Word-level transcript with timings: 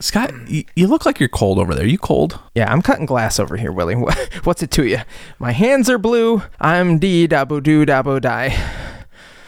Scott, 0.00 0.32
you, 0.48 0.64
you 0.76 0.86
look 0.86 1.04
like 1.04 1.18
you're 1.18 1.28
cold 1.28 1.58
over 1.58 1.74
there. 1.74 1.86
You 1.86 1.98
cold? 1.98 2.38
Yeah, 2.54 2.70
I'm 2.72 2.82
cutting 2.82 3.06
glass 3.06 3.38
over 3.40 3.56
here, 3.56 3.72
Willie. 3.72 3.94
What's 4.44 4.62
it 4.62 4.70
to 4.72 4.86
you? 4.86 4.98
My 5.38 5.52
hands 5.52 5.90
are 5.90 5.98
blue. 5.98 6.42
I'm 6.60 6.98
dee 6.98 7.26
dabo 7.26 7.62
doo 7.62 7.84
dabo 7.84 8.20
die. 8.20 8.56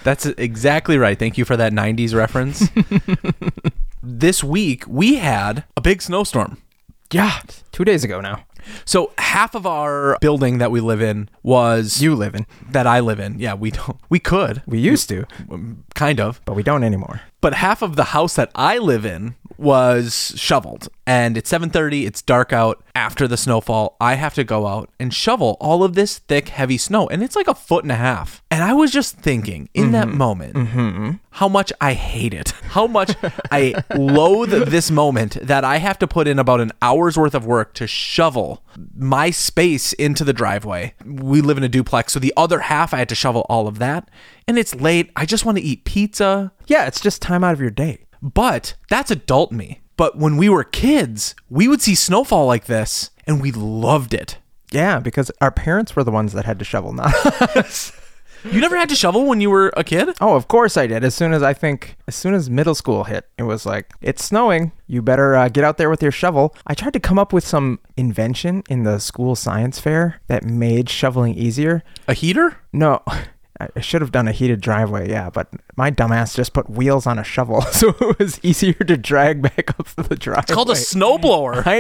That's 0.03 0.27
exactly 0.27 0.99
right. 0.99 1.19
Thank 1.19 1.37
you 1.39 1.45
for 1.45 1.57
that 1.57 1.73
90s 1.73 2.15
reference. 2.15 2.69
this 4.03 4.43
week, 4.43 4.85
we 4.89 5.17
had 5.17 5.65
a 5.77 5.81
big 5.81 6.03
snowstorm. 6.03 6.59
Yeah, 7.12 7.41
two 7.73 7.85
days 7.85 8.03
ago 8.05 8.21
now. 8.21 8.45
So 8.85 9.12
half 9.19 9.55
of 9.55 9.67
our 9.67 10.17
building 10.21 10.59
that 10.59 10.71
we 10.71 10.80
live 10.80 11.03
in 11.03 11.29
was 11.43 12.01
You 12.01 12.14
live 12.14 12.35
in. 12.35 12.46
that 12.71 12.87
I 12.87 13.01
live 13.01 13.19
in. 13.21 13.39
Yeah, 13.39 13.55
we 13.55 13.71
don't. 13.73 13.98
We 14.09 14.19
could, 14.21 14.62
We 14.67 14.79
used 14.79 15.09
to, 15.09 15.27
kind 15.95 16.21
of. 16.21 16.41
but 16.45 16.55
we 16.55 16.62
don't 16.62 16.85
anymore. 16.85 17.21
But 17.41 17.54
half 17.54 17.82
of 17.82 17.96
the 17.96 18.04
house 18.04 18.34
that 18.36 18.50
I 18.54 18.79
live 18.79 19.04
in 19.04 19.34
was 19.61 20.32
shoveled 20.36 20.88
and 21.06 21.36
it's 21.36 21.50
7:30 21.50 22.06
it's 22.06 22.23
dark 22.23 22.52
out. 22.52 22.82
After 22.95 23.28
the 23.28 23.37
snowfall 23.37 23.96
I 24.01 24.15
have 24.15 24.34
to 24.34 24.45
go 24.45 24.66
out 24.66 24.91
and 24.98 25.12
shovel 25.12 25.56
all 25.60 25.84
of 25.84 25.95
this 25.95 26.18
thick 26.18 26.48
heavy 26.48 26.79
snow 26.79 27.09
and 27.09 27.23
it's 27.23 27.37
like 27.37 27.46
a 27.46 27.55
foot 27.55 27.84
and 27.84 27.92
a 27.92 27.96
half. 27.96 28.42
And 28.51 28.65
I 28.65 28.73
was 28.73 28.91
just 28.91 29.16
thinking 29.16 29.68
in 29.74 29.92
that 29.92 30.09
mm-hmm. 30.09 30.18
moment 30.18 30.55
mm-hmm. 30.55 31.10
how 31.30 31.48
much 31.48 31.73
I 31.80 31.92
hate 31.92 32.32
it 32.32 32.51
how 32.70 32.87
much 32.87 33.15
I 33.51 33.74
loathe 33.95 34.70
this 34.70 34.91
moment 34.91 35.34
that 35.43 35.65
I 35.65 35.77
have 35.77 35.98
to 35.98 36.07
put 36.07 36.27
in 36.27 36.38
about 36.38 36.60
an 36.60 36.73
hour's 36.80 37.18
worth 37.18 37.34
of 37.34 37.45
work 37.45 37.74
to 37.74 37.87
shovel 37.87 38.62
my 38.96 39.30
space 39.30 39.93
into 39.95 40.24
the 40.24 40.32
driveway. 40.32 40.95
We 41.04 41.43
live 41.43 41.59
in 41.59 41.65
a 41.65 41.68
duplex 41.68 42.15
so 42.15 42.18
the 42.18 42.34
other 42.37 42.60
half 42.60 42.95
I 42.95 42.98
had 42.98 43.09
to 43.10 43.15
shovel 43.15 43.45
all 43.48 43.68
of 43.68 43.79
that 43.79 44.09
and 44.50 44.59
it's 44.59 44.74
late 44.74 45.10
I 45.16 45.24
just 45.24 45.45
want 45.46 45.56
to 45.59 45.64
eat 45.64 45.84
pizza 45.84 46.52
Yeah, 46.66 46.86
it's 46.86 47.00
just 47.00 47.22
time 47.22 47.42
out 47.45 47.52
of 47.54 47.60
your 47.60 47.70
day. 47.70 48.04
but 48.20 48.74
that's 48.90 49.10
adult 49.10 49.52
me. 49.52 49.80
But 49.96 50.16
when 50.18 50.36
we 50.36 50.48
were 50.48 50.64
kids, 50.64 51.34
we 51.48 51.68
would 51.68 51.80
see 51.80 51.95
snowfall 51.95 52.46
like 52.46 52.64
this 52.66 53.10
and 53.26 53.40
we 53.40 53.52
loved 53.52 54.12
it. 54.14 54.38
Yeah, 54.73 54.98
because 54.98 55.30
our 55.40 55.51
parents 55.51 55.95
were 55.96 56.04
the 56.04 56.10
ones 56.10 56.32
that 56.32 56.45
had 56.45 56.59
to 56.59 56.65
shovel, 56.65 56.92
not 56.92 57.15
us. 57.57 57.92
You 58.45 58.60
never 58.62 58.76
had 58.79 58.88
to 58.88 58.95
shovel 58.95 59.26
when 59.26 59.42
you 59.42 59.51
were 59.51 59.70
a 59.76 59.84
kid? 59.84 60.09
Oh, 60.20 60.34
of 60.34 60.48
course 60.48 60.79
I 60.79 60.87
did. 60.87 61.04
As 61.04 61.14
soon 61.14 61.35
as 61.35 61.42
I 61.42 61.52
think, 61.52 61.96
as 62.09 62.14
soon 62.14 62.32
as 62.32 62.48
middle 62.48 62.74
school 62.74 63.04
hit, 63.04 63.29
it 63.37 63.42
was 63.42 63.66
like, 63.66 63.92
it's 64.00 64.25
snowing. 64.25 64.72
You 64.87 65.03
better 65.03 65.37
uh, 65.37 65.50
get 65.50 65.62
out 65.64 65.76
there 65.76 65.91
with 65.91 66.00
your 66.03 66.12
shovel. 66.12 66.56
I 66.66 66.72
tried 66.72 66.94
to 66.94 67.00
come 67.00 67.19
up 67.19 67.34
with 67.34 67.47
some 67.47 67.81
invention 67.98 68.62
in 68.70 68.84
the 68.84 68.98
school 68.98 69.37
science 69.37 69.78
fair 69.78 70.22
that 70.28 70.42
made 70.44 70.88
shoveling 70.88 71.34
easier. 71.34 71.82
A 72.09 72.14
heater? 72.14 72.56
No, 72.72 73.03
I 73.77 73.81
should 73.81 74.00
have 74.00 74.12
done 74.12 74.27
a 74.27 74.33
heated 74.33 74.61
driveway, 74.61 75.11
yeah, 75.11 75.28
but 75.31 75.49
my 75.77 75.91
dumbass 75.91 76.34
just 76.34 76.53
put 76.53 76.71
wheels 76.71 77.06
on 77.06 77.19
a 77.19 77.25
shovel, 77.25 77.61
so 77.72 77.89
it 78.00 78.19
was 78.19 78.41
easier 78.43 78.72
to 78.75 78.97
drag 78.97 79.43
back 79.43 79.78
up 79.78 79.87
the 79.89 80.16
driveway. 80.16 80.43
It's 80.44 80.53
called 80.53 80.71
a 80.71 80.75
snowblower. 80.75 81.62
I 81.66 81.78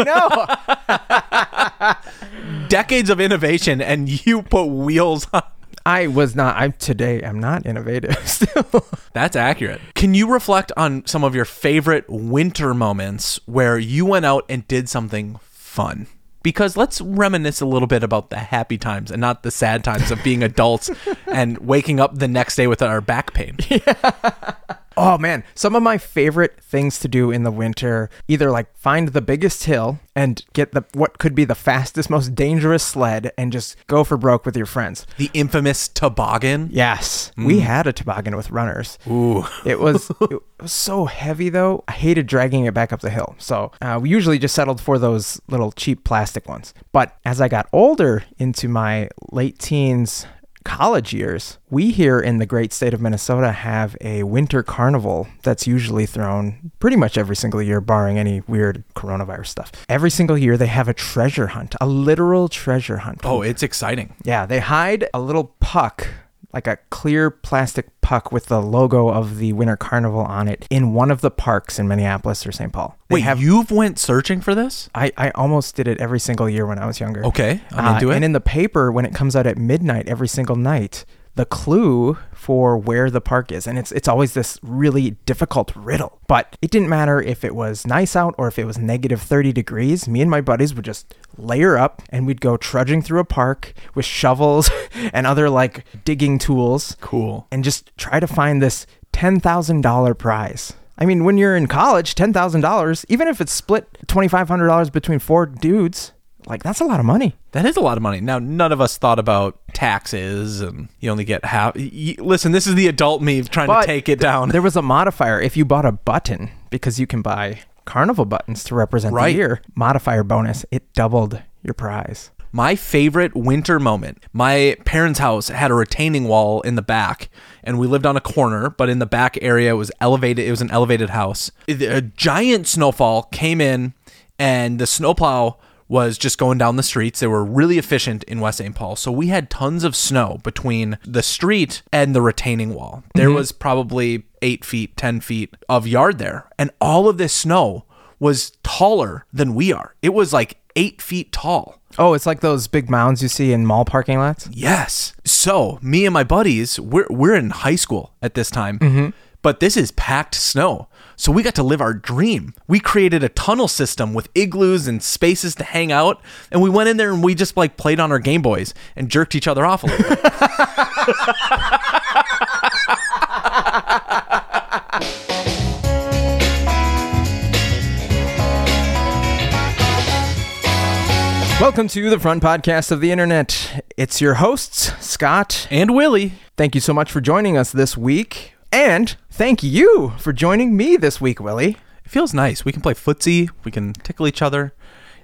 know. 2.58 2.66
Decades 2.68 3.10
of 3.10 3.20
innovation 3.20 3.80
and 3.80 4.26
you 4.26 4.42
put 4.42 4.66
wheels 4.66 5.26
on. 5.32 5.42
I 5.86 6.08
was 6.08 6.36
not. 6.36 6.56
I'm 6.56 6.72
today. 6.72 7.22
I'm 7.22 7.40
not 7.40 7.64
innovative 7.64 8.18
still. 8.28 8.84
That's 9.14 9.34
accurate. 9.34 9.80
Can 9.94 10.12
you 10.12 10.30
reflect 10.30 10.72
on 10.76 11.06
some 11.06 11.24
of 11.24 11.34
your 11.34 11.46
favorite 11.46 12.04
winter 12.08 12.74
moments 12.74 13.40
where 13.46 13.78
you 13.78 14.04
went 14.04 14.26
out 14.26 14.44
and 14.50 14.68
did 14.68 14.88
something 14.90 15.40
fun? 15.42 16.06
Because 16.42 16.76
let's 16.76 17.00
reminisce 17.00 17.60
a 17.60 17.66
little 17.66 17.88
bit 17.88 18.02
about 18.02 18.30
the 18.30 18.38
happy 18.38 18.78
times 18.78 19.10
and 19.10 19.20
not 19.20 19.42
the 19.42 19.50
sad 19.50 19.84
times 19.84 20.10
of 20.10 20.22
being 20.24 20.42
adults 20.42 20.90
and 21.26 21.58
waking 21.58 22.00
up 22.00 22.18
the 22.18 22.28
next 22.28 22.56
day 22.56 22.66
with 22.66 22.82
our 22.82 23.00
back 23.00 23.34
pain. 23.34 23.58
Oh 24.96 25.18
man, 25.18 25.44
some 25.54 25.74
of 25.74 25.82
my 25.82 25.98
favorite 25.98 26.60
things 26.60 26.98
to 27.00 27.08
do 27.08 27.30
in 27.30 27.42
the 27.42 27.50
winter, 27.50 28.10
either 28.28 28.50
like 28.50 28.76
find 28.76 29.08
the 29.08 29.20
biggest 29.20 29.64
hill 29.64 30.00
and 30.14 30.44
get 30.52 30.72
the 30.72 30.84
what 30.94 31.18
could 31.18 31.34
be 31.34 31.44
the 31.44 31.54
fastest, 31.54 32.10
most 32.10 32.34
dangerous 32.34 32.82
sled 32.82 33.32
and 33.38 33.52
just 33.52 33.76
go 33.86 34.04
for 34.04 34.16
broke 34.16 34.44
with 34.44 34.56
your 34.56 34.66
friends. 34.66 35.06
The 35.16 35.30
infamous 35.32 35.88
toboggan. 35.88 36.68
Yes, 36.72 37.32
we 37.36 37.60
had 37.60 37.86
a 37.86 37.92
toboggan 37.92 38.36
with 38.36 38.50
runners. 38.50 38.98
Ooh. 39.08 39.44
It 39.64 39.80
was 39.80 40.10
it 40.20 40.40
was 40.60 40.72
so 40.72 41.06
heavy 41.06 41.48
though. 41.48 41.84
I 41.88 41.92
hated 41.92 42.26
dragging 42.26 42.64
it 42.64 42.74
back 42.74 42.92
up 42.92 43.00
the 43.00 43.10
hill. 43.10 43.34
So 43.38 43.72
uh, 43.80 43.98
we 44.02 44.10
usually 44.10 44.38
just 44.38 44.54
settled 44.54 44.80
for 44.80 44.98
those 44.98 45.40
little 45.48 45.72
cheap 45.72 46.04
plastic 46.04 46.48
ones. 46.48 46.74
But 46.92 47.16
as 47.24 47.40
I 47.40 47.48
got 47.48 47.68
older 47.72 48.24
into 48.38 48.68
my 48.68 49.08
late 49.30 49.58
teens, 49.58 50.26
college 50.64 51.12
years, 51.12 51.58
we 51.70 51.90
here 51.90 52.20
in 52.20 52.38
the 52.38 52.46
great 52.46 52.72
state 52.72 52.94
of 52.94 53.00
Minnesota 53.00 53.52
have 53.52 53.96
a 54.00 54.22
winter 54.22 54.62
carnival 54.62 55.28
that's 55.42 55.66
usually 55.66 56.06
thrown 56.06 56.70
pretty 56.78 56.96
much 56.96 57.16
every 57.16 57.36
single 57.36 57.62
year, 57.62 57.80
barring 57.80 58.18
any 58.18 58.42
weird 58.42 58.84
coronavirus 58.94 59.46
stuff. 59.46 59.72
Every 59.88 60.10
single 60.10 60.38
year 60.38 60.56
they 60.56 60.66
have 60.66 60.88
a 60.88 60.94
treasure 60.94 61.48
hunt, 61.48 61.74
a 61.80 61.86
literal 61.86 62.48
treasure 62.48 62.98
hunt. 62.98 63.20
Oh, 63.24 63.42
it's 63.42 63.62
exciting. 63.62 64.14
Yeah, 64.22 64.46
they 64.46 64.60
hide 64.60 65.08
a 65.14 65.20
little 65.20 65.54
puck, 65.60 66.06
like 66.52 66.66
a 66.66 66.78
clear 66.90 67.30
plastic 67.30 67.88
puck 68.00 68.32
with 68.32 68.46
the 68.46 68.60
logo 68.60 69.08
of 69.08 69.38
the 69.38 69.52
Winter 69.52 69.76
Carnival 69.76 70.20
on 70.20 70.48
it, 70.48 70.66
in 70.70 70.92
one 70.94 71.10
of 71.10 71.20
the 71.20 71.30
parks 71.30 71.78
in 71.78 71.86
Minneapolis 71.86 72.46
or 72.46 72.52
St. 72.52 72.72
Paul. 72.72 72.96
They 73.08 73.14
Wait, 73.16 73.20
have. 73.22 73.40
you've 73.40 73.70
went 73.70 73.98
searching 73.98 74.40
for 74.40 74.54
this? 74.54 74.88
I, 74.94 75.12
I 75.16 75.30
almost 75.30 75.76
did 75.76 75.86
it 75.88 75.98
every 76.00 76.18
single 76.20 76.48
year 76.48 76.66
when 76.66 76.78
I 76.78 76.86
was 76.86 76.98
younger. 77.00 77.24
Okay, 77.26 77.60
I'm 77.72 77.84
Uh, 77.86 77.94
into 77.94 78.10
it. 78.10 78.16
And 78.16 78.24
in 78.24 78.32
the 78.32 78.40
paper, 78.40 78.90
when 78.90 79.04
it 79.06 79.14
comes 79.14 79.36
out 79.36 79.46
at 79.46 79.56
midnight 79.58 80.08
every 80.08 80.28
single 80.28 80.56
night, 80.56 81.04
the 81.40 81.46
clue 81.46 82.18
for 82.34 82.76
where 82.76 83.08
the 83.08 83.20
park 83.22 83.50
is, 83.50 83.66
and 83.66 83.78
it's 83.78 83.90
it's 83.92 84.06
always 84.06 84.34
this 84.34 84.58
really 84.62 85.12
difficult 85.24 85.74
riddle. 85.74 86.18
But 86.28 86.54
it 86.60 86.70
didn't 86.70 86.90
matter 86.90 87.18
if 87.18 87.44
it 87.44 87.54
was 87.54 87.86
nice 87.86 88.14
out 88.14 88.34
or 88.36 88.46
if 88.46 88.58
it 88.58 88.66
was 88.66 88.76
negative 88.76 89.22
30 89.22 89.50
degrees. 89.50 90.06
Me 90.06 90.20
and 90.20 90.30
my 90.30 90.42
buddies 90.42 90.74
would 90.74 90.84
just 90.84 91.14
layer 91.38 91.78
up 91.78 92.02
and 92.10 92.26
we'd 92.26 92.42
go 92.42 92.58
trudging 92.58 93.00
through 93.00 93.20
a 93.20 93.24
park 93.24 93.72
with 93.94 94.04
shovels 94.04 94.68
and 95.14 95.26
other 95.26 95.48
like 95.48 95.86
digging 96.04 96.38
tools 96.38 96.94
cool. 97.00 97.46
and 97.50 97.64
just 97.64 97.90
try 97.96 98.20
to 98.20 98.26
find 98.26 98.60
this 98.60 98.86
$10,000 99.14 100.18
prize. 100.18 100.74
I 100.98 101.06
mean, 101.06 101.24
when 101.24 101.38
you're 101.38 101.56
in 101.56 101.68
college, 101.68 102.14
$10,000, 102.14 103.06
even 103.08 103.28
if 103.28 103.40
it's 103.40 103.52
split 103.52 103.88
$2,500 104.08 104.92
between 104.92 105.18
four 105.20 105.46
dudes, 105.46 106.12
like 106.50 106.62
that's 106.62 106.80
a 106.80 106.84
lot 106.84 107.00
of 107.00 107.06
money. 107.06 107.36
That 107.52 107.64
is 107.64 107.76
a 107.76 107.80
lot 107.80 107.96
of 107.96 108.02
money. 108.02 108.20
Now, 108.20 108.38
none 108.38 108.72
of 108.72 108.80
us 108.80 108.98
thought 108.98 109.18
about 109.18 109.58
taxes, 109.72 110.60
and 110.60 110.88
you 111.00 111.10
only 111.10 111.24
get 111.24 111.44
half. 111.44 111.74
listen, 111.76 112.52
this 112.52 112.66
is 112.66 112.74
the 112.74 112.86
adult 112.88 113.22
me 113.22 113.42
trying 113.42 113.68
But 113.68 113.82
to 113.82 113.86
take 113.86 114.08
it 114.08 114.18
down. 114.20 114.50
There 114.50 114.62
was 114.62 114.76
a 114.76 114.82
modifier 114.82 115.40
if 115.40 115.56
you 115.56 115.64
bought 115.64 115.84
a 115.86 115.92
button 115.92 116.50
because 116.70 117.00
you 117.00 117.06
can 117.06 117.22
buy 117.22 117.60
carnival 117.84 118.24
buttons 118.24 118.62
to 118.64 118.74
represent 118.74 119.14
Right. 119.14 119.32
the 119.32 119.36
year. 119.38 119.62
Modifier 119.74 120.22
bonus, 120.22 120.64
it 120.70 120.92
doubled 120.92 121.42
your 121.62 121.74
prize. 121.74 122.30
My 122.52 122.74
favorite 122.74 123.36
winter 123.36 123.78
moment. 123.78 124.24
My 124.32 124.76
parents' 124.84 125.20
house 125.20 125.48
had 125.48 125.70
a 125.70 125.74
retaining 125.74 126.24
wall 126.24 126.60
in 126.62 126.74
the 126.74 126.82
back, 126.82 127.28
and 127.62 127.78
we 127.78 127.86
lived 127.86 128.06
on 128.06 128.16
a 128.16 128.20
corner, 128.20 128.70
but 128.70 128.88
in 128.88 128.98
the 128.98 129.06
back 129.06 129.38
area 129.40 129.70
it 129.70 129.76
was 129.78 129.92
elevated. 130.00 130.46
It 130.46 130.50
was 130.50 130.60
an 130.60 130.70
elevated 130.72 131.10
house. 131.10 131.52
A 131.68 132.00
giant 132.00 132.66
snowfall 132.66 133.22
came 133.24 133.60
in, 133.60 133.94
and 134.36 134.80
the 134.80 134.86
snowplow 134.86 135.58
was 135.90 136.16
just 136.16 136.38
going 136.38 136.56
down 136.56 136.76
the 136.76 136.84
streets. 136.84 137.18
They 137.18 137.26
were 137.26 137.44
really 137.44 137.76
efficient 137.76 138.22
in 138.24 138.38
West 138.38 138.58
St. 138.58 138.76
Paul. 138.76 138.94
So 138.94 139.10
we 139.10 139.26
had 139.26 139.50
tons 139.50 139.82
of 139.82 139.96
snow 139.96 140.38
between 140.44 140.98
the 141.04 141.22
street 141.22 141.82
and 141.92 142.14
the 142.14 142.22
retaining 142.22 142.74
wall. 142.74 143.02
There 143.16 143.26
mm-hmm. 143.26 143.34
was 143.34 143.50
probably 143.50 144.22
eight 144.40 144.64
feet, 144.64 144.96
10 144.96 145.20
feet 145.20 145.56
of 145.68 145.88
yard 145.88 146.18
there. 146.18 146.48
And 146.56 146.70
all 146.80 147.08
of 147.08 147.18
this 147.18 147.32
snow 147.32 147.86
was 148.20 148.52
taller 148.62 149.26
than 149.32 149.52
we 149.56 149.72
are. 149.72 149.96
It 150.00 150.14
was 150.14 150.32
like 150.32 150.58
eight 150.76 151.02
feet 151.02 151.32
tall. 151.32 151.80
Oh, 151.98 152.14
it's 152.14 152.26
like 152.26 152.38
those 152.38 152.68
big 152.68 152.88
mounds 152.88 153.20
you 153.20 153.28
see 153.28 153.52
in 153.52 153.66
mall 153.66 153.84
parking 153.84 154.18
lots? 154.18 154.48
Yes. 154.52 155.12
So 155.24 155.80
me 155.82 156.06
and 156.06 156.14
my 156.14 156.22
buddies, 156.22 156.78
we're 156.78 157.08
we're 157.10 157.34
in 157.34 157.50
high 157.50 157.74
school 157.74 158.14
at 158.22 158.34
this 158.34 158.48
time, 158.48 158.78
mm-hmm. 158.78 159.08
but 159.42 159.58
this 159.58 159.76
is 159.76 159.90
packed 159.90 160.36
snow. 160.36 160.86
So 161.20 161.30
we 161.30 161.42
got 161.42 161.54
to 161.56 161.62
live 161.62 161.82
our 161.82 161.92
dream. 161.92 162.54
We 162.66 162.80
created 162.80 163.22
a 163.22 163.28
tunnel 163.28 163.68
system 163.68 164.14
with 164.14 164.30
igloos 164.34 164.86
and 164.86 165.02
spaces 165.02 165.54
to 165.56 165.64
hang 165.64 165.92
out, 165.92 166.22
and 166.50 166.62
we 166.62 166.70
went 166.70 166.88
in 166.88 166.96
there 166.96 167.12
and 167.12 167.22
we 167.22 167.34
just 167.34 167.58
like 167.58 167.76
played 167.76 168.00
on 168.00 168.10
our 168.10 168.18
Game 168.18 168.40
Boys 168.40 168.72
and 168.96 169.10
jerked 169.10 169.34
each 169.34 169.46
other 169.46 169.66
off 169.66 169.82
a 169.82 169.86
little 169.88 170.08
bit. 170.08 170.24
Welcome 181.60 181.88
to 181.88 182.08
the 182.08 182.18
front 182.18 182.42
podcast 182.42 182.90
of 182.90 183.02
the 183.02 183.12
internet. 183.12 183.84
It's 183.98 184.22
your 184.22 184.36
hosts, 184.36 184.94
Scott. 185.06 185.68
and 185.70 185.94
Willie, 185.94 186.32
Thank 186.56 186.74
you 186.74 186.80
so 186.82 186.92
much 186.92 187.10
for 187.12 187.20
joining 187.22 187.56
us 187.56 187.72
this 187.72 187.96
week. 187.96 188.52
And 188.72 189.16
thank 189.30 189.62
you 189.62 190.12
for 190.18 190.32
joining 190.32 190.76
me 190.76 190.96
this 190.96 191.20
week, 191.20 191.40
Willie. 191.40 191.76
it 192.04 192.10
feels 192.10 192.32
nice. 192.32 192.64
We 192.64 192.72
can 192.72 192.82
play 192.82 192.94
footsie. 192.94 193.50
We 193.64 193.70
can 193.72 193.92
tickle 193.92 194.28
each 194.28 194.42
other. 194.42 194.72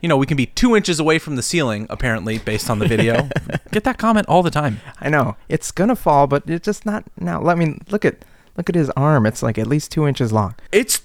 You 0.02 0.08
know, 0.08 0.16
we 0.16 0.26
can 0.26 0.36
be 0.36 0.46
two 0.46 0.76
inches 0.76 1.00
away 1.00 1.18
from 1.18 1.36
the 1.36 1.42
ceiling, 1.42 1.86
apparently, 1.88 2.38
based 2.38 2.68
on 2.68 2.80
the 2.80 2.88
video. 2.88 3.28
Get 3.72 3.84
that 3.84 3.98
comment 3.98 4.28
all 4.28 4.42
the 4.42 4.50
time. 4.50 4.80
I 5.00 5.08
know 5.08 5.36
it's 5.48 5.70
gonna 5.72 5.96
fall, 5.96 6.26
but 6.26 6.48
it's 6.48 6.64
just 6.64 6.84
not 6.84 7.04
now. 7.18 7.40
Let 7.40 7.56
me 7.56 7.78
look 7.88 8.04
at 8.04 8.24
look 8.56 8.68
at 8.68 8.74
his 8.74 8.90
arm. 8.90 9.26
It's 9.26 9.42
like 9.42 9.58
at 9.58 9.66
least 9.66 9.90
two 9.90 10.06
inches 10.06 10.32
long. 10.32 10.54
It's 10.70 11.02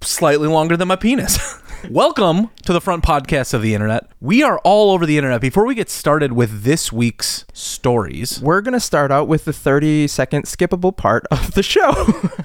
slightly 0.00 0.48
longer 0.48 0.76
than 0.76 0.88
my 0.88 0.96
penis. 0.96 1.38
Welcome 1.90 2.50
to 2.64 2.72
the 2.72 2.80
front 2.80 3.04
podcast 3.04 3.52
of 3.52 3.60
the 3.60 3.74
internet. 3.74 4.08
We 4.20 4.42
are 4.42 4.58
all 4.60 4.90
over 4.90 5.04
the 5.04 5.18
internet. 5.18 5.40
Before 5.40 5.66
we 5.66 5.74
get 5.74 5.90
started 5.90 6.32
with 6.32 6.62
this 6.62 6.90
week's 6.90 7.44
stories, 7.52 8.40
We're 8.40 8.62
going 8.62 8.72
to 8.72 8.80
start 8.80 9.10
out 9.12 9.28
with 9.28 9.44
the 9.44 9.52
30 9.52 10.08
second 10.08 10.44
skippable 10.44 10.96
part 10.96 11.24
of 11.30 11.52
the 11.52 11.62
show. 11.62 11.92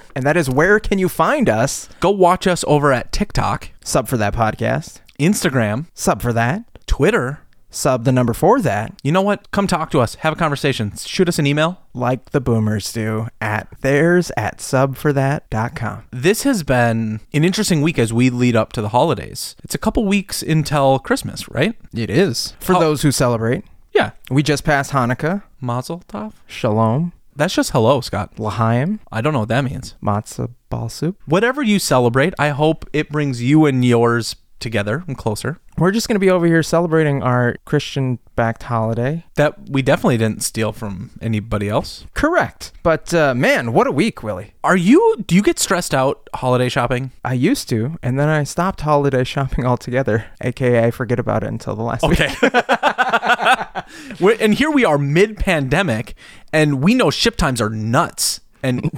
and 0.15 0.25
that 0.25 0.35
is 0.35 0.49
where 0.49 0.79
can 0.79 0.99
you 0.99 1.07
find 1.07 1.47
us? 1.49 1.87
go 2.01 2.09
watch 2.11 2.47
us 2.47 2.65
over 2.67 2.91
at 2.91 3.11
TikTok, 3.11 3.71
Sub 3.83 4.07
for 4.07 4.17
that 4.17 4.33
podcast. 4.33 4.99
Instagram, 5.19 5.87
Sub 5.93 6.21
for 6.21 6.33
that. 6.33 6.63
Twitter. 6.85 7.39
Sub 7.71 8.03
the 8.03 8.11
number 8.11 8.33
for 8.33 8.59
that. 8.61 8.93
You 9.03 9.11
know 9.11 9.21
what? 9.21 9.51
Come 9.51 9.67
talk 9.67 9.91
to 9.91 9.99
us. 9.99 10.15
Have 10.15 10.33
a 10.33 10.35
conversation. 10.35 10.91
Shoot 10.97 11.29
us 11.29 11.37
an 11.37 11.45
email. 11.45 11.81
Like 11.93 12.31
the 12.31 12.41
boomers 12.41 12.91
do 12.91 13.27
at 13.39 13.67
theirs 13.81 14.31
at 14.35 14.57
subforthat.com. 14.57 16.03
This 16.11 16.43
has 16.43 16.63
been 16.63 17.19
an 17.33 17.43
interesting 17.43 17.81
week 17.81 17.99
as 17.99 18.11
we 18.13 18.29
lead 18.29 18.55
up 18.55 18.73
to 18.73 18.81
the 18.81 18.89
holidays. 18.89 19.55
It's 19.63 19.75
a 19.75 19.79
couple 19.79 20.05
weeks 20.05 20.41
until 20.41 20.99
Christmas, 20.99 21.47
right? 21.49 21.75
It 21.93 22.09
is. 22.09 22.53
For 22.59 22.73
those 22.73 23.01
who 23.03 23.11
celebrate, 23.11 23.63
Yeah. 23.93 24.11
we 24.29 24.43
just 24.43 24.63
passed 24.63 24.91
Hanukkah, 24.91 25.43
Mazel 25.61 26.03
tov. 26.07 26.33
Shalom, 26.47 27.13
That's 27.35 27.53
just 27.53 27.71
hello, 27.71 28.01
Scott. 28.01 28.37
L'chaim, 28.39 28.99
I 29.11 29.21
don't 29.21 29.33
know 29.33 29.39
what 29.41 29.49
that 29.49 29.63
means. 29.63 29.95
matzah 30.03 30.49
ball 30.69 30.89
soup. 30.89 31.17
Whatever 31.25 31.61
you 31.63 31.79
celebrate, 31.79 32.33
I 32.39 32.49
hope 32.49 32.89
it 32.93 33.09
brings 33.09 33.41
you 33.41 33.65
and 33.65 33.83
yours 33.85 34.35
together 34.59 35.03
and 35.07 35.17
closer. 35.17 35.59
We're 35.79 35.91
just 35.91 36.09
going 36.09 36.15
to 36.15 36.19
be 36.19 36.29
over 36.29 36.45
here 36.45 36.61
celebrating 36.61 37.23
our 37.23 37.55
Christian 37.63 38.19
backed 38.35 38.63
holiday. 38.63 39.23
That 39.35 39.69
we 39.69 39.81
definitely 39.81 40.17
didn't 40.17 40.43
steal 40.43 40.73
from 40.73 41.11
anybody 41.21 41.69
else. 41.69 42.05
Correct. 42.13 42.73
But 42.83 43.13
uh, 43.13 43.33
man, 43.33 43.71
what 43.71 43.87
a 43.87 43.91
week, 43.91 44.21
Willie. 44.21 44.53
Are 44.61 44.75
you 44.75 45.23
do 45.25 45.35
you 45.35 45.41
get 45.41 45.57
stressed 45.57 45.93
out 45.93 46.27
holiday 46.35 46.67
shopping? 46.67 47.11
I 47.23 47.33
used 47.33 47.69
to, 47.69 47.97
and 48.03 48.19
then 48.19 48.27
I 48.27 48.43
stopped 48.43 48.81
holiday 48.81 49.23
shopping 49.23 49.65
altogether, 49.71 50.25
aka 50.41 50.83
I 50.85 50.91
forget 50.91 51.17
about 51.17 51.43
it 51.43 51.47
until 51.47 51.75
the 51.75 51.83
last 51.83 52.07
week. 52.07 52.19
Okay. 52.19 52.35
We're- 54.19 54.37
and 54.39 54.53
here 54.53 54.69
we 54.69 54.83
are 54.83 54.97
mid 54.97 55.37
pandemic 55.37 56.13
and 56.51 56.83
we 56.83 56.93
know 56.93 57.09
ship 57.09 57.37
times 57.37 57.61
are 57.61 57.69
nuts. 57.69 58.41
And 58.61 58.91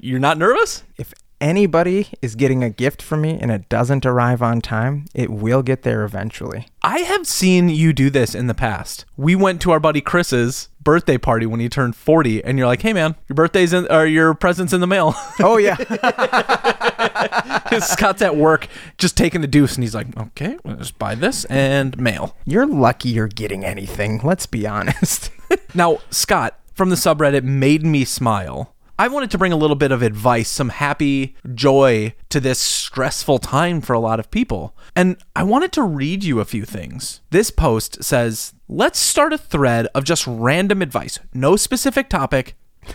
you're 0.00 0.18
not 0.18 0.38
nervous? 0.38 0.82
If 0.98 1.14
anybody 1.40 2.08
is 2.22 2.34
getting 2.34 2.62
a 2.62 2.70
gift 2.70 3.02
from 3.02 3.22
me 3.22 3.38
and 3.40 3.50
it 3.50 3.68
doesn't 3.68 4.06
arrive 4.06 4.42
on 4.42 4.60
time, 4.60 5.06
it 5.14 5.30
will 5.30 5.62
get 5.62 5.82
there 5.82 6.04
eventually. 6.04 6.68
I 6.82 7.00
have 7.00 7.26
seen 7.26 7.68
you 7.68 7.92
do 7.92 8.10
this 8.10 8.34
in 8.34 8.46
the 8.46 8.54
past. 8.54 9.04
We 9.16 9.34
went 9.34 9.60
to 9.62 9.70
our 9.70 9.80
buddy 9.80 10.00
Chris's 10.00 10.68
birthday 10.82 11.18
party 11.18 11.46
when 11.46 11.60
he 11.60 11.68
turned 11.68 11.96
40 11.96 12.44
and 12.44 12.58
you're 12.58 12.66
like, 12.66 12.82
"Hey 12.82 12.92
man, 12.92 13.16
your 13.28 13.34
birthday's 13.34 13.72
in 13.72 13.90
or 13.90 14.06
your 14.06 14.34
present's 14.34 14.72
in 14.72 14.80
the 14.80 14.86
mail." 14.86 15.14
Oh 15.40 15.56
yeah. 15.56 15.76
Scott's 17.80 18.22
at 18.22 18.36
work 18.36 18.68
just 18.98 19.16
taking 19.16 19.42
a 19.42 19.46
deuce 19.46 19.74
and 19.74 19.82
he's 19.82 19.94
like, 19.94 20.16
"Okay, 20.16 20.56
well, 20.64 20.76
just 20.76 20.98
buy 20.98 21.14
this 21.14 21.44
and 21.46 21.98
mail." 21.98 22.36
you're 22.46 22.66
lucky 22.66 23.08
you're 23.08 23.28
getting 23.28 23.64
anything, 23.64 24.20
let's 24.22 24.46
be 24.46 24.66
honest. 24.66 25.30
Now, 25.76 25.98
Scott 26.10 26.58
from 26.72 26.90
the 26.90 26.96
subreddit 26.96 27.42
made 27.42 27.84
me 27.84 28.04
smile. 28.04 28.73
I 28.96 29.08
wanted 29.08 29.32
to 29.32 29.38
bring 29.38 29.52
a 29.52 29.56
little 29.56 29.74
bit 29.74 29.90
of 29.90 30.02
advice, 30.02 30.48
some 30.48 30.68
happy 30.68 31.34
joy 31.52 32.14
to 32.28 32.38
this 32.38 32.60
stressful 32.60 33.40
time 33.40 33.80
for 33.80 33.92
a 33.92 33.98
lot 33.98 34.20
of 34.20 34.30
people. 34.30 34.76
And 34.94 35.16
I 35.34 35.42
wanted 35.42 35.72
to 35.72 35.82
read 35.82 36.22
you 36.22 36.38
a 36.38 36.44
few 36.44 36.64
things. 36.64 37.20
This 37.30 37.50
post 37.50 38.04
says, 38.04 38.54
Let's 38.68 39.00
start 39.00 39.32
a 39.32 39.38
thread 39.38 39.88
of 39.96 40.04
just 40.04 40.24
random 40.28 40.80
advice. 40.80 41.18
No 41.32 41.56
specific 41.56 42.08
topic, 42.08 42.54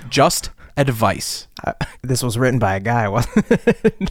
just 0.10 0.52
advice. 0.78 1.48
Uh, 1.62 1.74
this 2.02 2.24
was 2.24 2.38
written 2.38 2.58
by 2.58 2.76
a 2.76 2.80
guy, 2.80 3.10
wasn't 3.10 3.46
it? 3.52 4.10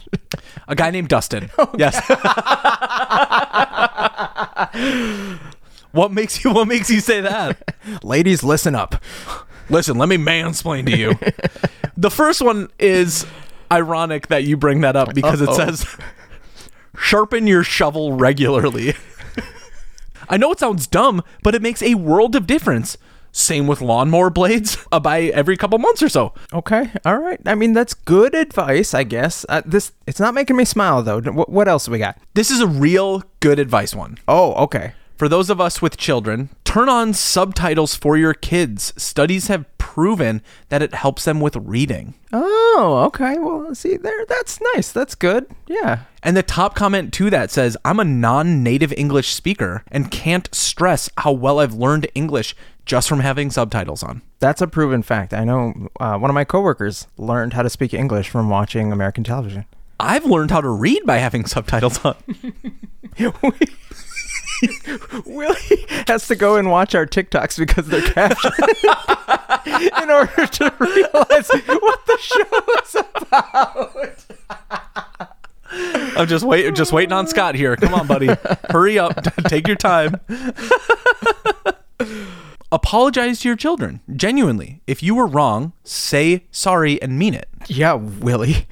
A 0.67 0.75
guy 0.75 0.91
named 0.91 1.09
Dustin. 1.09 1.49
Yes. 1.79 1.97
what 5.91 6.11
makes 6.11 6.43
you 6.43 6.53
what 6.53 6.67
makes 6.67 6.91
you 6.91 6.99
say 6.99 7.21
that? 7.21 7.75
Ladies, 8.03 8.43
listen 8.43 8.75
up. 8.75 9.01
Listen, 9.69 9.97
let 9.97 10.09
me 10.09 10.17
mansplain 10.17 10.85
to 10.87 10.97
you. 10.97 11.19
the 11.97 12.09
first 12.11 12.41
one 12.41 12.69
is 12.79 13.25
ironic 13.71 14.27
that 14.27 14.43
you 14.43 14.57
bring 14.57 14.81
that 14.81 14.95
up 14.95 15.13
because 15.13 15.41
it 15.41 15.49
Uh-oh. 15.49 15.57
says 15.57 15.85
sharpen 16.97 17.47
your 17.47 17.63
shovel 17.63 18.13
regularly. 18.13 18.93
I 20.29 20.37
know 20.37 20.51
it 20.51 20.59
sounds 20.59 20.87
dumb, 20.87 21.23
but 21.43 21.55
it 21.55 21.61
makes 21.61 21.81
a 21.81 21.95
world 21.95 22.35
of 22.35 22.45
difference. 22.47 22.97
Same 23.31 23.67
with 23.67 23.79
lawnmower 23.79 24.29
blades, 24.31 24.77
uh, 24.91 24.99
by 24.99 25.23
every 25.23 25.55
couple 25.55 25.77
months 25.77 26.01
or 26.01 26.09
so. 26.09 26.33
Okay, 26.51 26.91
all 27.05 27.19
right. 27.19 27.39
I 27.45 27.55
mean, 27.55 27.73
that's 27.73 27.93
good 27.93 28.33
advice, 28.33 28.93
I 28.93 29.03
guess. 29.03 29.45
Uh, 29.47 29.61
this 29.65 29.91
it's 30.07 30.19
not 30.19 30.33
making 30.33 30.55
me 30.55 30.65
smile 30.65 31.03
though. 31.03 31.21
What, 31.21 31.49
what 31.49 31.67
else 31.67 31.87
we 31.87 31.99
got? 31.99 32.17
This 32.33 32.49
is 32.49 32.59
a 32.59 32.67
real 32.67 33.23
good 33.39 33.59
advice 33.59 33.93
one. 33.93 34.17
Oh, 34.27 34.53
okay. 34.63 34.93
For 35.17 35.27
those 35.27 35.49
of 35.49 35.59
us 35.59 35.81
with 35.81 35.97
children, 35.97 36.49
turn 36.69 36.87
on 36.87 37.11
subtitles 37.15 37.95
for 37.95 38.15
your 38.15 38.35
kids. 38.35 38.93
Studies 38.95 39.47
have 39.47 39.65
proven 39.79 40.39
that 40.67 40.83
it 40.83 40.93
helps 40.93 41.25
them 41.25 41.41
with 41.41 41.55
reading. 41.55 42.13
Oh, 42.31 43.05
okay. 43.07 43.39
Well, 43.39 43.73
see 43.73 43.97
there. 43.97 44.23
That's 44.27 44.59
nice. 44.75 44.91
That's 44.91 45.15
good. 45.15 45.47
Yeah. 45.65 46.01
And 46.21 46.37
the 46.37 46.43
top 46.43 46.75
comment 46.75 47.11
to 47.13 47.31
that 47.31 47.49
says, 47.49 47.75
I'm 47.83 47.99
a 47.99 48.03
non 48.05 48.61
native 48.61 48.93
English 48.93 49.33
speaker 49.33 49.83
and 49.91 50.11
can't 50.11 50.47
stress 50.53 51.09
how 51.17 51.31
well 51.31 51.57
I've 51.57 51.73
learned 51.73 52.05
English 52.13 52.55
just 52.85 53.09
from 53.09 53.21
having 53.21 53.49
subtitles 53.49 54.03
on. 54.03 54.21
That's 54.37 54.61
a 54.61 54.67
proven 54.67 55.01
fact. 55.01 55.33
I 55.33 55.45
know 55.45 55.89
uh, 55.99 56.19
one 56.19 56.29
of 56.29 56.35
my 56.35 56.43
coworkers 56.43 57.07
learned 57.17 57.53
how 57.53 57.63
to 57.63 57.69
speak 57.71 57.95
English 57.95 58.29
from 58.29 58.47
watching 58.47 58.91
American 58.91 59.23
television. 59.23 59.65
I've 59.99 60.25
learned 60.25 60.51
how 60.51 60.61
to 60.61 60.69
read 60.69 61.03
by 61.03 61.17
having 61.17 61.47
subtitles 61.47 62.05
on. 62.05 62.15
Willie 65.25 65.85
has 66.07 66.27
to 66.27 66.35
go 66.35 66.55
and 66.55 66.69
watch 66.69 66.95
our 66.95 67.05
TikToks 67.05 67.57
because 67.57 67.87
they're 67.87 68.01
captioned 68.01 68.53
in 70.03 70.09
order 70.09 70.47
to 70.47 70.73
realize 70.79 71.49
what 71.49 72.05
the 72.05 72.17
show 72.19 72.45
is 72.83 72.95
about. 73.15 74.25
I'm 76.17 76.27
just 76.27 76.43
wait, 76.43 76.73
just 76.75 76.91
waiting 76.91 77.13
on 77.13 77.27
Scott 77.27 77.55
here. 77.55 77.75
Come 77.75 77.93
on, 77.93 78.07
buddy, 78.07 78.29
hurry 78.69 78.97
up, 78.97 79.21
take 79.47 79.67
your 79.67 79.77
time. 79.77 80.15
Apologize 82.71 83.39
to 83.41 83.49
your 83.49 83.55
children 83.57 83.99
genuinely. 84.15 84.81
If 84.85 85.01
you 85.01 85.15
were 85.15 85.25
wrong, 85.25 85.73
say 85.83 86.45
sorry 86.51 87.01
and 87.01 87.17
mean 87.17 87.33
it. 87.33 87.47
Yeah, 87.67 87.93
Willie. 87.93 88.67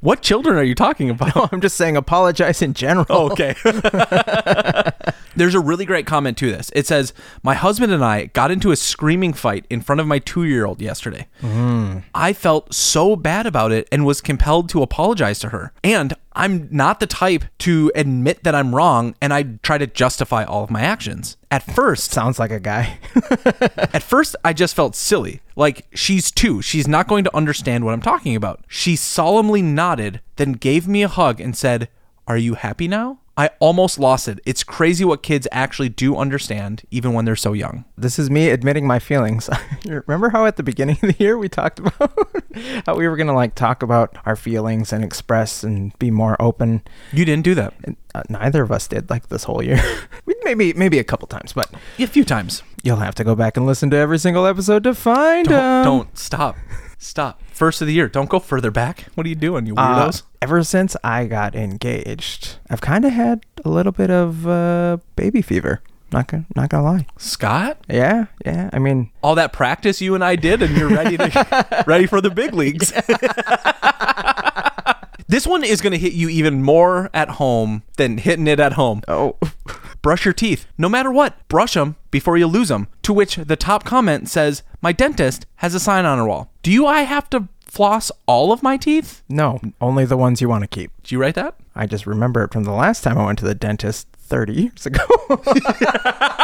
What 0.00 0.22
children 0.22 0.56
are 0.56 0.62
you 0.62 0.74
talking 0.74 1.10
about? 1.10 1.52
I'm 1.52 1.60
just 1.60 1.76
saying 1.76 1.96
apologize 1.96 2.62
in 2.62 2.72
general. 2.72 3.06
Oh, 3.10 3.30
okay. 3.32 3.54
There's 5.40 5.54
a 5.54 5.60
really 5.60 5.86
great 5.86 6.04
comment 6.04 6.36
to 6.36 6.50
this. 6.50 6.70
It 6.74 6.86
says, 6.86 7.14
My 7.42 7.54
husband 7.54 7.94
and 7.94 8.04
I 8.04 8.26
got 8.26 8.50
into 8.50 8.72
a 8.72 8.76
screaming 8.76 9.32
fight 9.32 9.64
in 9.70 9.80
front 9.80 9.98
of 9.98 10.06
my 10.06 10.18
two 10.18 10.44
year 10.44 10.66
old 10.66 10.82
yesterday. 10.82 11.28
Mm. 11.40 12.02
I 12.14 12.34
felt 12.34 12.74
so 12.74 13.16
bad 13.16 13.46
about 13.46 13.72
it 13.72 13.88
and 13.90 14.04
was 14.04 14.20
compelled 14.20 14.68
to 14.68 14.82
apologize 14.82 15.38
to 15.38 15.48
her. 15.48 15.72
And 15.82 16.12
I'm 16.34 16.68
not 16.70 17.00
the 17.00 17.06
type 17.06 17.46
to 17.60 17.90
admit 17.94 18.44
that 18.44 18.54
I'm 18.54 18.74
wrong 18.74 19.14
and 19.22 19.32
I 19.32 19.44
try 19.62 19.78
to 19.78 19.86
justify 19.86 20.44
all 20.44 20.62
of 20.62 20.70
my 20.70 20.82
actions. 20.82 21.38
At 21.50 21.62
first, 21.62 22.10
Sounds 22.10 22.38
like 22.38 22.50
a 22.50 22.60
guy. 22.60 22.98
at 23.94 24.02
first, 24.02 24.36
I 24.44 24.52
just 24.52 24.76
felt 24.76 24.94
silly. 24.94 25.40
Like, 25.56 25.86
she's 25.94 26.30
two. 26.30 26.60
She's 26.60 26.86
not 26.86 27.08
going 27.08 27.24
to 27.24 27.34
understand 27.34 27.86
what 27.86 27.94
I'm 27.94 28.02
talking 28.02 28.36
about. 28.36 28.62
She 28.68 28.94
solemnly 28.94 29.62
nodded, 29.62 30.20
then 30.36 30.52
gave 30.52 30.86
me 30.86 31.02
a 31.02 31.08
hug 31.08 31.40
and 31.40 31.56
said, 31.56 31.88
Are 32.28 32.36
you 32.36 32.54
happy 32.54 32.88
now? 32.88 33.20
I 33.40 33.48
almost 33.58 33.98
lost 33.98 34.28
it. 34.28 34.38
It's 34.44 34.62
crazy 34.62 35.02
what 35.02 35.22
kids 35.22 35.48
actually 35.50 35.88
do 35.88 36.14
understand, 36.14 36.82
even 36.90 37.14
when 37.14 37.24
they're 37.24 37.36
so 37.36 37.54
young. 37.54 37.86
this 37.96 38.18
is 38.18 38.28
me 38.28 38.50
admitting 38.50 38.86
my 38.86 38.98
feelings. 38.98 39.48
Remember 39.86 40.28
how 40.28 40.44
at 40.44 40.56
the 40.58 40.62
beginning 40.62 40.98
of 41.02 41.08
the 41.08 41.16
year 41.18 41.38
we 41.38 41.48
talked 41.48 41.78
about 41.78 42.12
how 42.84 42.96
we 42.96 43.08
were 43.08 43.16
going 43.16 43.28
to 43.28 43.32
like 43.32 43.54
talk 43.54 43.82
about 43.82 44.14
our 44.26 44.36
feelings 44.36 44.92
and 44.92 45.02
express 45.02 45.64
and 45.64 45.98
be 45.98 46.10
more 46.10 46.36
open? 46.38 46.82
You 47.14 47.24
didn't 47.24 47.44
do 47.44 47.54
that. 47.54 47.72
And, 47.84 47.96
uh, 48.14 48.24
neither 48.28 48.62
of 48.62 48.70
us 48.70 48.86
did 48.86 49.08
like 49.08 49.28
this 49.28 49.44
whole 49.44 49.62
year. 49.62 49.80
maybe 50.44 50.74
maybe 50.74 50.98
a 50.98 51.04
couple 51.04 51.26
times, 51.26 51.54
but 51.54 51.70
A 51.98 52.06
few 52.06 52.24
times. 52.24 52.62
you'll 52.82 52.96
have 52.96 53.14
to 53.14 53.24
go 53.24 53.34
back 53.34 53.56
and 53.56 53.64
listen 53.64 53.88
to 53.90 53.96
every 53.96 54.18
single 54.18 54.44
episode 54.44 54.84
to 54.84 54.94
find 54.94 55.48
Don't, 55.48 55.84
don't 55.84 56.18
stop. 56.18 56.56
Stop. 57.02 57.40
First 57.50 57.80
of 57.80 57.86
the 57.86 57.94
year. 57.94 58.08
Don't 58.08 58.28
go 58.28 58.38
further 58.38 58.70
back. 58.70 59.06
What 59.14 59.24
are 59.24 59.28
you 59.30 59.34
doing, 59.34 59.64
you 59.66 59.74
Uh, 59.74 60.08
weirdos? 60.10 60.22
ever 60.42 60.62
since 60.62 60.96
I 61.02 61.24
got 61.24 61.54
engaged, 61.54 62.56
I've 62.68 62.82
kind 62.82 63.06
of 63.06 63.12
had 63.12 63.46
a 63.64 63.70
little 63.70 63.92
bit 63.92 64.10
of 64.10 64.46
uh, 64.46 64.98
baby 65.16 65.40
fever. 65.40 65.80
Not 66.12 66.28
gonna, 66.28 66.44
not 66.54 66.68
gonna 66.68 66.84
lie. 66.84 67.06
Scott, 67.16 67.78
Yeah, 67.88 68.26
yeah. 68.44 68.68
I 68.72 68.78
mean, 68.80 69.10
all 69.22 69.34
that 69.36 69.52
practice 69.54 70.02
you 70.02 70.14
and 70.14 70.22
I 70.22 70.36
did, 70.36 70.60
and 70.60 70.76
you're 70.76 70.90
ready 70.90 71.16
to 71.16 71.84
ready 71.86 72.04
for 72.06 72.20
the 72.20 72.30
big 72.30 72.52
leagues. 72.52 72.92
this 75.28 75.46
one 75.46 75.62
is 75.64 75.80
going 75.80 75.92
to 75.92 75.98
hit 75.98 76.12
you 76.12 76.28
even 76.28 76.62
more 76.62 77.08
at 77.14 77.28
home 77.30 77.82
than 77.96 78.18
hitting 78.18 78.46
it 78.48 78.58
at 78.60 78.72
home. 78.74 79.02
oh, 79.08 79.36
Brush 80.02 80.24
your 80.24 80.34
teeth, 80.34 80.66
no 80.78 80.88
matter 80.88 81.10
what. 81.10 81.36
Brush 81.48 81.74
them 81.74 81.96
before 82.10 82.36
you 82.36 82.46
lose 82.46 82.68
them. 82.68 82.88
To 83.02 83.12
which 83.12 83.36
the 83.36 83.56
top 83.56 83.84
comment 83.84 84.28
says, 84.28 84.62
"My 84.80 84.92
dentist 84.92 85.46
has 85.56 85.74
a 85.74 85.80
sign 85.80 86.04
on 86.04 86.18
her 86.18 86.26
wall. 86.26 86.50
Do 86.62 86.70
you? 86.72 86.86
I 86.86 87.02
have 87.02 87.28
to 87.30 87.48
floss 87.60 88.10
all 88.26 88.52
of 88.52 88.62
my 88.62 88.76
teeth." 88.76 89.22
no, 89.28 89.60
only 89.80 90.04
the 90.04 90.16
ones 90.16 90.40
you 90.40 90.48
want 90.48 90.62
to 90.62 90.68
keep. 90.68 90.90
Did 91.02 91.12
you 91.12 91.20
write 91.20 91.34
that? 91.36 91.54
I 91.74 91.86
just 91.86 92.06
remember 92.06 92.42
it 92.44 92.52
from 92.52 92.64
the 92.64 92.72
last 92.72 93.02
time 93.02 93.18
I 93.18 93.26
went 93.26 93.38
to 93.40 93.44
the 93.44 93.54
dentist 93.54 94.08
30 94.18 94.52
years 94.52 94.86
ago. 94.86 95.04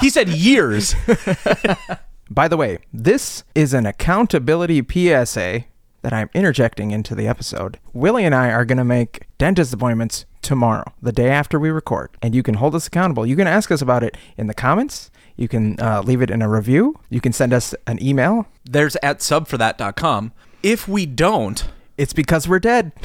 He 0.00 0.10
said 0.10 0.28
years. 0.28 0.94
By 2.30 2.48
the 2.48 2.56
way, 2.56 2.78
this 2.92 3.44
is 3.54 3.72
an 3.72 3.86
accountability 3.86 4.82
PSA 4.82 5.64
that 6.02 6.12
I'm 6.12 6.30
interjecting 6.34 6.90
into 6.90 7.14
the 7.14 7.26
episode. 7.26 7.78
Willie 7.92 8.24
and 8.24 8.34
I 8.34 8.50
are 8.50 8.64
going 8.64 8.78
to 8.78 8.84
make 8.84 9.26
dentist 9.38 9.72
appointments 9.72 10.24
tomorrow, 10.42 10.92
the 11.02 11.12
day 11.12 11.28
after 11.30 11.58
we 11.58 11.70
record, 11.70 12.10
and 12.22 12.34
you 12.34 12.42
can 12.42 12.54
hold 12.54 12.74
us 12.74 12.86
accountable. 12.86 13.26
You 13.26 13.36
can 13.36 13.46
ask 13.46 13.70
us 13.70 13.82
about 13.82 14.02
it 14.02 14.16
in 14.36 14.46
the 14.46 14.54
comments. 14.54 15.10
You 15.36 15.48
can 15.48 15.78
uh, 15.80 16.02
leave 16.02 16.22
it 16.22 16.30
in 16.30 16.42
a 16.42 16.48
review. 16.48 16.98
You 17.10 17.20
can 17.20 17.32
send 17.32 17.52
us 17.52 17.74
an 17.86 18.02
email. 18.02 18.46
There's 18.64 18.96
at 19.02 19.18
subforthat.com. 19.18 20.32
If 20.62 20.88
we 20.88 21.06
don't, 21.06 21.64
It's 21.96 22.12
because 22.12 22.48
we're 22.48 22.58
dead. 22.60 22.92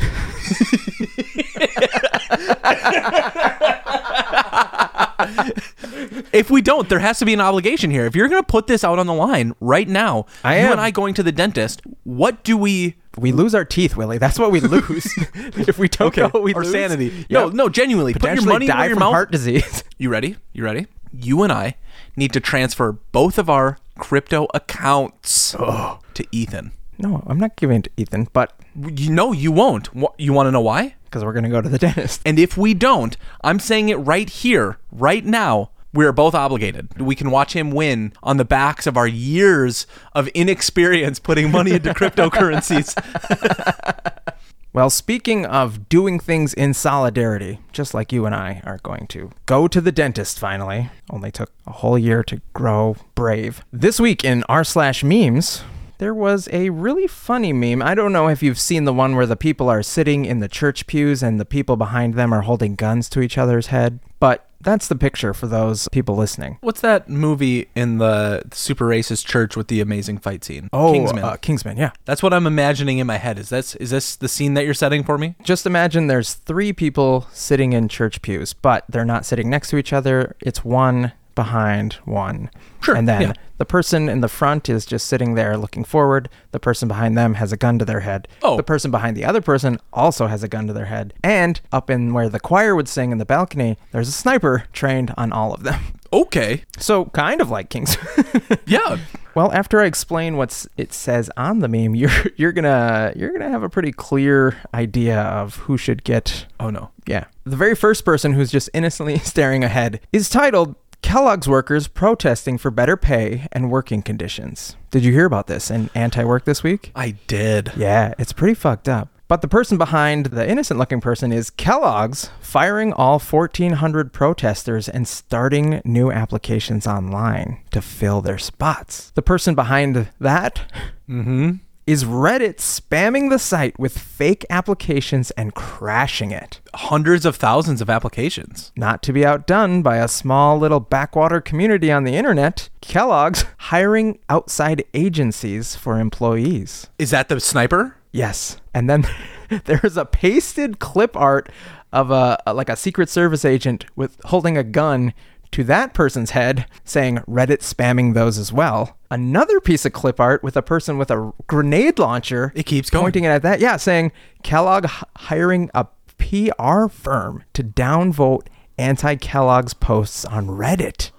if 6.33 6.49
we 6.49 6.61
don't, 6.61 6.89
there 6.89 6.99
has 6.99 7.19
to 7.19 7.25
be 7.25 7.33
an 7.33 7.41
obligation 7.41 7.91
here. 7.91 8.05
If 8.05 8.15
you're 8.15 8.27
going 8.29 8.41
to 8.41 8.47
put 8.47 8.67
this 8.67 8.83
out 8.83 8.99
on 8.99 9.07
the 9.07 9.13
line 9.13 9.53
right 9.59 9.87
now, 9.87 10.25
I 10.43 10.59
you 10.59 10.65
am. 10.65 10.71
and 10.73 10.81
I 10.81 10.91
going 10.91 11.13
to 11.15 11.23
the 11.23 11.31
dentist, 11.31 11.81
what 12.03 12.43
do 12.43 12.57
we 12.57 12.95
We 13.17 13.31
lose 13.31 13.53
our 13.53 13.65
teeth, 13.65 13.95
Willie. 13.95 14.17
That's 14.17 14.39
what 14.39 14.51
we 14.51 14.59
lose 14.75 15.05
if 15.35 15.77
we 15.77 15.87
don't 15.87 16.13
go. 16.13 16.29
We 16.39 16.53
our 16.53 16.63
lose. 16.63 16.71
sanity? 16.71 17.25
No, 17.29 17.45
Yep. 17.45 17.53
no, 17.53 17.69
genuinely. 17.69 18.13
Put 18.13 18.33
your 18.35 18.45
money 18.45 18.67
die 18.67 18.75
where 18.77 18.85
your 18.87 18.95
from 18.95 18.99
mouth. 19.01 19.13
heart 19.13 19.31
disease. 19.31 19.83
You 19.97 20.09
ready? 20.09 20.35
You 20.53 20.63
ready? 20.63 20.87
You 21.13 21.43
and 21.43 21.51
I 21.53 21.75
need 22.15 22.33
to 22.33 22.39
transfer 22.39 22.93
both 23.11 23.37
of 23.37 23.49
our 23.49 23.77
crypto 23.99 24.47
accounts 24.53 25.55
oh. 25.59 25.99
to 26.15 26.25
Ethan. 26.31 26.71
no, 26.97 27.23
I'm 27.27 27.39
not 27.39 27.55
giving 27.55 27.77
it 27.77 27.83
to 27.85 27.89
Ethan, 27.97 28.27
but 28.33 28.53
You 28.75 29.11
know 29.11 29.31
you 29.31 29.51
won't. 29.51 29.89
You 30.17 30.33
want 30.33 30.47
to 30.47 30.51
know 30.51 30.61
why? 30.61 30.95
because 31.13 31.23
we're 31.23 31.33
gonna 31.33 31.49
go 31.49 31.61
to 31.61 31.69
the 31.69 31.77
dentist. 31.87 32.21
And 32.25 32.39
if 32.39 32.57
we 32.57 32.73
don't, 32.73 33.15
I'm 33.43 33.59
saying 33.59 33.89
it 33.89 33.95
right 33.97 34.27
here, 34.27 34.79
right 34.91 35.23
now. 35.23 35.69
We 35.93 36.07
are 36.07 36.11
both 36.11 36.33
obligated. 36.33 36.99
We 36.99 37.13
can 37.13 37.29
watch 37.29 37.53
him 37.55 37.69
win 37.69 38.13
on 38.23 38.37
the 38.37 38.45
backs 38.45 38.87
of 38.87 38.97
our 38.97 39.05
years 39.07 39.85
of 40.13 40.27
inexperience 40.29 41.19
putting 41.19 41.51
money 41.51 41.73
into 41.73 41.93
cryptocurrencies. 41.93 42.97
Well, 44.73 44.89
speaking 44.89 45.45
of 45.45 45.87
doing 45.87 46.19
things 46.19 46.51
in 46.51 46.73
solidarity, 46.73 47.59
just 47.71 47.93
like 47.93 48.11
you 48.11 48.25
and 48.25 48.33
I 48.33 48.63
are 48.65 48.79
going 48.81 49.05
to 49.09 49.29
go 49.45 49.67
to 49.67 49.79
the 49.79 49.91
dentist 49.91 50.39
finally. 50.39 50.89
Only 51.11 51.29
took 51.29 51.51
a 51.67 51.73
whole 51.73 51.95
year 51.95 52.23
to 52.23 52.41
grow 52.53 52.95
brave. 53.13 53.63
This 53.71 53.99
week 53.99 54.23
in 54.23 54.43
r 54.49 54.63
slash 54.63 55.03
memes, 55.03 55.63
there 56.03 56.13
was 56.13 56.49
a 56.51 56.69
really 56.69 57.07
funny 57.07 57.53
meme. 57.53 57.81
I 57.81 57.95
don't 57.95 58.11
know 58.11 58.27
if 58.27 58.43
you've 58.43 58.59
seen 58.59 58.83
the 58.83 58.91
one 58.91 59.15
where 59.15 59.25
the 59.25 59.37
people 59.37 59.69
are 59.69 59.81
sitting 59.81 60.25
in 60.25 60.39
the 60.39 60.49
church 60.49 60.85
pews 60.85 61.23
and 61.23 61.39
the 61.39 61.45
people 61.45 61.77
behind 61.77 62.15
them 62.15 62.33
are 62.33 62.41
holding 62.41 62.75
guns 62.75 63.07
to 63.11 63.21
each 63.21 63.37
other's 63.37 63.67
head, 63.67 64.01
but 64.19 64.49
that's 64.59 64.89
the 64.89 64.97
picture 64.97 65.33
for 65.33 65.47
those 65.47 65.87
people 65.93 66.17
listening. 66.17 66.57
What's 66.59 66.81
that 66.81 67.07
movie 67.07 67.69
in 67.73 67.99
the 67.99 68.43
super 68.51 68.85
racist 68.85 69.25
church 69.25 69.55
with 69.55 69.69
the 69.69 69.79
amazing 69.79 70.17
fight 70.17 70.43
scene? 70.43 70.67
Oh, 70.73 70.91
Kingsman. 70.91 71.23
Uh, 71.23 71.37
Kingsman, 71.37 71.77
yeah. 71.77 71.91
That's 72.03 72.21
what 72.21 72.33
I'm 72.33 72.47
imagining 72.47 72.97
in 72.97 73.07
my 73.07 73.17
head. 73.17 73.39
Is 73.39 73.47
this 73.47 73.73
is 73.75 73.91
this 73.91 74.17
the 74.17 74.27
scene 74.27 74.55
that 74.55 74.65
you're 74.65 74.73
setting 74.73 75.05
for 75.05 75.17
me? 75.17 75.35
Just 75.41 75.65
imagine 75.65 76.07
there's 76.07 76.33
three 76.33 76.73
people 76.73 77.29
sitting 77.31 77.71
in 77.71 77.87
church 77.87 78.21
pews, 78.21 78.51
but 78.51 78.83
they're 78.89 79.05
not 79.05 79.25
sitting 79.25 79.49
next 79.49 79.69
to 79.69 79.77
each 79.77 79.93
other. 79.93 80.35
It's 80.41 80.65
one 80.65 81.13
behind 81.35 81.93
one. 82.05 82.49
Sure, 82.81 82.95
And 82.95 83.07
then 83.07 83.21
yeah. 83.21 83.33
the 83.57 83.65
person 83.65 84.09
in 84.09 84.21
the 84.21 84.27
front 84.27 84.67
is 84.69 84.85
just 84.85 85.07
sitting 85.07 85.35
there 85.35 85.57
looking 85.57 85.83
forward. 85.83 86.29
The 86.51 86.59
person 86.59 86.87
behind 86.87 87.17
them 87.17 87.35
has 87.35 87.51
a 87.51 87.57
gun 87.57 87.79
to 87.79 87.85
their 87.85 88.01
head. 88.01 88.27
Oh. 88.41 88.57
The 88.57 88.63
person 88.63 88.91
behind 88.91 89.15
the 89.15 89.23
other 89.25 89.41
person 89.41 89.79
also 89.93 90.27
has 90.27 90.43
a 90.43 90.47
gun 90.47 90.67
to 90.67 90.73
their 90.73 90.85
head. 90.85 91.13
And 91.23 91.59
up 91.71 91.89
in 91.89 92.13
where 92.13 92.27
the 92.29 92.39
choir 92.39 92.75
would 92.75 92.87
sing 92.89 93.11
in 93.11 93.17
the 93.19 93.25
balcony, 93.25 93.77
there's 93.91 94.09
a 94.09 94.13
sniper 94.13 94.65
trained 94.73 95.13
on 95.17 95.31
all 95.31 95.53
of 95.53 95.63
them. 95.63 95.81
Okay. 96.13 96.61
So 96.77 97.05
kind 97.05 97.41
of 97.41 97.49
like 97.49 97.71
Kings. 97.71 97.97
Yeah. 98.67 98.97
Well, 99.33 99.51
after 99.51 99.81
I 99.81 99.85
explain 99.87 100.37
what 100.37 100.67
it 100.77 100.93
says 100.93 101.31
on 101.37 101.57
the 101.57 101.67
meme, 101.67 101.95
you're 102.01 102.11
you're 102.35 102.51
gonna 102.51 103.13
you're 103.15 103.31
gonna 103.31 103.49
have 103.49 103.63
a 103.63 103.69
pretty 103.69 103.91
clear 103.91 104.55
idea 104.75 105.19
of 105.19 105.55
who 105.55 105.75
should 105.75 106.03
get 106.03 106.45
Oh 106.59 106.69
no. 106.69 106.91
yeah. 107.07 107.25
The 107.45 107.55
very 107.55 107.73
first 107.75 108.05
person 108.05 108.33
who's 108.33 108.51
just 108.51 108.69
innocently 108.75 109.17
staring 109.17 109.63
ahead 109.63 110.01
is 110.11 110.29
titled 110.29 110.75
Kellogg's 111.03 111.47
workers 111.47 111.87
protesting 111.87 112.57
for 112.57 112.71
better 112.71 112.97
pay 112.97 113.47
and 113.51 113.69
working 113.69 114.01
conditions. 114.01 114.75
Did 114.89 115.03
you 115.03 115.11
hear 115.11 115.25
about 115.25 115.45
this 115.45 115.69
in 115.69 115.89
anti 115.93 116.23
work 116.23 116.45
this 116.45 116.63
week? 116.63 116.91
I 116.95 117.11
did. 117.27 117.71
Yeah, 117.75 118.13
it's 118.17 118.33
pretty 118.33 118.55
fucked 118.55 118.89
up. 118.89 119.09
But 119.27 119.41
the 119.41 119.47
person 119.47 119.77
behind 119.77 120.27
the 120.27 120.47
innocent 120.49 120.79
looking 120.79 121.01
person 121.01 121.31
is 121.31 121.49
Kellogg's 121.49 122.29
firing 122.39 122.93
all 122.93 123.19
1,400 123.19 124.11
protesters 124.13 124.89
and 124.89 125.07
starting 125.07 125.81
new 125.85 126.11
applications 126.11 126.87
online 126.87 127.59
to 127.71 127.81
fill 127.81 128.21
their 128.21 128.37
spots. 128.37 129.11
The 129.11 129.21
person 129.21 129.55
behind 129.55 130.09
that 130.19 130.61
Mm-hmm. 131.09 131.51
Is 131.85 132.05
Reddit 132.05 132.55
spamming 132.57 133.29
the 133.29 133.37
site 133.39 133.77
with 133.77 133.97
fake 133.97 134.45
applications 134.49 135.31
and 135.31 135.53
crashing 135.53 136.31
it. 136.31 136.61
Hundreds 136.75 137.25
of 137.25 137.35
thousands 137.35 137.81
of 137.81 137.89
applications. 137.89 138.71
Not 138.77 139.03
to 139.03 139.13
be 139.13 139.25
outdone 139.25 139.81
by 139.81 139.97
a 139.97 140.07
small 140.07 140.57
little 140.57 140.79
backwater 140.79 141.41
community 141.41 141.91
on 141.91 142.03
the 142.05 142.15
internet, 142.15 142.69
Kellogg's 142.81 143.45
hiring 143.57 144.19
outside 144.29 144.85
agencies 144.93 145.75
for 145.75 145.99
employees. 145.99 146.87
Is 146.97 147.11
that 147.11 147.27
the 147.29 147.39
sniper? 147.39 147.97
Yes. 148.11 148.57
And 148.73 148.89
then 148.89 149.05
there's 149.65 149.97
a 149.97 150.05
pasted 150.05 150.79
clip 150.79 151.17
art 151.17 151.49
of 151.91 152.11
a, 152.11 152.41
a- 152.47 152.53
like 152.53 152.69
a 152.69 152.75
secret 152.75 153.09
service 153.09 153.43
agent 153.45 153.85
with 153.95 154.17
holding 154.25 154.57
a 154.57 154.63
gun 154.63 155.13
to 155.53 155.63
that 155.65 155.93
person's 155.93 156.31
head 156.31 156.65
saying 156.83 157.17
Reddit 157.27 157.59
spamming 157.61 158.13
those 158.13 158.37
as 158.37 158.51
well. 158.53 158.97
Another 159.09 159.59
piece 159.59 159.85
of 159.85 159.93
clip 159.93 160.19
art 160.19 160.43
with 160.43 160.57
a 160.57 160.61
person 160.61 160.97
with 160.97 161.09
a 161.11 161.31
grenade 161.47 161.97
launcher 161.99 162.51
It 162.55 162.65
keeps 162.65 162.89
going. 162.89 163.03
pointing 163.05 163.23
it 163.23 163.29
at 163.29 163.41
that. 163.43 163.59
Yeah, 163.59 163.77
saying 163.77 164.11
Kellogg 164.43 164.85
h- 164.85 165.03
hiring 165.17 165.69
a 165.73 165.87
PR 166.17 166.87
firm 166.87 167.43
to 167.53 167.63
downvote 167.63 168.47
anti-Kellogg's 168.77 169.73
posts 169.73 170.25
on 170.25 170.47
Reddit. 170.47 171.11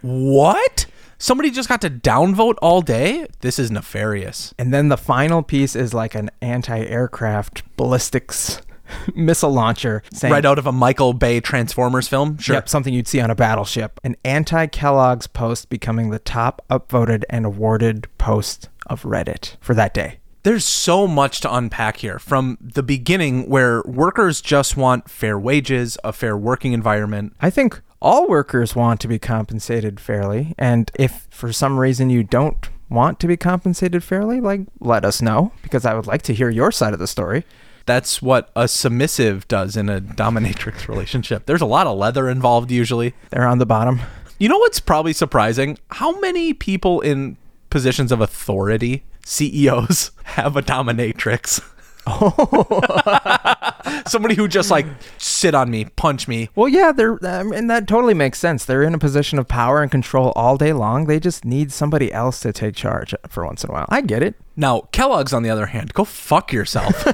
What? 0.00 0.86
Somebody 1.18 1.50
just 1.50 1.68
got 1.68 1.80
to 1.82 1.90
downvote 1.90 2.56
all 2.60 2.80
day? 2.80 3.26
This 3.40 3.58
is 3.58 3.70
nefarious. 3.70 4.54
And 4.58 4.72
then 4.74 4.88
the 4.88 4.96
final 4.96 5.42
piece 5.42 5.76
is 5.76 5.94
like 5.94 6.14
an 6.14 6.30
anti-aircraft 6.40 7.62
ballistics 7.76 8.60
missile 9.14 9.52
launcher 9.52 10.02
saying 10.12 10.32
Right 10.32 10.44
out 10.44 10.58
of 10.58 10.66
a 10.66 10.72
Michael 10.72 11.12
Bay 11.12 11.40
Transformers 11.40 12.08
film? 12.08 12.38
Sure. 12.38 12.54
Yep, 12.54 12.68
something 12.68 12.94
you'd 12.94 13.08
see 13.08 13.20
on 13.20 13.30
a 13.30 13.34
battleship. 13.34 14.00
An 14.04 14.16
anti 14.24 14.66
Kellogg's 14.66 15.26
post 15.26 15.68
becoming 15.68 16.10
the 16.10 16.18
top 16.18 16.64
upvoted 16.70 17.24
and 17.30 17.44
awarded 17.44 18.08
post 18.18 18.68
of 18.86 19.02
Reddit 19.02 19.56
for 19.60 19.74
that 19.74 19.94
day. 19.94 20.18
There's 20.44 20.64
so 20.64 21.06
much 21.06 21.40
to 21.42 21.54
unpack 21.54 21.98
here 21.98 22.18
from 22.18 22.58
the 22.60 22.82
beginning 22.82 23.48
where 23.48 23.80
workers 23.82 24.40
just 24.40 24.76
want 24.76 25.08
fair 25.08 25.38
wages, 25.38 25.96
a 26.02 26.12
fair 26.12 26.36
working 26.36 26.72
environment. 26.72 27.36
I 27.40 27.48
think 27.48 27.80
all 28.00 28.26
workers 28.26 28.74
want 28.74 29.00
to 29.00 29.08
be 29.08 29.20
compensated 29.20 30.00
fairly. 30.00 30.54
And 30.58 30.90
if 30.98 31.28
for 31.30 31.52
some 31.52 31.78
reason 31.78 32.10
you 32.10 32.24
don't 32.24 32.68
want 32.88 33.20
to 33.20 33.28
be 33.28 33.36
compensated 33.36 34.02
fairly, 34.02 34.40
like 34.40 34.62
let 34.80 35.04
us 35.04 35.22
know 35.22 35.52
because 35.62 35.84
I 35.84 35.94
would 35.94 36.08
like 36.08 36.22
to 36.22 36.34
hear 36.34 36.50
your 36.50 36.72
side 36.72 36.92
of 36.92 36.98
the 36.98 37.06
story. 37.06 37.44
That's 37.86 38.22
what 38.22 38.50
a 38.54 38.68
submissive 38.68 39.46
does 39.48 39.76
in 39.76 39.88
a 39.88 40.00
dominatrix 40.00 40.88
relationship. 40.92 41.46
There's 41.46 41.60
a 41.60 41.66
lot 41.66 41.86
of 41.86 41.98
leather 41.98 42.28
involved 42.28 42.70
usually. 42.70 43.14
They're 43.30 43.46
on 43.46 43.58
the 43.58 43.66
bottom. 43.66 44.00
You 44.38 44.48
know 44.48 44.58
what's 44.58 44.80
probably 44.80 45.12
surprising? 45.12 45.78
How 45.90 46.18
many 46.20 46.52
people 46.52 47.00
in 47.00 47.36
positions 47.70 48.10
of 48.12 48.20
authority, 48.20 49.04
CEOs, 49.24 50.10
have 50.24 50.56
a 50.56 50.62
dominatrix? 50.62 51.62
Somebody 54.06 54.34
who 54.34 54.48
just 54.48 54.70
like 54.70 54.86
sit 55.18 55.54
on 55.54 55.70
me, 55.70 55.84
punch 55.84 56.26
me. 56.26 56.48
Well, 56.54 56.68
yeah, 56.68 56.92
they're, 56.92 57.24
um, 57.24 57.52
and 57.52 57.70
that 57.70 57.86
totally 57.86 58.14
makes 58.14 58.38
sense. 58.38 58.64
They're 58.64 58.82
in 58.82 58.94
a 58.94 58.98
position 58.98 59.38
of 59.38 59.48
power 59.48 59.82
and 59.82 59.90
control 59.90 60.32
all 60.34 60.56
day 60.56 60.72
long. 60.72 61.06
They 61.06 61.20
just 61.20 61.44
need 61.44 61.72
somebody 61.72 62.12
else 62.12 62.40
to 62.40 62.52
take 62.52 62.74
charge 62.74 63.14
for 63.28 63.44
once 63.44 63.64
in 63.64 63.70
a 63.70 63.72
while. 63.72 63.86
I 63.88 64.00
get 64.00 64.22
it. 64.22 64.34
Now, 64.56 64.82
Kellogg's 64.92 65.32
on 65.32 65.42
the 65.42 65.50
other 65.50 65.66
hand, 65.66 65.94
go 65.94 66.04
fuck 66.04 66.52
yourself. 66.52 67.04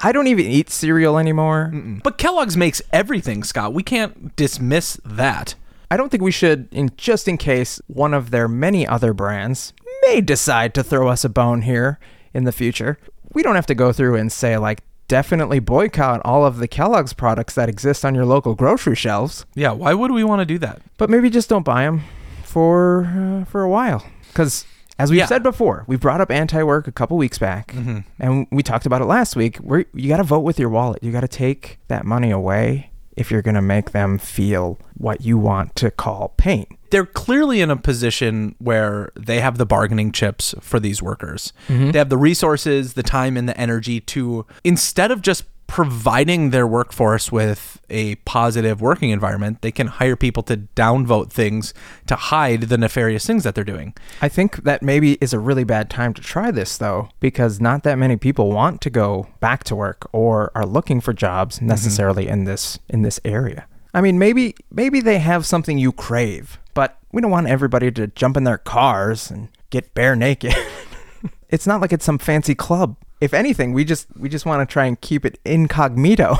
I 0.00 0.10
don't 0.12 0.28
even 0.28 0.46
eat 0.46 0.70
cereal 0.70 1.18
anymore. 1.18 1.72
but 2.04 2.18
Kellogg's 2.18 2.56
makes 2.56 2.80
everything, 2.92 3.42
Scott. 3.42 3.74
We 3.74 3.82
can't 3.82 4.36
dismiss 4.36 5.00
that. 5.04 5.54
I 5.90 5.96
don't 5.96 6.08
think 6.08 6.22
we 6.22 6.30
should, 6.30 6.68
in 6.70 6.90
just 6.96 7.26
in 7.26 7.36
case 7.36 7.80
one 7.88 8.14
of 8.14 8.30
their 8.30 8.46
many 8.46 8.86
other 8.86 9.12
brands 9.12 9.72
may 10.06 10.20
decide 10.20 10.72
to 10.74 10.84
throw 10.84 11.08
us 11.08 11.24
a 11.24 11.28
bone 11.28 11.62
here 11.62 11.98
in 12.32 12.44
the 12.44 12.52
future. 12.52 12.96
We 13.32 13.42
don't 13.42 13.54
have 13.54 13.66
to 13.66 13.74
go 13.74 13.92
through 13.92 14.16
and 14.16 14.30
say 14.32 14.56
like 14.58 14.80
definitely 15.08 15.58
boycott 15.58 16.20
all 16.24 16.44
of 16.46 16.58
the 16.58 16.68
Kellogg's 16.68 17.12
products 17.12 17.54
that 17.56 17.68
exist 17.68 18.04
on 18.04 18.14
your 18.14 18.24
local 18.24 18.54
grocery 18.54 18.94
shelves, 18.94 19.44
Yeah, 19.54 19.72
why 19.72 19.92
would 19.94 20.10
we 20.12 20.22
want 20.24 20.40
to 20.40 20.46
do 20.46 20.58
that? 20.58 20.82
but 20.98 21.10
maybe 21.10 21.30
just 21.30 21.48
don't 21.48 21.64
buy 21.64 21.82
them 21.84 22.02
for 22.44 23.04
uh, 23.06 23.44
for 23.44 23.62
a 23.62 23.68
while. 23.68 24.04
Cuz 24.34 24.64
As 24.98 25.10
we've 25.10 25.18
Yeah. 25.20 25.26
said 25.26 25.42
before, 25.42 25.84
we 25.86 25.96
brought 25.96 26.20
up 26.20 26.30
anti-work 26.30 26.86
a 26.86 26.92
couple 26.92 27.16
weeks 27.16 27.38
back, 27.38 27.68
Mhm. 27.72 28.04
and 28.18 28.46
we 28.52 28.62
talked 28.62 28.84
about 28.84 29.00
it 29.00 29.06
last 29.06 29.34
week. 29.34 29.56
Where 29.56 29.86
you 29.94 30.08
got 30.10 30.18
to 30.18 30.22
vote 30.24 30.40
with 30.40 30.58
your 30.58 30.68
wallet. 30.68 31.02
You 31.02 31.10
got 31.10 31.22
to 31.22 31.28
take 31.28 31.78
that 31.88 32.04
money 32.04 32.30
away 32.30 32.89
if 33.20 33.30
you're 33.30 33.42
going 33.42 33.54
to 33.54 33.62
make 33.62 33.90
them 33.90 34.18
feel 34.18 34.78
what 34.94 35.20
you 35.20 35.36
want 35.38 35.76
to 35.76 35.90
call 35.90 36.34
pain. 36.36 36.66
they're 36.90 37.06
clearly 37.06 37.60
in 37.60 37.70
a 37.70 37.76
position 37.76 38.56
where 38.58 39.10
they 39.14 39.40
have 39.40 39.58
the 39.58 39.66
bargaining 39.66 40.10
chips 40.10 40.54
for 40.60 40.80
these 40.80 41.00
workers. 41.00 41.52
Mm-hmm. 41.68 41.92
They 41.92 41.98
have 41.98 42.08
the 42.08 42.18
resources, 42.18 42.94
the 42.94 43.02
time, 43.04 43.36
and 43.36 43.48
the 43.48 43.56
energy 43.56 44.00
to, 44.00 44.44
instead 44.64 45.12
of 45.12 45.22
just 45.22 45.44
providing 45.70 46.50
their 46.50 46.66
workforce 46.66 47.30
with 47.30 47.80
a 47.88 48.16
positive 48.16 48.80
working 48.80 49.10
environment, 49.10 49.62
they 49.62 49.70
can 49.70 49.86
hire 49.86 50.16
people 50.16 50.42
to 50.42 50.56
downvote 50.56 51.30
things 51.30 51.72
to 52.08 52.16
hide 52.16 52.62
the 52.62 52.76
nefarious 52.76 53.24
things 53.24 53.44
that 53.44 53.54
they're 53.54 53.62
doing. 53.62 53.94
I 54.20 54.28
think 54.28 54.64
that 54.64 54.82
maybe 54.82 55.12
is 55.20 55.32
a 55.32 55.38
really 55.38 55.62
bad 55.62 55.88
time 55.88 56.12
to 56.14 56.20
try 56.20 56.50
this 56.50 56.76
though, 56.76 57.08
because 57.20 57.60
not 57.60 57.84
that 57.84 57.98
many 57.98 58.16
people 58.16 58.50
want 58.50 58.80
to 58.80 58.90
go 58.90 59.28
back 59.38 59.62
to 59.64 59.76
work 59.76 60.08
or 60.10 60.50
are 60.56 60.66
looking 60.66 61.00
for 61.00 61.12
jobs 61.12 61.58
mm-hmm. 61.58 61.68
necessarily 61.68 62.26
in 62.26 62.44
this 62.44 62.80
in 62.88 63.02
this 63.02 63.20
area. 63.24 63.64
I 63.94 64.00
mean, 64.00 64.18
maybe 64.18 64.56
maybe 64.72 65.00
they 65.00 65.20
have 65.20 65.46
something 65.46 65.78
you 65.78 65.92
crave, 65.92 66.58
but 66.74 66.98
we 67.12 67.22
don't 67.22 67.30
want 67.30 67.46
everybody 67.46 67.92
to 67.92 68.08
jump 68.08 68.36
in 68.36 68.42
their 68.42 68.58
cars 68.58 69.30
and 69.30 69.48
get 69.70 69.94
bare 69.94 70.16
naked. 70.16 70.54
it's 71.48 71.66
not 71.66 71.80
like 71.80 71.92
it's 71.92 72.04
some 72.04 72.18
fancy 72.18 72.56
club. 72.56 72.96
If 73.20 73.34
anything, 73.34 73.72
we 73.72 73.84
just 73.84 74.06
we 74.16 74.28
just 74.28 74.46
want 74.46 74.66
to 74.66 74.72
try 74.72 74.86
and 74.86 75.00
keep 75.00 75.24
it 75.24 75.38
incognito. 75.44 76.36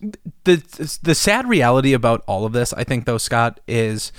the 0.44 0.98
the 1.02 1.14
sad 1.14 1.48
reality 1.48 1.92
about 1.92 2.22
all 2.26 2.44
of 2.44 2.52
this, 2.52 2.72
I 2.72 2.84
think, 2.84 3.04
though, 3.04 3.18
Scott, 3.18 3.60
is 3.68 4.12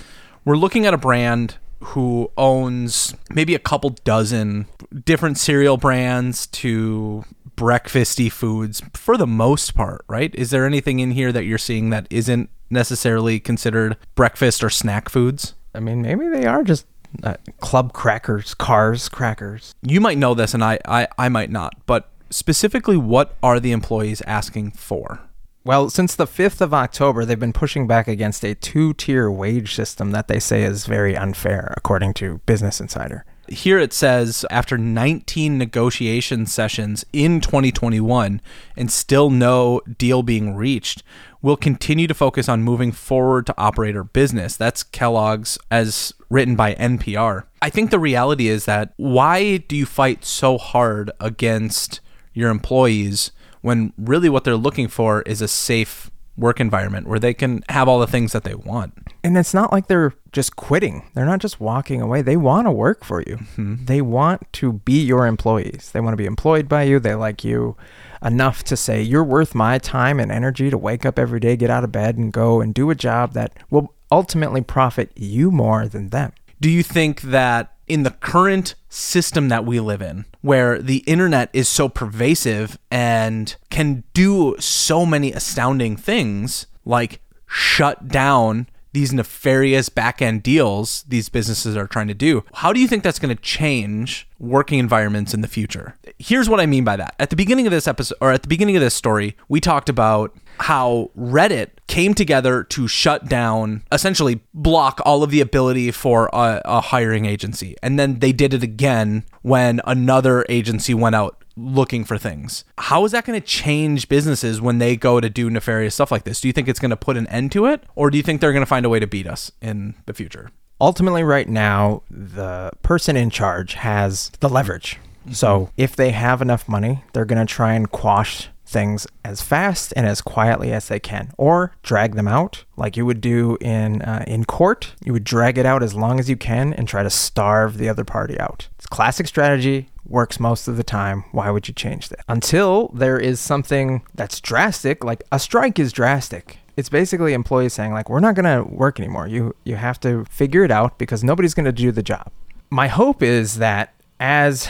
we're 0.44 0.56
looking 0.56 0.86
at 0.86 0.94
a 0.94 0.98
brand 0.98 1.56
who 1.82 2.30
owns 2.36 3.14
maybe 3.30 3.54
a 3.54 3.58
couple 3.58 3.90
dozen 4.04 4.66
different 5.04 5.38
cereal 5.38 5.76
brands 5.76 6.46
to 6.48 7.24
breakfasty 7.56 8.30
foods 8.30 8.82
for 8.94 9.16
the 9.16 9.26
most 9.26 9.74
part, 9.74 10.04
right? 10.08 10.34
Is 10.34 10.50
there 10.50 10.66
anything 10.66 11.00
in 11.00 11.12
here 11.12 11.32
that 11.32 11.44
you're 11.44 11.58
seeing 11.58 11.90
that 11.90 12.06
isn't 12.10 12.50
necessarily 12.68 13.40
considered 13.40 13.96
breakfast 14.14 14.62
or 14.62 14.70
snack 14.70 15.08
foods? 15.08 15.54
I 15.74 15.80
mean, 15.80 16.02
maybe 16.02 16.28
they 16.28 16.46
are 16.46 16.62
just 16.62 16.86
uh, 17.22 17.34
club 17.60 17.92
crackers, 17.92 18.54
Carr's 18.54 19.08
crackers. 19.08 19.74
You 19.82 20.00
might 20.00 20.18
know 20.18 20.34
this 20.34 20.54
and 20.54 20.64
I, 20.64 20.78
I, 20.84 21.08
I 21.18 21.28
might 21.28 21.50
not, 21.50 21.74
but 21.86 22.08
specifically 22.30 22.96
what 22.96 23.36
are 23.42 23.60
the 23.60 23.72
employees 23.72 24.22
asking 24.22 24.72
for? 24.72 25.20
Well, 25.62 25.90
since 25.90 26.14
the 26.14 26.26
5th 26.26 26.62
of 26.62 26.72
October, 26.72 27.24
they've 27.24 27.38
been 27.38 27.52
pushing 27.52 27.86
back 27.86 28.08
against 28.08 28.44
a 28.44 28.54
two 28.54 28.94
tier 28.94 29.30
wage 29.30 29.74
system 29.74 30.10
that 30.12 30.26
they 30.26 30.40
say 30.40 30.62
is 30.62 30.86
very 30.86 31.14
unfair, 31.14 31.74
according 31.76 32.14
to 32.14 32.38
Business 32.46 32.80
Insider. 32.80 33.26
Here 33.50 33.78
it 33.78 33.92
says 33.92 34.46
after 34.50 34.78
19 34.78 35.58
negotiation 35.58 36.46
sessions 36.46 37.04
in 37.12 37.40
2021 37.40 38.40
and 38.76 38.90
still 38.90 39.28
no 39.28 39.80
deal 39.98 40.22
being 40.22 40.54
reached 40.54 41.02
we'll 41.42 41.56
continue 41.56 42.06
to 42.06 42.14
focus 42.14 42.48
on 42.48 42.62
moving 42.62 42.92
forward 42.92 43.46
to 43.46 43.58
operator 43.58 44.04
business. 44.04 44.56
That's 44.56 44.82
kellogg's 44.82 45.58
as 45.70 46.14
written 46.28 46.54
by 46.54 46.74
npr 46.74 47.44
i 47.60 47.68
think 47.68 47.90
the 47.90 47.98
reality 47.98 48.48
is 48.48 48.64
that 48.66 48.92
why 48.96 49.56
do 49.56 49.76
you 49.76 49.84
fight 49.84 50.24
so 50.24 50.56
hard 50.56 51.10
against 51.18 52.00
your 52.32 52.50
employees 52.50 53.32
when 53.62 53.92
really 53.98 54.28
what 54.28 54.44
they're 54.44 54.56
looking 54.56 54.88
for 54.88 55.22
is 55.22 55.42
a 55.42 55.48
safe 55.48 56.10
work 56.40 56.58
environment 56.58 57.06
where 57.06 57.18
they 57.18 57.34
can 57.34 57.62
have 57.68 57.86
all 57.88 58.00
the 58.00 58.06
things 58.06 58.32
that 58.32 58.44
they 58.44 58.54
want 58.54 58.92
And 59.22 59.36
it's 59.36 59.52
not 59.52 59.70
like 59.72 59.86
they're 59.86 60.14
just 60.32 60.56
quitting. 60.56 61.04
They're 61.14 61.26
not 61.26 61.40
just 61.40 61.60
walking 61.60 62.00
away. 62.00 62.22
They 62.22 62.36
want 62.36 62.66
to 62.66 62.70
work 62.70 63.04
for 63.04 63.20
you. 63.20 63.36
Mm-hmm. 63.36 63.84
They 63.84 64.00
want 64.00 64.50
to 64.54 64.72
be 64.72 65.00
your 65.02 65.26
employees. 65.26 65.90
They 65.92 66.00
want 66.00 66.14
to 66.14 66.16
be 66.16 66.26
employed 66.26 66.68
by 66.68 66.84
you. 66.84 66.98
They 66.98 67.14
like 67.14 67.44
you 67.44 67.76
enough 68.22 68.64
to 68.64 68.76
say, 68.76 69.02
you're 69.02 69.24
worth 69.24 69.54
my 69.54 69.78
time 69.78 70.18
and 70.20 70.32
energy 70.32 70.70
to 70.70 70.78
wake 70.78 71.04
up 71.04 71.18
every 71.18 71.40
day, 71.40 71.56
get 71.56 71.70
out 71.70 71.84
of 71.84 71.92
bed, 71.92 72.16
and 72.16 72.32
go 72.32 72.60
and 72.60 72.72
do 72.72 72.90
a 72.90 72.94
job 72.94 73.32
that 73.34 73.52
will 73.70 73.94
ultimately 74.10 74.62
profit 74.62 75.10
you 75.16 75.50
more 75.50 75.86
than 75.88 76.08
them. 76.08 76.32
do 76.60 76.70
you 76.70 76.82
think 76.82 77.22
that 77.22 77.72
in 77.88 78.02
the 78.02 78.10
current 78.10 78.74
system 78.88 79.48
that 79.48 79.64
we 79.64 79.80
live 79.80 80.02
in, 80.02 80.24
where 80.40 80.78
the 80.78 80.98
internet 80.98 81.50
is 81.52 81.68
so 81.68 81.88
pervasive 81.88 82.78
and 82.90 83.56
can 83.70 84.04
do 84.14 84.56
so 84.58 85.04
many 85.04 85.32
astounding 85.32 85.96
things, 85.96 86.66
like 86.84 87.20
shut 87.46 88.08
down 88.08 88.66
these 88.92 89.12
nefarious 89.12 89.88
back 89.88 90.20
end 90.20 90.42
deals 90.42 91.04
these 91.08 91.28
businesses 91.28 91.76
are 91.76 91.86
trying 91.86 92.08
to 92.08 92.14
do, 92.14 92.44
how 92.54 92.72
do 92.72 92.80
you 92.80 92.88
think 92.88 93.02
that's 93.02 93.18
going 93.18 93.34
to 93.34 93.40
change 93.40 94.28
working 94.38 94.78
environments 94.78 95.32
in 95.32 95.42
the 95.42 95.48
future? 95.48 95.96
Here's 96.18 96.48
what 96.48 96.60
I 96.60 96.66
mean 96.66 96.84
by 96.84 96.96
that. 96.96 97.14
At 97.18 97.30
the 97.30 97.36
beginning 97.36 97.66
of 97.66 97.70
this 97.70 97.86
episode, 97.86 98.16
or 98.20 98.32
at 98.32 98.42
the 98.42 98.48
beginning 98.48 98.76
of 98.76 98.82
this 98.82 98.94
story, 98.94 99.36
we 99.48 99.60
talked 99.60 99.88
about 99.88 100.36
how 100.60 101.10
Reddit 101.18 101.70
came 101.86 102.14
together 102.14 102.62
to 102.64 102.86
shut 102.86 103.28
down, 103.28 103.82
essentially 103.90 104.40
block 104.54 105.00
all 105.04 105.22
of 105.22 105.30
the 105.30 105.40
ability 105.40 105.90
for 105.90 106.28
a, 106.32 106.62
a 106.64 106.80
hiring 106.80 107.24
agency. 107.24 107.76
And 107.82 107.98
then 107.98 108.20
they 108.20 108.32
did 108.32 108.54
it 108.54 108.62
again 108.62 109.24
when 109.42 109.80
another 109.84 110.44
agency 110.48 110.94
went 110.94 111.16
out 111.16 111.42
looking 111.56 112.04
for 112.04 112.16
things. 112.16 112.64
How 112.78 113.04
is 113.04 113.12
that 113.12 113.24
going 113.24 113.40
to 113.40 113.46
change 113.46 114.08
businesses 114.08 114.60
when 114.60 114.78
they 114.78 114.96
go 114.96 115.20
to 115.20 115.28
do 115.28 115.50
nefarious 115.50 115.94
stuff 115.94 116.10
like 116.10 116.24
this? 116.24 116.40
Do 116.40 116.48
you 116.48 116.52
think 116.52 116.68
it's 116.68 116.78
going 116.78 116.90
to 116.90 116.96
put 116.96 117.16
an 117.16 117.26
end 117.26 117.52
to 117.52 117.66
it? 117.66 117.82
Or 117.96 118.10
do 118.10 118.16
you 118.16 118.22
think 118.22 118.40
they're 118.40 118.52
going 118.52 118.62
to 118.62 118.66
find 118.66 118.86
a 118.86 118.88
way 118.88 119.00
to 119.00 119.06
beat 119.06 119.26
us 119.26 119.50
in 119.60 119.94
the 120.06 120.14
future? 120.14 120.50
ultimately 120.80 121.22
right 121.22 121.48
now 121.48 122.02
the 122.10 122.70
person 122.82 123.16
in 123.16 123.30
charge 123.30 123.74
has 123.74 124.30
the 124.40 124.48
leverage 124.48 124.98
so 125.30 125.70
if 125.76 125.94
they 125.94 126.10
have 126.10 126.40
enough 126.40 126.68
money 126.68 127.04
they're 127.12 127.24
going 127.24 127.44
to 127.44 127.52
try 127.52 127.74
and 127.74 127.90
quash 127.90 128.48
things 128.70 129.06
as 129.24 129.42
fast 129.42 129.92
and 129.96 130.06
as 130.06 130.20
quietly 130.20 130.72
as 130.72 130.88
they 130.88 131.00
can 131.00 131.32
or 131.36 131.74
drag 131.82 132.14
them 132.14 132.28
out 132.28 132.64
like 132.76 132.96
you 132.96 133.04
would 133.04 133.20
do 133.20 133.58
in 133.60 134.00
uh, 134.02 134.24
in 134.26 134.44
court. 134.44 134.94
You 135.04 135.12
would 135.12 135.24
drag 135.24 135.58
it 135.58 135.66
out 135.66 135.82
as 135.82 135.94
long 135.94 136.20
as 136.20 136.30
you 136.30 136.36
can 136.36 136.72
and 136.74 136.86
try 136.86 137.02
to 137.02 137.10
starve 137.10 137.78
the 137.78 137.88
other 137.88 138.04
party 138.04 138.38
out. 138.38 138.68
It's 138.78 138.86
classic 138.86 139.26
strategy 139.26 139.88
works 140.06 140.40
most 140.40 140.68
of 140.68 140.76
the 140.76 140.84
time. 140.84 141.24
Why 141.32 141.50
would 141.50 141.68
you 141.68 141.74
change 141.74 142.08
that? 142.08 142.24
Until 142.28 142.88
there 142.88 143.18
is 143.18 143.40
something 143.40 144.02
that's 144.14 144.40
drastic 144.40 145.04
like 145.04 145.22
a 145.32 145.38
strike 145.38 145.78
is 145.78 145.92
drastic. 145.92 146.58
It's 146.76 146.88
basically 146.88 147.32
employees 147.32 147.74
saying 147.74 147.92
like 147.92 148.08
we're 148.08 148.20
not 148.20 148.34
going 148.34 148.44
to 148.44 148.68
work 148.70 149.00
anymore. 149.00 149.26
You 149.26 149.54
you 149.64 149.76
have 149.76 149.98
to 150.00 150.24
figure 150.26 150.64
it 150.64 150.70
out 150.70 150.98
because 150.98 151.24
nobody's 151.24 151.54
going 151.54 151.66
to 151.66 151.72
do 151.72 151.92
the 151.92 152.02
job. 152.02 152.30
My 152.70 152.88
hope 152.88 153.22
is 153.22 153.58
that 153.58 153.94
as 154.20 154.68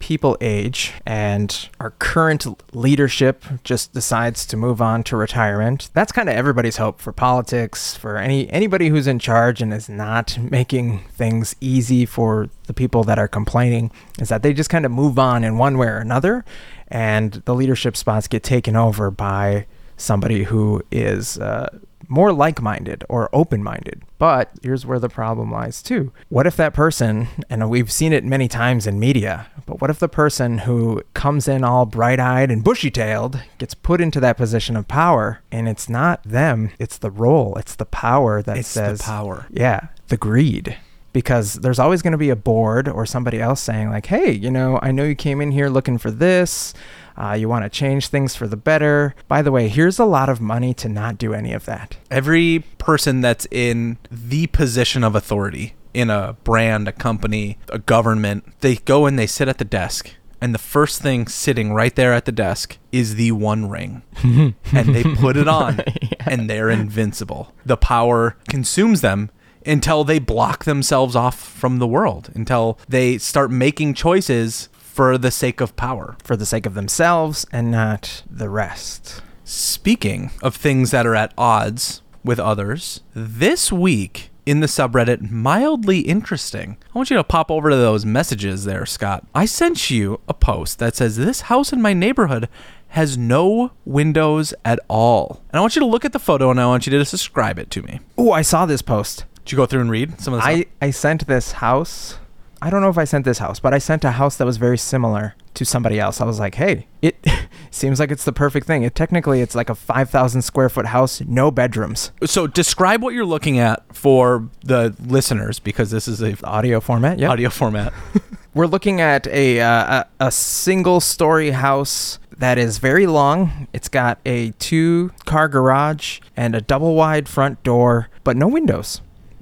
people 0.00 0.36
age 0.40 0.94
and 1.06 1.68
our 1.78 1.90
current 1.92 2.46
leadership 2.74 3.44
just 3.62 3.92
decides 3.92 4.44
to 4.46 4.56
move 4.56 4.82
on 4.82 5.04
to 5.04 5.16
retirement 5.16 5.90
that's 5.92 6.10
kind 6.10 6.28
of 6.28 6.34
everybody's 6.34 6.78
hope 6.78 7.00
for 7.00 7.12
politics 7.12 7.94
for 7.94 8.16
any 8.16 8.50
anybody 8.50 8.88
who's 8.88 9.06
in 9.06 9.18
charge 9.18 9.62
and 9.62 9.72
is 9.72 9.88
not 9.88 10.36
making 10.38 10.98
things 11.10 11.54
easy 11.60 12.04
for 12.04 12.48
the 12.66 12.74
people 12.74 13.04
that 13.04 13.18
are 13.18 13.28
complaining 13.28 13.90
is 14.18 14.30
that 14.30 14.42
they 14.42 14.52
just 14.52 14.70
kind 14.70 14.84
of 14.84 14.90
move 14.90 15.18
on 15.18 15.44
in 15.44 15.58
one 15.58 15.78
way 15.78 15.86
or 15.86 15.98
another 15.98 16.44
and 16.88 17.34
the 17.44 17.54
leadership 17.54 17.96
spots 17.96 18.26
get 18.26 18.42
taken 18.42 18.74
over 18.74 19.10
by 19.10 19.66
somebody 19.96 20.44
who 20.44 20.82
is 20.90 21.38
uh, 21.38 21.68
more 22.08 22.32
like 22.32 22.60
minded 22.62 23.04
or 23.08 23.28
open 23.32 23.62
minded. 23.62 24.02
But 24.18 24.50
here's 24.62 24.84
where 24.84 24.98
the 24.98 25.08
problem 25.08 25.50
lies 25.50 25.82
too. 25.82 26.12
What 26.28 26.46
if 26.46 26.56
that 26.56 26.74
person, 26.74 27.28
and 27.48 27.68
we've 27.70 27.90
seen 27.90 28.12
it 28.12 28.24
many 28.24 28.48
times 28.48 28.86
in 28.86 28.98
media, 29.00 29.46
but 29.66 29.80
what 29.80 29.90
if 29.90 29.98
the 29.98 30.08
person 30.08 30.58
who 30.58 31.02
comes 31.14 31.48
in 31.48 31.64
all 31.64 31.86
bright 31.86 32.20
eyed 32.20 32.50
and 32.50 32.64
bushy 32.64 32.90
tailed 32.90 33.42
gets 33.58 33.74
put 33.74 34.00
into 34.00 34.20
that 34.20 34.36
position 34.36 34.76
of 34.76 34.88
power 34.88 35.40
and 35.52 35.68
it's 35.68 35.88
not 35.88 36.22
them, 36.24 36.70
it's 36.78 36.98
the 36.98 37.10
role, 37.10 37.54
it's 37.56 37.74
the 37.76 37.86
power 37.86 38.42
that 38.42 38.56
It's 38.58 38.74
the 38.74 38.80
says, 38.96 39.02
power. 39.02 39.46
yeah, 39.50 39.88
the 40.08 40.16
greed. 40.16 40.76
Because 41.12 41.54
there's 41.54 41.78
always 41.78 42.02
going 42.02 42.12
to 42.12 42.18
be 42.18 42.30
a 42.30 42.36
board 42.36 42.88
or 42.88 43.04
somebody 43.04 43.40
else 43.40 43.60
saying, 43.60 43.90
like, 43.90 44.06
hey, 44.06 44.30
you 44.30 44.50
know, 44.50 44.78
I 44.80 44.92
know 44.92 45.04
you 45.04 45.14
came 45.16 45.40
in 45.40 45.50
here 45.50 45.68
looking 45.68 45.98
for 45.98 46.10
this. 46.10 46.72
Uh, 47.16 47.32
you 47.32 47.48
want 47.48 47.64
to 47.64 47.68
change 47.68 48.08
things 48.08 48.34
for 48.34 48.46
the 48.46 48.56
better. 48.56 49.14
By 49.28 49.42
the 49.42 49.52
way, 49.52 49.68
here's 49.68 49.98
a 49.98 50.04
lot 50.04 50.28
of 50.28 50.40
money 50.40 50.72
to 50.74 50.88
not 50.88 51.18
do 51.18 51.34
any 51.34 51.52
of 51.52 51.64
that. 51.66 51.98
Every 52.10 52.64
person 52.78 53.20
that's 53.20 53.46
in 53.50 53.98
the 54.10 54.46
position 54.46 55.04
of 55.04 55.14
authority 55.14 55.74
in 55.92 56.10
a 56.10 56.36
brand, 56.44 56.88
a 56.88 56.92
company, 56.92 57.58
a 57.68 57.78
government, 57.78 58.44
they 58.60 58.76
go 58.76 59.06
and 59.06 59.18
they 59.18 59.26
sit 59.26 59.48
at 59.48 59.58
the 59.58 59.64
desk. 59.64 60.14
And 60.40 60.54
the 60.54 60.58
first 60.58 61.02
thing 61.02 61.26
sitting 61.26 61.74
right 61.74 61.94
there 61.94 62.14
at 62.14 62.24
the 62.24 62.32
desk 62.32 62.78
is 62.92 63.16
the 63.16 63.32
one 63.32 63.68
ring. 63.68 64.02
and 64.22 64.54
they 64.72 65.02
put 65.02 65.36
it 65.36 65.48
on 65.48 65.80
and 66.20 66.48
they're 66.48 66.70
invincible. 66.70 67.52
The 67.66 67.76
power 67.76 68.36
consumes 68.48 69.02
them 69.02 69.30
until 69.66 70.04
they 70.04 70.18
block 70.18 70.64
themselves 70.64 71.14
off 71.14 71.38
from 71.38 71.78
the 71.78 71.86
world, 71.86 72.30
until 72.34 72.78
they 72.88 73.18
start 73.18 73.50
making 73.50 73.94
choices 73.94 74.68
for 74.72 75.16
the 75.16 75.30
sake 75.30 75.60
of 75.60 75.76
power. 75.76 76.16
for 76.22 76.36
the 76.36 76.46
sake 76.46 76.66
of 76.66 76.74
themselves 76.74 77.46
and 77.52 77.70
not 77.70 78.22
the 78.30 78.48
rest. 78.50 79.22
Speaking 79.44 80.30
of 80.42 80.54
things 80.54 80.90
that 80.90 81.06
are 81.06 81.14
at 81.14 81.32
odds 81.38 82.02
with 82.22 82.38
others, 82.38 83.00
this 83.14 83.72
week 83.72 84.30
in 84.46 84.60
the 84.60 84.66
subreddit 84.66 85.30
mildly 85.30 86.00
interesting. 86.00 86.76
I 86.94 86.98
want 86.98 87.10
you 87.10 87.16
to 87.16 87.24
pop 87.24 87.50
over 87.50 87.70
to 87.70 87.76
those 87.76 88.04
messages 88.04 88.64
there, 88.64 88.84
Scott. 88.86 89.24
I 89.34 89.44
sent 89.46 89.90
you 89.90 90.20
a 90.28 90.34
post 90.34 90.78
that 90.78 90.96
says 90.96 91.16
this 91.16 91.42
house 91.42 91.72
in 91.72 91.80
my 91.80 91.92
neighborhood 91.92 92.48
has 92.88 93.16
no 93.16 93.70
windows 93.84 94.52
at 94.64 94.80
all. 94.88 95.42
And 95.50 95.58
I 95.58 95.60
want 95.60 95.76
you 95.76 95.80
to 95.80 95.86
look 95.86 96.04
at 96.04 96.12
the 96.12 96.18
photo 96.18 96.50
and 96.50 96.60
I 96.60 96.66
want 96.66 96.86
you 96.86 96.90
to 96.90 96.98
describe 96.98 97.58
it 97.58 97.70
to 97.70 97.82
me. 97.82 98.00
Oh, 98.18 98.32
I 98.32 98.42
saw 98.42 98.66
this 98.66 98.82
post. 98.82 99.24
Did 99.50 99.56
you 99.56 99.62
go 99.62 99.66
through 99.66 99.80
and 99.80 99.90
read 99.90 100.20
some 100.20 100.32
of 100.32 100.38
the 100.38 100.46
I. 100.46 100.66
I 100.80 100.90
sent 100.92 101.26
this 101.26 101.50
house. 101.50 102.18
I 102.62 102.70
don't 102.70 102.82
know 102.82 102.88
if 102.88 102.96
I 102.96 103.02
sent 103.02 103.24
this 103.24 103.38
house, 103.38 103.58
but 103.58 103.74
I 103.74 103.78
sent 103.78 104.04
a 104.04 104.12
house 104.12 104.36
that 104.36 104.44
was 104.44 104.58
very 104.58 104.78
similar 104.78 105.34
to 105.54 105.64
somebody 105.64 105.98
else. 105.98 106.20
I 106.20 106.24
was 106.24 106.38
like, 106.38 106.54
hey, 106.54 106.86
it 107.02 107.26
seems 107.72 107.98
like 107.98 108.12
it's 108.12 108.22
the 108.22 108.32
perfect 108.32 108.68
thing. 108.68 108.84
It 108.84 108.94
technically 108.94 109.40
it's 109.40 109.56
like 109.56 109.68
a 109.68 109.74
5,000 109.74 110.42
square 110.42 110.68
foot 110.68 110.86
house, 110.86 111.20
no 111.22 111.50
bedrooms. 111.50 112.12
So 112.26 112.46
describe 112.46 113.02
what 113.02 113.12
you're 113.12 113.24
looking 113.24 113.58
at 113.58 113.82
for 113.92 114.48
the 114.62 114.94
listeners 115.04 115.58
because 115.58 115.90
this 115.90 116.06
is 116.06 116.22
a 116.22 116.36
Audio 116.46 116.78
format, 116.78 117.18
yeah. 117.18 117.30
audio 117.30 117.50
format. 117.50 117.92
We're 118.54 118.68
looking 118.68 119.00
at 119.00 119.26
a, 119.26 119.60
uh, 119.60 120.04
a 120.20 120.26
a 120.26 120.30
single 120.30 121.00
story 121.00 121.50
house 121.50 122.20
that 122.38 122.56
is 122.56 122.78
very 122.78 123.08
long. 123.08 123.66
It's 123.72 123.88
got 123.88 124.20
a 124.24 124.52
two 124.60 125.10
car 125.24 125.48
garage 125.48 126.20
and 126.36 126.54
a 126.54 126.60
double 126.60 126.94
wide 126.94 127.28
front 127.28 127.64
door, 127.64 128.10
but 128.22 128.36
no 128.36 128.46
windows. 128.46 129.00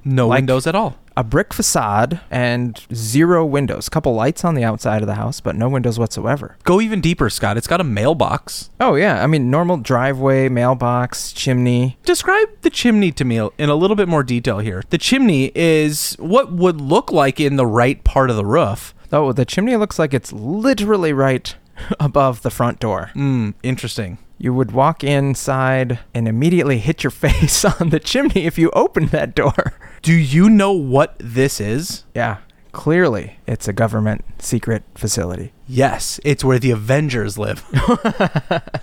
No 0.08 0.28
Like- 0.28 0.38
windows 0.38 0.66
at 0.66 0.74
all. 0.74 0.96
A 1.16 1.24
brick 1.24 1.52
facade 1.52 2.20
and 2.30 2.80
zero 2.94 3.44
windows. 3.44 3.88
Couple 3.88 4.14
lights 4.14 4.44
on 4.44 4.54
the 4.54 4.62
outside 4.62 5.02
of 5.02 5.08
the 5.08 5.16
house, 5.16 5.40
but 5.40 5.56
no 5.56 5.68
windows 5.68 5.98
whatsoever. 5.98 6.56
Go 6.62 6.80
even 6.80 7.00
deeper, 7.00 7.28
Scott. 7.28 7.56
It's 7.56 7.66
got 7.66 7.80
a 7.80 7.84
mailbox. 7.84 8.70
Oh 8.80 8.94
yeah, 8.94 9.20
I 9.22 9.26
mean 9.26 9.50
normal 9.50 9.78
driveway, 9.78 10.48
mailbox, 10.48 11.32
chimney. 11.32 11.98
Describe 12.04 12.46
the 12.62 12.70
chimney 12.70 13.10
to 13.12 13.24
me 13.24 13.38
in 13.58 13.68
a 13.68 13.74
little 13.74 13.96
bit 13.96 14.06
more 14.06 14.22
detail 14.22 14.60
here. 14.60 14.84
The 14.90 14.98
chimney 14.98 15.50
is 15.56 16.14
what 16.20 16.52
would 16.52 16.80
look 16.80 17.10
like 17.10 17.40
in 17.40 17.56
the 17.56 17.66
right 17.66 18.02
part 18.04 18.30
of 18.30 18.36
the 18.36 18.44
roof. 18.46 18.94
Oh, 19.12 19.32
the 19.32 19.44
chimney 19.44 19.74
looks 19.74 19.98
like 19.98 20.14
it's 20.14 20.32
literally 20.32 21.12
right 21.12 21.52
above 21.98 22.42
the 22.42 22.50
front 22.50 22.78
door. 22.78 23.10
Hmm, 23.14 23.50
interesting. 23.64 24.18
You 24.38 24.54
would 24.54 24.70
walk 24.70 25.02
inside 25.02 25.98
and 26.14 26.28
immediately 26.28 26.78
hit 26.78 27.02
your 27.02 27.10
face 27.26 27.64
on 27.64 27.90
the 27.90 28.00
chimney 28.00 28.46
if 28.46 28.58
you 28.58 28.70
opened 28.70 29.08
that 29.08 29.34
door. 29.34 29.74
Do 30.02 30.14
you 30.14 30.48
know 30.48 30.72
what 30.72 31.16
this 31.18 31.60
is? 31.60 32.04
Yeah, 32.14 32.38
clearly 32.70 33.38
it's 33.46 33.66
a 33.66 33.72
government 33.72 34.24
secret 34.38 34.84
facility. 34.94 35.52
Yes, 35.66 36.20
it's 36.24 36.44
where 36.44 36.60
the 36.60 36.70
Avengers 36.70 37.36
live. 37.36 37.64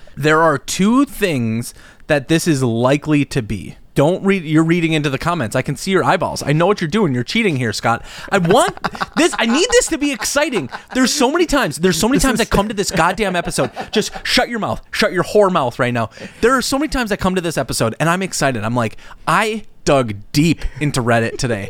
there 0.15 0.41
are 0.41 0.57
two 0.57 1.05
things 1.05 1.73
that 2.07 2.27
this 2.27 2.47
is 2.47 2.61
likely 2.61 3.23
to 3.25 3.41
be. 3.41 3.77
Don't 3.95 4.23
read 4.23 4.43
you're 4.43 4.63
reading 4.63 4.93
into 4.93 5.09
the 5.09 5.17
comments. 5.17 5.55
I 5.55 5.61
can 5.61 5.75
see 5.75 5.91
your 5.91 6.03
eyeballs. 6.03 6.43
I 6.43 6.51
know 6.51 6.67
what 6.67 6.81
you're 6.81 6.89
doing. 6.89 7.13
You're 7.13 7.23
cheating 7.23 7.55
here, 7.55 7.73
Scott. 7.73 8.05
I 8.29 8.37
want 8.37 8.77
this 9.15 9.33
I 9.39 9.45
need 9.45 9.67
this 9.71 9.87
to 9.87 9.97
be 9.97 10.11
exciting. 10.11 10.69
There's 10.93 11.13
so 11.13 11.31
many 11.31 11.45
times. 11.45 11.77
There's 11.77 11.97
so 11.97 12.07
many 12.07 12.19
times 12.19 12.39
I 12.39 12.45
come 12.45 12.67
to 12.67 12.73
this 12.73 12.91
goddamn 12.91 13.35
episode. 13.35 13.71
Just 13.91 14.11
shut 14.25 14.49
your 14.49 14.59
mouth. 14.59 14.81
Shut 14.91 15.13
your 15.13 15.23
whore 15.23 15.51
mouth 15.51 15.79
right 15.79 15.93
now. 15.93 16.09
There 16.41 16.53
are 16.53 16.61
so 16.61 16.77
many 16.77 16.89
times 16.89 17.11
I 17.11 17.15
come 17.15 17.35
to 17.35 17.41
this 17.41 17.57
episode 17.57 17.95
and 17.99 18.09
I'm 18.09 18.21
excited. 18.21 18.63
I'm 18.63 18.75
like, 18.75 18.97
I 19.27 19.63
dug 19.85 20.15
deep 20.33 20.65
into 20.81 21.01
Reddit 21.01 21.37
today. 21.37 21.69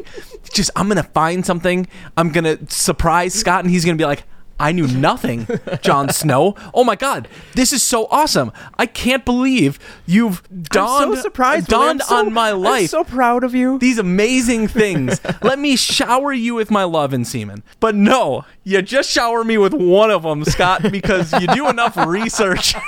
Just 0.51 0.71
I'm 0.75 0.87
gonna 0.87 1.03
find 1.03 1.45
something. 1.45 1.87
I'm 2.17 2.31
gonna 2.31 2.57
surprise 2.69 3.35
Scott 3.35 3.63
and 3.63 3.71
he's 3.71 3.85
gonna 3.85 3.97
be 3.97 4.05
like, 4.05 4.23
I 4.57 4.71
knew 4.71 4.87
nothing, 4.87 5.47
Jon 5.81 6.09
Snow. 6.09 6.55
Oh 6.73 6.83
my 6.85 6.95
God, 6.95 7.27
this 7.55 7.73
is 7.73 7.83
so 7.83 8.07
awesome! 8.09 8.51
I 8.77 8.85
can't 8.85 9.25
believe 9.25 9.79
you've 10.05 10.41
dawned, 10.63 11.11
I'm 11.11 11.15
so 11.17 11.21
surprised. 11.23 11.67
Dawned 11.67 12.01
so- 12.01 12.15
on 12.15 12.31
my 12.33 12.51
I'm 12.51 12.61
life 12.61 12.89
so 12.89 13.03
proud 13.03 13.43
of 13.43 13.53
you. 13.53 13.77
these 13.79 13.97
amazing 13.97 14.69
things. 14.69 15.19
Let 15.41 15.59
me 15.59 15.75
shower 15.75 16.31
you 16.31 16.55
with 16.55 16.71
my 16.71 16.83
love 16.85 17.11
and 17.11 17.27
semen. 17.27 17.63
But 17.81 17.95
no, 17.95 18.45
you 18.63 18.81
just 18.81 19.09
shower 19.11 19.43
me 19.43 19.57
with 19.57 19.73
one 19.73 20.09
of 20.09 20.23
them, 20.23 20.45
Scott, 20.45 20.89
because 20.89 21.33
you 21.33 21.47
do 21.47 21.67
enough 21.67 21.97
research. 21.97 22.75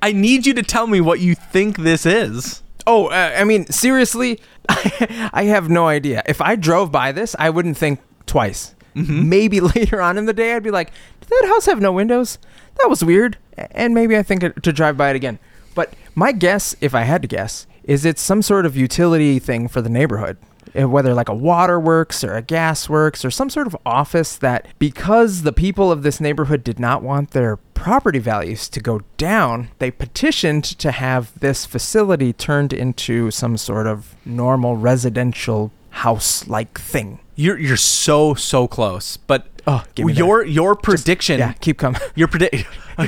I 0.00 0.12
need 0.12 0.46
you 0.46 0.54
to 0.54 0.62
tell 0.62 0.86
me 0.86 1.00
what 1.00 1.20
you 1.20 1.34
think 1.34 1.78
this 1.78 2.06
is. 2.06 2.62
Oh, 2.86 3.06
uh, 3.06 3.32
I 3.36 3.44
mean, 3.44 3.66
seriously, 3.66 4.40
I 4.68 5.44
have 5.48 5.68
no 5.68 5.86
idea. 5.88 6.22
If 6.26 6.40
I 6.40 6.56
drove 6.56 6.92
by 6.92 7.12
this, 7.12 7.34
I 7.38 7.50
wouldn't 7.50 7.76
think 7.76 8.00
twice. 8.26 8.74
Maybe 9.06 9.60
later 9.76 10.00
on 10.00 10.18
in 10.18 10.26
the 10.26 10.32
day, 10.32 10.54
I'd 10.54 10.62
be 10.62 10.70
like, 10.70 10.92
"Did 11.20 11.28
that 11.28 11.48
house 11.48 11.66
have 11.66 11.80
no 11.80 11.92
windows? 11.92 12.38
That 12.78 12.90
was 12.90 13.04
weird." 13.04 13.38
And 13.56 13.94
maybe 13.94 14.16
I 14.16 14.22
think 14.22 14.62
to 14.62 14.72
drive 14.72 14.96
by 14.96 15.10
it 15.10 15.16
again. 15.16 15.38
But 15.74 15.94
my 16.14 16.32
guess, 16.32 16.74
if 16.80 16.94
I 16.94 17.02
had 17.02 17.22
to 17.22 17.28
guess, 17.28 17.66
is 17.84 18.04
it's 18.04 18.20
some 18.20 18.42
sort 18.42 18.66
of 18.66 18.76
utility 18.76 19.38
thing 19.38 19.68
for 19.68 19.80
the 19.80 19.88
neighborhood. 19.88 20.36
Uh, 20.78 20.88
Whether 20.88 21.14
like 21.14 21.28
a 21.28 21.34
waterworks 21.34 22.22
or 22.22 22.34
a 22.34 22.42
gas 22.42 22.88
works 22.88 23.24
or 23.24 23.30
some 23.30 23.48
sort 23.48 23.66
of 23.66 23.76
office 23.86 24.36
that, 24.36 24.66
because 24.78 25.42
the 25.42 25.52
people 25.52 25.90
of 25.90 26.02
this 26.02 26.20
neighborhood 26.20 26.62
did 26.62 26.78
not 26.78 27.02
want 27.02 27.30
their 27.30 27.56
property 27.74 28.18
values 28.18 28.68
to 28.68 28.80
go 28.80 29.00
down, 29.16 29.68
they 29.78 29.90
petitioned 29.90 30.64
to 30.64 30.90
have 30.90 31.38
this 31.38 31.64
facility 31.64 32.32
turned 32.32 32.72
into 32.72 33.30
some 33.30 33.56
sort 33.56 33.86
of 33.86 34.14
normal 34.26 34.76
residential 34.76 35.72
house 35.98 36.46
like 36.48 36.78
thing. 36.78 37.20
You're 37.36 37.58
you're 37.58 37.76
so 37.76 38.34
so 38.34 38.66
close, 38.66 39.16
but 39.16 39.46
Oh, 39.68 39.84
give 39.94 40.06
me 40.06 40.14
your 40.14 40.46
your 40.46 40.74
prediction, 40.74 41.38
Yeah, 41.38 41.52
keep 41.52 41.76
coming. 41.76 42.00
your 42.14 42.26
predict, 42.26 42.64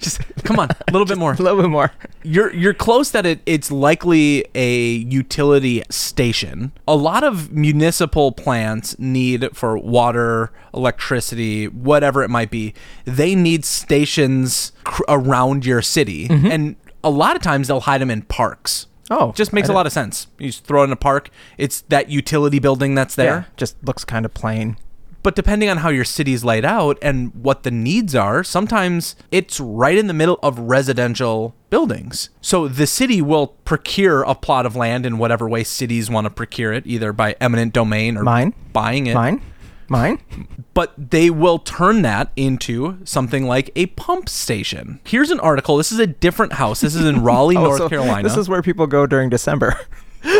just 0.00 0.20
come 0.42 0.58
on, 0.58 0.68
a 0.70 0.90
little 0.90 1.06
bit 1.06 1.16
more. 1.16 1.32
a 1.38 1.40
little 1.40 1.62
bit 1.62 1.70
more. 1.70 1.92
You're 2.24 2.52
you're 2.52 2.74
close 2.74 3.12
that 3.12 3.24
it, 3.24 3.40
it's 3.46 3.70
likely 3.70 4.44
a 4.56 4.94
utility 4.94 5.84
station. 5.90 6.72
A 6.88 6.96
lot 6.96 7.22
of 7.22 7.52
municipal 7.52 8.32
plants 8.32 8.98
need 8.98 9.56
for 9.56 9.78
water, 9.78 10.50
electricity, 10.74 11.68
whatever 11.68 12.24
it 12.24 12.30
might 12.30 12.50
be. 12.50 12.74
They 13.04 13.36
need 13.36 13.64
stations 13.64 14.72
cr- 14.82 15.04
around 15.08 15.64
your 15.64 15.82
city, 15.82 16.26
mm-hmm. 16.26 16.46
and 16.50 16.76
a 17.04 17.10
lot 17.10 17.36
of 17.36 17.42
times 17.42 17.68
they'll 17.68 17.80
hide 17.80 18.00
them 18.00 18.10
in 18.10 18.22
parks. 18.22 18.88
Oh, 19.10 19.32
Just 19.32 19.52
makes 19.52 19.68
I 19.68 19.72
a 19.72 19.74
lot 19.76 19.86
of 19.86 19.92
sense. 19.92 20.26
You 20.38 20.46
just 20.48 20.64
throw 20.64 20.82
it 20.82 20.86
in 20.86 20.92
a 20.92 20.96
park. 20.96 21.28
It's 21.58 21.82
that 21.82 22.08
utility 22.08 22.58
building 22.58 22.94
that's 22.94 23.14
there. 23.14 23.26
Yeah, 23.26 23.44
just 23.56 23.76
looks 23.84 24.04
kind 24.04 24.24
of 24.24 24.32
plain. 24.32 24.76
But 25.22 25.36
depending 25.36 25.68
on 25.68 25.78
how 25.78 25.90
your 25.90 26.04
city's 26.04 26.42
laid 26.44 26.64
out 26.64 26.98
and 27.00 27.32
what 27.34 27.62
the 27.62 27.70
needs 27.70 28.14
are, 28.14 28.42
sometimes 28.42 29.14
it's 29.30 29.60
right 29.60 29.96
in 29.96 30.08
the 30.08 30.14
middle 30.14 30.38
of 30.42 30.58
residential 30.58 31.54
buildings. 31.70 32.30
So 32.40 32.66
the 32.66 32.88
city 32.88 33.22
will 33.22 33.48
procure 33.64 34.22
a 34.22 34.34
plot 34.34 34.66
of 34.66 34.74
land 34.74 35.06
in 35.06 35.18
whatever 35.18 35.48
way 35.48 35.62
cities 35.62 36.10
want 36.10 36.24
to 36.24 36.30
procure 36.30 36.72
it, 36.72 36.84
either 36.88 37.12
by 37.12 37.36
eminent 37.40 37.72
domain 37.72 38.16
or 38.16 38.24
Mine. 38.24 38.52
buying 38.72 39.06
it. 39.06 39.14
Mine, 39.14 39.40
mine. 39.88 40.18
But 40.74 40.92
they 41.10 41.30
will 41.30 41.58
turn 41.58 42.02
that 42.02 42.32
into 42.36 42.98
something 43.04 43.46
like 43.46 43.70
a 43.76 43.86
pump 43.86 44.28
station. 44.28 45.00
Here's 45.04 45.30
an 45.30 45.40
article. 45.40 45.76
This 45.76 45.92
is 45.92 45.98
a 45.98 46.06
different 46.06 46.54
house. 46.54 46.80
This 46.80 46.94
is 46.94 47.04
in 47.04 47.22
Raleigh, 47.24 47.56
Oh, 47.56 47.64
North 47.64 47.78
so 47.78 47.88
Carolina. 47.88 48.22
This 48.28 48.36
is 48.36 48.48
where 48.48 48.62
people 48.62 48.86
go 48.86 49.06
during 49.06 49.28
December. 49.30 49.78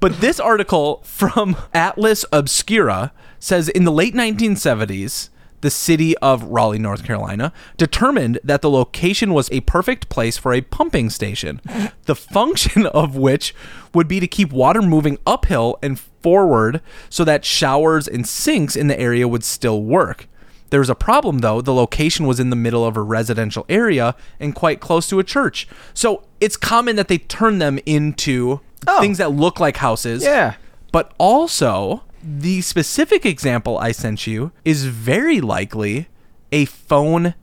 But 0.00 0.20
this 0.22 0.40
article 0.40 1.02
from 1.04 1.56
Atlas 1.74 2.24
Obscura 2.32 3.12
says 3.38 3.68
in 3.68 3.84
the 3.84 3.92
late 3.92 4.14
1970s, 4.14 5.28
the 5.60 5.70
city 5.70 6.16
of 6.18 6.42
Raleigh, 6.44 6.78
North 6.78 7.04
Carolina, 7.04 7.52
determined 7.76 8.38
that 8.44 8.62
the 8.62 8.70
location 8.70 9.32
was 9.34 9.50
a 9.50 9.60
perfect 9.60 10.08
place 10.08 10.36
for 10.38 10.52
a 10.52 10.60
pumping 10.60 11.10
station, 11.10 11.60
the 12.06 12.14
function 12.16 12.86
of 12.94 13.16
which 13.16 13.54
would 13.94 14.08
be 14.08 14.20
to 14.20 14.26
keep 14.26 14.52
water 14.52 14.80
moving 14.82 15.18
uphill 15.26 15.78
and 15.82 15.98
forward 16.22 16.80
so 17.08 17.24
that 17.24 17.44
showers 17.44 18.06
and 18.08 18.26
sinks 18.28 18.76
in 18.76 18.86
the 18.88 18.98
area 18.98 19.26
would 19.28 19.44
still 19.44 19.82
work. 19.82 20.26
There 20.70 20.80
was 20.80 20.90
a 20.90 20.94
problem 20.94 21.38
though. 21.38 21.60
The 21.60 21.74
location 21.74 22.26
was 22.26 22.38
in 22.38 22.50
the 22.50 22.56
middle 22.56 22.84
of 22.86 22.96
a 22.96 23.02
residential 23.02 23.66
area 23.68 24.14
and 24.38 24.54
quite 24.54 24.78
close 24.80 25.08
to 25.08 25.18
a 25.18 25.24
church. 25.24 25.66
So 25.94 26.22
it's 26.40 26.56
common 26.56 26.94
that 26.96 27.08
they 27.08 27.18
turn 27.18 27.58
them 27.58 27.78
into 27.86 28.60
Oh. 28.86 28.98
things 29.00 29.18
that 29.18 29.32
look 29.32 29.60
like 29.60 29.76
houses. 29.78 30.22
Yeah. 30.22 30.54
But 30.92 31.12
also, 31.18 32.02
the 32.22 32.60
specific 32.60 33.24
example 33.26 33.78
I 33.78 33.92
sent 33.92 34.26
you 34.26 34.52
is 34.64 34.84
very 34.86 35.40
likely 35.40 36.08
a 36.52 36.64
phone 36.64 37.34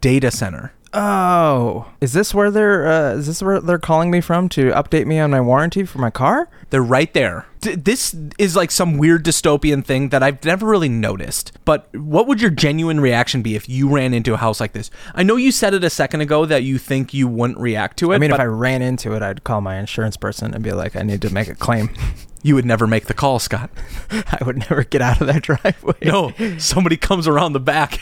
data 0.00 0.30
center. 0.30 0.72
Oh, 0.98 1.92
is 2.00 2.14
this 2.14 2.32
where 2.32 2.50
they're 2.50 2.86
uh, 2.86 3.10
is 3.16 3.26
this 3.26 3.42
where 3.42 3.60
they're 3.60 3.78
calling 3.78 4.10
me 4.10 4.22
from 4.22 4.48
to 4.50 4.70
update 4.70 5.04
me 5.06 5.18
on 5.18 5.30
my 5.30 5.40
warranty 5.42 5.84
for 5.84 5.98
my 5.98 6.08
car? 6.10 6.48
They're 6.70 6.82
right 6.82 7.12
there. 7.12 7.44
D- 7.60 7.74
This 7.74 8.14
is 8.38 8.56
like 8.56 8.70
some 8.70 8.96
weird 8.96 9.22
dystopian 9.24 9.84
thing 9.84 10.08
that 10.08 10.22
I've 10.22 10.42
never 10.44 10.64
really 10.66 10.88
noticed. 10.88 11.52
But 11.66 11.94
what 11.94 12.26
would 12.26 12.40
your 12.40 12.50
genuine 12.50 13.00
reaction 13.00 13.42
be 13.42 13.56
if 13.56 13.68
you 13.68 13.88
ran 13.94 14.14
into 14.14 14.32
a 14.32 14.38
house 14.38 14.58
like 14.58 14.72
this? 14.72 14.90
I 15.14 15.22
know 15.22 15.36
you 15.36 15.52
said 15.52 15.74
it 15.74 15.84
a 15.84 15.90
second 15.90 16.22
ago 16.22 16.46
that 16.46 16.62
you 16.62 16.78
think 16.78 17.12
you 17.12 17.28
wouldn't 17.28 17.58
react 17.58 17.98
to 17.98 18.12
it. 18.12 18.14
I 18.14 18.18
mean, 18.18 18.30
but 18.30 18.36
if 18.36 18.40
I 18.40 18.46
ran 18.46 18.80
into 18.80 19.12
it, 19.14 19.22
I'd 19.22 19.44
call 19.44 19.60
my 19.60 19.76
insurance 19.76 20.16
person 20.16 20.54
and 20.54 20.64
be 20.64 20.72
like, 20.72 20.96
I 20.96 21.02
need 21.02 21.20
to 21.22 21.30
make 21.30 21.48
a 21.48 21.54
claim. 21.54 21.90
you 22.46 22.54
would 22.54 22.64
never 22.64 22.86
make 22.86 23.06
the 23.06 23.14
call, 23.14 23.40
Scott. 23.40 23.70
I 24.10 24.38
would 24.46 24.56
never 24.56 24.84
get 24.84 25.02
out 25.02 25.20
of 25.20 25.26
that 25.26 25.42
driveway. 25.42 25.96
No, 26.04 26.32
somebody 26.58 26.96
comes 26.96 27.26
around 27.26 27.54
the 27.54 27.60
back 27.60 28.00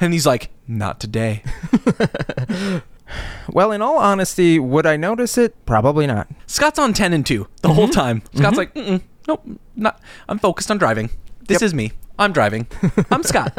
and 0.00 0.12
he's 0.14 0.26
like, 0.26 0.50
"Not 0.66 0.98
today." 1.00 1.42
Well, 3.52 3.70
in 3.70 3.82
all 3.82 3.98
honesty, 3.98 4.58
would 4.58 4.86
I 4.86 4.96
notice 4.96 5.36
it? 5.36 5.54
Probably 5.66 6.06
not. 6.06 6.26
Scott's 6.46 6.78
on 6.78 6.94
10 6.94 7.12
and 7.12 7.24
2 7.24 7.46
the 7.60 7.72
whole 7.72 7.84
mm-hmm. 7.84 7.92
time. 7.92 8.22
Scott's 8.34 8.56
mm-hmm. 8.56 8.56
like, 8.56 8.74
Mm-mm, 8.74 9.02
nope, 9.28 9.46
not. 9.76 10.00
I'm 10.26 10.38
focused 10.38 10.70
on 10.70 10.78
driving. 10.78 11.10
This 11.46 11.60
Yep. 11.60 11.62
is 11.62 11.74
me. 11.74 11.92
I'm 12.18 12.32
driving. 12.32 12.66
I'm 13.10 13.22
Scott. 13.22 13.56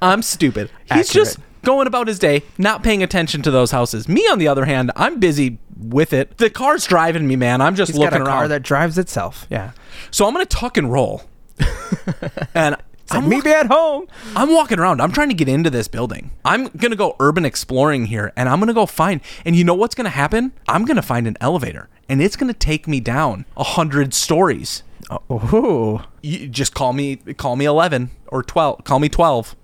I'm 0.00 0.22
stupid. 0.22 0.70
He's 0.94 1.10
just 1.10 1.38
going 1.66 1.86
about 1.86 2.08
his 2.08 2.18
day, 2.18 2.42
not 2.56 2.82
paying 2.82 3.02
attention 3.02 3.42
to 3.42 3.50
those 3.50 3.72
houses. 3.72 4.08
Me, 4.08 4.26
on 4.28 4.38
the 4.38 4.48
other 4.48 4.64
hand, 4.64 4.90
I'm 4.96 5.20
busy 5.20 5.58
with 5.76 6.12
it. 6.14 6.38
The 6.38 6.48
car's 6.48 6.86
driving 6.86 7.26
me, 7.26 7.36
man. 7.36 7.60
I'm 7.60 7.74
just 7.74 7.90
He's 7.92 7.98
looking 7.98 8.18
got 8.20 8.22
a 8.22 8.24
car 8.24 8.40
around. 8.42 8.50
that 8.50 8.62
drives 8.62 8.96
itself. 8.96 9.46
Yeah. 9.50 9.72
so 10.10 10.26
I'm 10.26 10.32
gonna 10.32 10.46
tuck 10.46 10.76
and 10.78 10.90
roll, 10.90 11.24
and 12.54 12.76
So 13.06 13.18
I'm 13.18 13.28
me 13.28 13.40
at 13.44 13.66
home. 13.66 14.06
I'm 14.34 14.52
walking 14.52 14.78
around. 14.78 15.00
I'm 15.00 15.12
trying 15.12 15.28
to 15.28 15.34
get 15.34 15.48
into 15.48 15.70
this 15.70 15.86
building. 15.88 16.30
I'm 16.44 16.68
going 16.68 16.90
to 16.90 16.96
go 16.96 17.14
urban 17.20 17.44
exploring 17.44 18.06
here 18.06 18.32
and 18.36 18.48
I'm 18.48 18.58
going 18.58 18.66
to 18.66 18.74
go 18.74 18.84
find. 18.84 19.20
And 19.44 19.54
you 19.54 19.62
know 19.62 19.74
what's 19.74 19.94
going 19.94 20.06
to 20.06 20.10
happen? 20.10 20.52
I'm 20.66 20.84
going 20.84 20.96
to 20.96 21.02
find 21.02 21.28
an 21.28 21.36
elevator 21.40 21.88
and 22.08 22.20
it's 22.20 22.34
going 22.34 22.52
to 22.52 22.58
take 22.58 22.88
me 22.88 22.98
down 22.98 23.44
a 23.56 23.62
100 23.62 24.12
stories. 24.12 24.82
Oh, 25.08 26.04
You 26.20 26.48
just 26.48 26.74
call 26.74 26.92
me 26.92 27.16
call 27.16 27.54
me 27.54 27.64
11 27.64 28.10
or 28.26 28.42
12. 28.42 28.82
Call 28.82 28.98
me 28.98 29.08
12. 29.08 29.54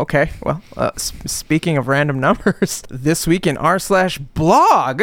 Okay. 0.00 0.30
Well, 0.42 0.62
uh, 0.76 0.90
s- 0.96 1.12
speaking 1.26 1.76
of 1.76 1.88
random 1.88 2.18
numbers, 2.26 2.82
this 2.90 3.26
week 3.26 3.46
in 3.46 3.56
r 3.56 3.78
slash 3.78 4.18
blog, 4.18 5.02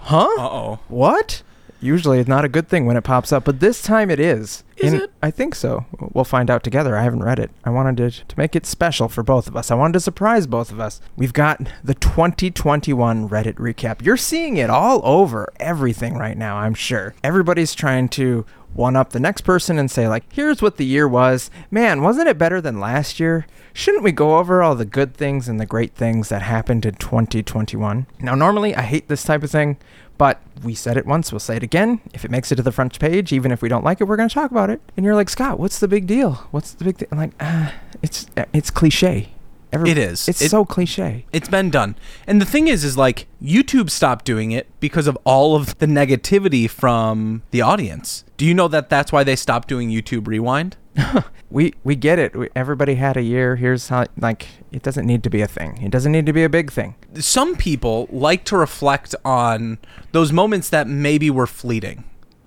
huh? 0.00 0.28
Uh-oh. 0.38 0.78
What? 0.88 1.42
Usually 1.80 2.18
it's 2.18 2.28
not 2.28 2.46
a 2.46 2.48
good 2.48 2.66
thing 2.66 2.86
when 2.86 2.96
it 2.96 3.04
pops 3.04 3.30
up, 3.30 3.44
but 3.44 3.60
this 3.60 3.82
time 3.82 4.08
it 4.08 4.18
is. 4.18 4.64
Is 4.78 4.94
it? 4.94 5.12
I 5.22 5.30
think 5.30 5.54
so. 5.54 5.84
We'll 6.14 6.24
find 6.24 6.50
out 6.50 6.64
together. 6.64 6.96
I 6.96 7.02
haven't 7.02 7.22
read 7.22 7.38
it. 7.38 7.50
I 7.62 7.68
wanted 7.68 7.98
to, 7.98 8.24
to 8.26 8.38
make 8.38 8.56
it 8.56 8.64
special 8.64 9.06
for 9.10 9.22
both 9.22 9.46
of 9.48 9.54
us. 9.54 9.70
I 9.70 9.74
wanted 9.74 9.92
to 9.92 10.00
surprise 10.00 10.46
both 10.46 10.72
of 10.72 10.80
us. 10.80 11.02
We've 11.14 11.34
got 11.34 11.60
the 11.84 11.92
2021 11.94 13.28
Reddit 13.28 13.54
recap. 13.56 14.02
You're 14.02 14.16
seeing 14.16 14.56
it 14.56 14.70
all 14.70 15.02
over 15.04 15.52
everything 15.60 16.14
right 16.16 16.38
now, 16.38 16.56
I'm 16.56 16.74
sure. 16.74 17.14
Everybody's 17.22 17.74
trying 17.74 18.08
to 18.10 18.46
one 18.74 18.96
up 18.96 19.10
the 19.10 19.20
next 19.20 19.42
person 19.42 19.78
and 19.78 19.90
say, 19.90 20.08
like, 20.08 20.24
here's 20.32 20.60
what 20.60 20.76
the 20.76 20.84
year 20.84 21.08
was. 21.08 21.50
Man, 21.70 22.02
wasn't 22.02 22.28
it 22.28 22.38
better 22.38 22.60
than 22.60 22.80
last 22.80 23.18
year? 23.18 23.46
Shouldn't 23.72 24.04
we 24.04 24.12
go 24.12 24.38
over 24.38 24.62
all 24.62 24.74
the 24.74 24.84
good 24.84 25.14
things 25.14 25.48
and 25.48 25.58
the 25.58 25.66
great 25.66 25.94
things 25.94 26.28
that 26.28 26.42
happened 26.42 26.86
in 26.86 26.94
2021? 26.94 28.06
Now, 28.20 28.34
normally 28.34 28.74
I 28.74 28.82
hate 28.82 29.08
this 29.08 29.24
type 29.24 29.42
of 29.42 29.50
thing, 29.50 29.78
but 30.16 30.40
we 30.62 30.74
said 30.74 30.96
it 30.96 31.06
once, 31.06 31.32
we'll 31.32 31.40
say 31.40 31.56
it 31.56 31.62
again. 31.62 32.00
If 32.12 32.24
it 32.24 32.30
makes 32.30 32.52
it 32.52 32.56
to 32.56 32.62
the 32.62 32.72
front 32.72 32.98
page, 32.98 33.32
even 33.32 33.50
if 33.50 33.62
we 33.62 33.68
don't 33.68 33.84
like 33.84 34.00
it, 34.00 34.04
we're 34.04 34.16
going 34.16 34.28
to 34.28 34.34
talk 34.34 34.50
about 34.50 34.70
it. 34.70 34.80
And 34.96 35.04
you're 35.04 35.16
like, 35.16 35.28
Scott, 35.28 35.58
what's 35.58 35.80
the 35.80 35.88
big 35.88 36.06
deal? 36.06 36.34
What's 36.50 36.72
the 36.72 36.84
big 36.84 36.98
thing? 36.98 37.08
I'm 37.10 37.18
like, 37.18 37.32
ah, 37.40 37.74
it's 38.02 38.26
it's 38.52 38.70
cliche. 38.70 39.33
Every- 39.74 39.90
It 39.90 39.98
is. 39.98 40.28
It's 40.28 40.40
It- 40.40 40.50
so 40.50 40.64
cliche. 40.64 41.26
It's 41.32 41.48
been 41.48 41.68
done. 41.70 41.96
And 42.26 42.40
the 42.40 42.46
thing 42.46 42.68
is 42.68 42.84
is 42.84 42.96
like 42.96 43.26
YouTube 43.42 43.90
stopped 43.90 44.24
doing 44.24 44.52
it 44.52 44.68
because 44.80 45.06
of 45.06 45.18
all 45.24 45.54
of 45.56 45.76
the 45.78 45.86
negativity 45.86 46.68
from 46.70 47.42
the 47.50 47.60
audience. 47.60 48.24
Do 48.36 48.44
you 48.46 48.54
know 48.54 48.68
that 48.68 48.88
that's 48.88 49.10
why 49.12 49.24
they 49.24 49.36
stopped 49.36 49.68
doing 49.68 49.90
YouTube 49.90 50.26
Rewind? 50.26 50.76
We 51.50 51.72
we 51.84 51.94
get 51.94 52.18
it. 52.18 52.34
We, 52.34 52.48
everybody 52.56 52.96
had 52.96 53.16
a 53.16 53.22
year. 53.22 53.54
Here's 53.54 53.88
how 53.88 54.06
like 54.18 54.46
it 54.72 54.82
doesn't 54.82 55.06
need 55.06 55.22
to 55.22 55.30
be 55.30 55.40
a 55.40 55.46
thing. 55.46 55.80
It 55.82 55.92
doesn't 55.92 56.10
need 56.10 56.26
to 56.26 56.32
be 56.32 56.42
a 56.42 56.48
big 56.48 56.72
thing. 56.72 56.96
some 57.20 57.54
people 57.54 58.08
like 58.10 58.42
to 58.46 58.56
reflect 58.56 59.14
on 59.24 59.78
those 60.10 60.32
moments 60.32 60.68
that 60.70 60.88
maybe 60.88 61.30
were 61.30 61.46
fleeting. 61.46 62.02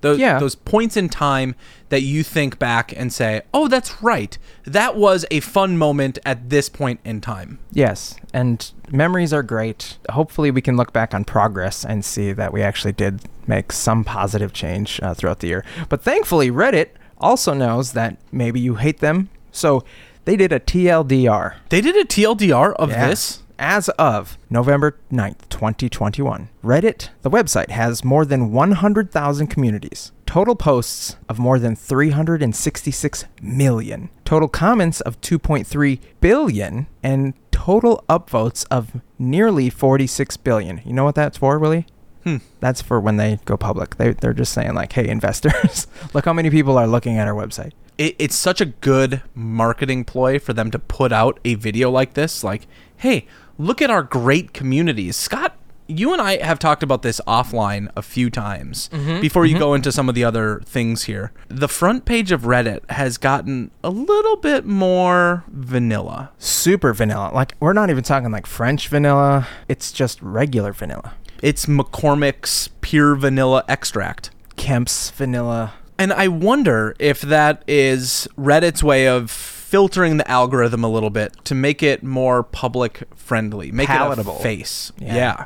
Those, 0.07 0.19
Yeah. 0.19 0.39
those 0.39 0.55
points 0.55 0.95
in 0.97 1.09
time 1.09 1.53
that 1.89 2.01
you 2.01 2.23
think 2.23 2.59
back 2.59 2.93
and 2.95 3.11
say, 3.11 3.41
oh, 3.53 3.67
that's 3.67 4.01
right. 4.01 4.37
That 4.65 4.95
was 4.95 5.25
a 5.31 5.39
fun 5.41 5.77
moment 5.77 6.17
at 6.25 6.49
this 6.49 6.69
point 6.69 6.99
in 7.03 7.21
time. 7.21 7.59
Yes, 7.71 8.15
and 8.33 8.71
memories 8.91 9.33
are 9.33 9.43
great. 9.43 9.97
Hopefully, 10.09 10.49
we 10.51 10.61
can 10.61 10.77
look 10.77 10.93
back 10.93 11.13
on 11.13 11.23
progress 11.25 11.83
and 11.85 12.03
see 12.05 12.31
that 12.33 12.53
we 12.53 12.61
actually 12.61 12.93
did 12.93 13.21
make 13.47 13.71
some 13.71 14.03
positive 14.03 14.53
change 14.53 14.99
uh, 15.03 15.13
throughout 15.13 15.39
the 15.39 15.47
year. 15.47 15.63
But 15.89 16.01
thankfully, 16.03 16.49
Reddit 16.51 16.89
also 17.17 17.53
knows 17.53 17.93
that 17.93 18.17
maybe 18.31 18.59
you 18.59 18.75
hate 18.75 18.99
them, 18.99 19.29
so 19.51 19.83
they 20.25 20.35
did 20.35 20.51
a 20.51 20.59
TLDR. 20.59 21.55
They 21.69 21.81
did 21.81 21.95
a 21.95 22.03
TLDR 22.05 22.73
of 22.73 22.89
Yeah. 22.91 23.07
this. 23.09 23.43
As 23.59 23.89
of 23.89 24.37
November 24.51 24.99
9th, 25.11 25.49
2021, 25.49 26.49
Reddit, 26.63 27.09
the 27.23 27.29
website, 27.29 27.71
has 27.71 28.03
more 28.03 28.23
than 28.23 28.51
100,000 28.51 29.47
communities. 29.47 30.11
Total 30.27 30.55
posts 30.55 31.15
of 31.27 31.39
more 31.39 31.57
than 31.57 31.75
366 31.75 33.25
million. 33.41 34.09
Total 34.25 34.47
comments 34.47 35.01
of 35.01 35.19
2.3 35.21 35.99
billion. 36.21 36.85
And 37.01 37.33
total 37.49 38.03
upvotes 38.07 38.65
of 38.69 39.01
nearly 39.17 39.71
46 39.71 40.37
billion. 40.37 40.81
You 40.85 40.93
know 40.93 41.05
what 41.05 41.15
that's 41.15 41.39
for, 41.39 41.57
Willie? 41.57 41.87
Hmm. 42.23 42.37
That's 42.59 42.81
for 42.81 42.99
when 42.99 43.17
they 43.17 43.39
go 43.45 43.57
public. 43.57 43.95
They, 43.95 44.11
they're 44.11 44.33
just 44.33 44.53
saying, 44.53 44.75
like, 44.75 44.93
hey, 44.93 45.07
investors, 45.07 45.87
look 46.13 46.25
how 46.25 46.33
many 46.33 46.51
people 46.51 46.77
are 46.77 46.87
looking 46.87 47.17
at 47.17 47.27
our 47.27 47.33
website. 47.33 47.71
It, 47.97 48.15
it's 48.19 48.35
such 48.35 48.61
a 48.61 48.65
good 48.65 49.23
marketing 49.33 50.05
ploy 50.05 50.37
for 50.37 50.53
them 50.53 50.69
to 50.69 50.77
put 50.77 51.11
out 51.11 51.39
a 51.43 51.55
video 51.55 51.89
like 51.89 52.13
this. 52.13 52.43
Like, 52.43 52.67
hey, 52.97 53.27
look 53.57 53.81
at 53.81 53.89
our 53.89 54.03
great 54.03 54.53
communities. 54.53 55.15
Scott, 55.15 55.57
you 55.87 56.13
and 56.13 56.21
I 56.21 56.43
have 56.43 56.59
talked 56.59 56.83
about 56.83 57.01
this 57.01 57.21
offline 57.27 57.89
a 57.95 58.01
few 58.01 58.29
times 58.29 58.89
mm-hmm. 58.89 59.21
before 59.21 59.45
you 59.45 59.53
mm-hmm. 59.53 59.59
go 59.59 59.73
into 59.73 59.91
some 59.91 60.09
of 60.09 60.15
the 60.15 60.23
other 60.23 60.61
things 60.65 61.03
here. 61.03 61.31
The 61.47 61.67
front 61.67 62.05
page 62.05 62.31
of 62.31 62.41
Reddit 62.41 62.89
has 62.91 63.17
gotten 63.17 63.71
a 63.83 63.89
little 63.89 64.35
bit 64.35 64.65
more 64.65 65.43
vanilla. 65.47 66.31
Super 66.37 66.93
vanilla. 66.93 67.31
Like, 67.33 67.55
we're 67.59 67.73
not 67.73 67.89
even 67.89 68.03
talking 68.03 68.31
like 68.31 68.45
French 68.45 68.87
vanilla, 68.89 69.47
it's 69.67 69.91
just 69.91 70.21
regular 70.21 70.73
vanilla. 70.73 71.13
It's 71.41 71.67
McCormick's 71.67 72.69
pure 72.81 73.15
vanilla 73.15 73.63
extract. 73.67 74.31
Kemp's 74.55 75.11
vanilla. 75.11 75.73
And 75.99 76.11
I 76.11 76.27
wonder 76.27 76.95
if 76.99 77.21
that 77.21 77.63
is 77.67 78.27
Reddit's 78.37 78.83
way 78.83 79.07
of 79.07 79.56
filtering 79.67 80.15
the 80.15 80.29
algorithm 80.31 80.81
a 80.83 80.87
little 80.87 81.09
bit 81.09 81.33
to 81.43 81.53
make 81.53 81.83
it 81.83 82.01
more 82.01 82.41
public 82.41 83.03
friendly, 83.15 83.69
make 83.69 83.89
Palatable. 83.89 84.35
it 84.35 84.39
a 84.39 84.43
face. 84.43 84.93
Yeah. 84.97 85.15
Yeah. 85.15 85.45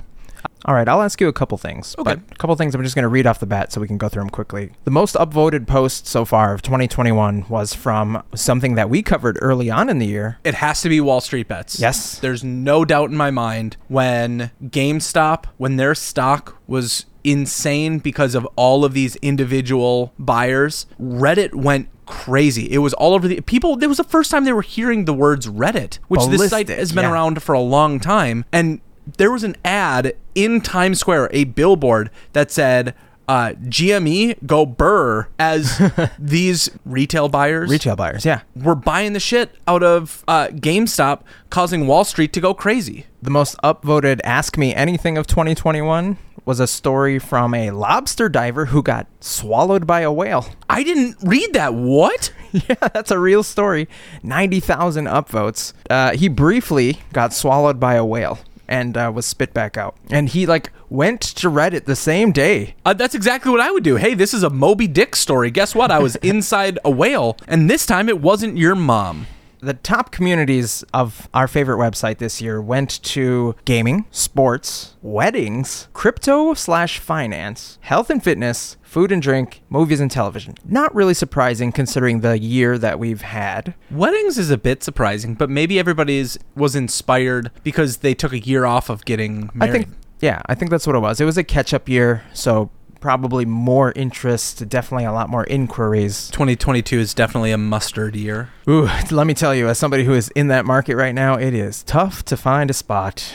All 0.65 0.75
right, 0.75 0.88
I'll 0.88 1.01
ask 1.01 1.19
you 1.19 1.27
a 1.27 1.34
couple 1.34 1.57
things. 1.57 1.95
Okay. 1.97 2.03
But 2.03 2.19
a 2.31 2.36
couple 2.36 2.55
things 2.55 2.75
I'm 2.75 2.84
just 2.84 2.93
going 2.93 3.01
to 3.01 3.10
read 3.10 3.25
off 3.25 3.39
the 3.39 3.47
bat 3.47 3.71
so 3.71 3.81
we 3.81 3.88
can 3.88 3.97
go 3.97 4.10
through 4.10 4.21
them 4.21 4.29
quickly. 4.29 4.73
The 4.84 4.91
most 4.91 5.15
upvoted 5.15 5.65
post 5.65 6.05
so 6.05 6.23
far 6.23 6.53
of 6.53 6.62
2021 6.62 7.45
was 7.49 7.73
from 7.73 8.21
something 8.36 8.75
that 8.75 8.88
we 8.88 9.01
covered 9.01 9.39
early 9.41 9.71
on 9.71 9.89
in 9.89 9.97
the 9.97 10.05
year. 10.05 10.38
It 10.43 10.53
has 10.53 10.84
to 10.84 10.89
be 10.89 11.01
Wall 11.01 11.19
Street 11.19 11.47
bets. 11.47 11.79
Yes. 11.79 12.19
There's 12.19 12.43
no 12.43 12.86
doubt 12.86 13.10
in 13.10 13.17
my 13.17 13.31
mind 13.31 13.77
when 13.88 14.51
GameStop, 14.63 15.45
when 15.57 15.77
their 15.77 15.95
stock 15.95 16.57
was 16.67 17.05
insane 17.23 17.99
because 17.99 18.36
of 18.36 18.47
all 18.55 18.86
of 18.86 18.93
these 18.93 19.15
individual 19.17 20.13
buyers, 20.17 20.86
Reddit 20.99 21.53
went 21.55 21.89
crazy. 22.05 22.71
It 22.71 22.79
was 22.79 22.93
all 22.93 23.13
over 23.13 23.27
the 23.27 23.41
people. 23.41 23.81
It 23.81 23.88
was 23.88 23.97
the 23.97 24.03
first 24.03 24.31
time 24.31 24.43
they 24.43 24.53
were 24.53 24.62
hearing 24.62 25.05
the 25.05 25.13
words 25.13 25.47
Reddit, 25.47 25.99
which 26.07 26.25
this 26.27 26.49
site 26.49 26.67
has 26.69 26.91
been 26.91 27.03
yeah. 27.03 27.12
around 27.12 27.41
for 27.41 27.53
a 27.53 27.62
long 27.62 27.99
time. 27.99 28.45
And 28.51 28.81
there 29.17 29.31
was 29.31 29.43
an 29.43 29.55
ad 29.63 30.13
in 30.36 30.62
Times 30.62 30.99
Square, 30.99 31.29
a 31.31 31.45
billboard 31.45 32.10
that 32.34 32.51
said, 32.51 32.93
uh, 33.27 33.53
GME 33.63 34.45
go 34.45 34.65
burr 34.65 35.27
as 35.39 35.81
these 36.19 36.69
retail 36.84 37.29
buyers 37.29 37.69
Retail 37.69 37.95
buyers, 37.95 38.25
yeah. 38.25 38.41
were 38.55 38.75
buying 38.75 39.13
the 39.13 39.21
shit 39.21 39.55
out 39.67 39.84
of 39.84 40.25
uh, 40.27 40.47
GameStop, 40.47 41.21
causing 41.49 41.88
Wall 41.88 42.03
Street 42.03 42.34
to 42.34 42.41
go 42.41 42.53
crazy. 42.53 43.05
The 43.21 43.29
most 43.29 43.55
upvoted 43.63 44.19
Ask 44.25 44.57
Me 44.57 44.75
Anything 44.75 45.17
of 45.17 45.27
2021 45.27 46.17
was 46.45 46.60
a 46.60 46.67
story 46.67 47.19
from 47.19 47.54
a 47.54 47.71
lobster 47.71 48.30
diver 48.30 48.67
who 48.67 48.82
got 48.82 49.08
swallowed 49.19 49.86
by 49.86 50.01
a 50.01 50.12
whale. 50.12 50.47
I 50.69 50.84
didn't 50.84 51.17
read 51.21 51.54
that. 51.54 51.73
What? 51.73 52.34
yeah, 52.51 52.75
that's 52.93 53.12
a 53.12 53.19
real 53.19 53.43
story. 53.43 53.88
90,000 54.23 55.06
upvotes. 55.06 55.73
Uh, 55.89 56.12
he 56.12 56.27
briefly 56.27 56.99
got 57.13 57.34
swallowed 57.34 57.80
by 57.80 57.95
a 57.95 58.06
whale 58.06 58.39
and 58.67 58.95
uh, 58.95 59.12
was 59.13 59.25
spit 59.25 59.54
back 59.54 59.77
out. 59.77 59.95
And 60.10 60.30
he 60.30 60.45
like 60.45 60.71
went 60.89 61.21
to 61.21 61.49
Reddit 61.49 61.86
the 61.86 61.95
same 61.95 62.32
day. 62.32 62.75
Uh, 62.86 62.93
that's 62.93 63.13
exactly 63.13 63.51
what 63.51 63.60
I 63.60 63.69
would 63.69 63.84
do. 63.84 63.97
Hey, 63.97 64.13
this 64.13 64.34
is 64.34 64.43
a 64.43 64.49
Moby 64.49 64.88
Dick 64.88 65.15
story. 65.15 65.51
Guess 65.51 65.75
what? 65.75 65.91
I 65.91 65.99
was 65.99 66.15
inside 66.23 66.80
a 66.86 66.89
whale, 66.89 67.38
and 67.47 67.69
this 67.69 67.86
time 67.86 68.08
it 68.08 68.21
wasn't 68.21 68.58
your 68.58 68.75
mom. 68.75 69.27
The 69.62 69.76
top 69.76 70.12
communities 70.12 70.84
of 70.91 71.30
our 71.36 71.47
favorite 71.47 71.78
website 71.78 72.17
this 72.17 72.41
year 72.41 72.60
went 72.60 73.02
to 73.04 73.56
gaming, 73.63 74.06
sports, 74.10 74.95
weddings, 75.04 75.88
crypto 75.93 76.56
slash 76.56 76.97
finance, 76.97 77.78
health 77.82 78.10
and 78.10 78.24
fitness, 78.24 78.78
food 78.82 79.12
and 79.12 79.21
drink, 79.21 79.62
movies 79.69 80.00
and 80.00 80.10
television. 80.10 80.56
Not 80.65 80.93
really 80.95 81.13
surprising 81.13 81.71
considering 81.71 82.21
the 82.21 82.39
year 82.39 82.80
that 82.80 82.97
we've 82.97 83.21
had. 83.21 83.76
Weddings 83.91 84.39
is 84.39 84.50
a 84.50 84.58
bit 84.58 84.84
surprising, 84.84 85.36
but 85.36 85.50
maybe 85.50 85.78
everybody's 85.78 86.39
was 86.56 86.76
inspired 86.76 87.52
because 87.63 87.97
they 87.97 88.15
took 88.15 88.34
a 88.34 88.39
year 88.39 88.65
off 88.65 88.89
of 88.89 89.06
getting 89.06 89.52
married. 89.54 89.69
I 89.69 89.71
think, 89.71 89.88
yeah, 90.21 90.41
I 90.47 90.56
think 90.56 90.71
that's 90.71 90.88
what 90.88 90.95
it 90.95 91.00
was. 91.00 91.21
It 91.21 91.26
was 91.26 91.38
a 91.38 91.43
catch 91.43 91.71
up 91.74 91.88
year, 91.88 92.24
so 92.34 92.71
probably 93.01 93.43
more 93.45 93.91
interest, 93.95 94.69
definitely 94.69 95.03
a 95.05 95.11
lot 95.11 95.29
more 95.29 95.43
inquiries. 95.45 96.29
2022 96.29 96.99
is 96.99 97.13
definitely 97.13 97.51
a 97.51 97.57
mustard 97.57 98.15
year. 98.15 98.49
Ooh, 98.69 98.87
let 99.11 99.27
me 99.27 99.33
tell 99.33 99.53
you, 99.53 99.67
as 99.67 99.77
somebody 99.77 100.05
who 100.05 100.13
is 100.13 100.29
in 100.29 100.47
that 100.47 100.65
market 100.65 100.95
right 100.95 101.13
now, 101.13 101.35
it 101.35 101.53
is 101.53 101.83
tough 101.83 102.23
to 102.25 102.37
find 102.37 102.69
a 102.69 102.73
spot. 102.73 103.33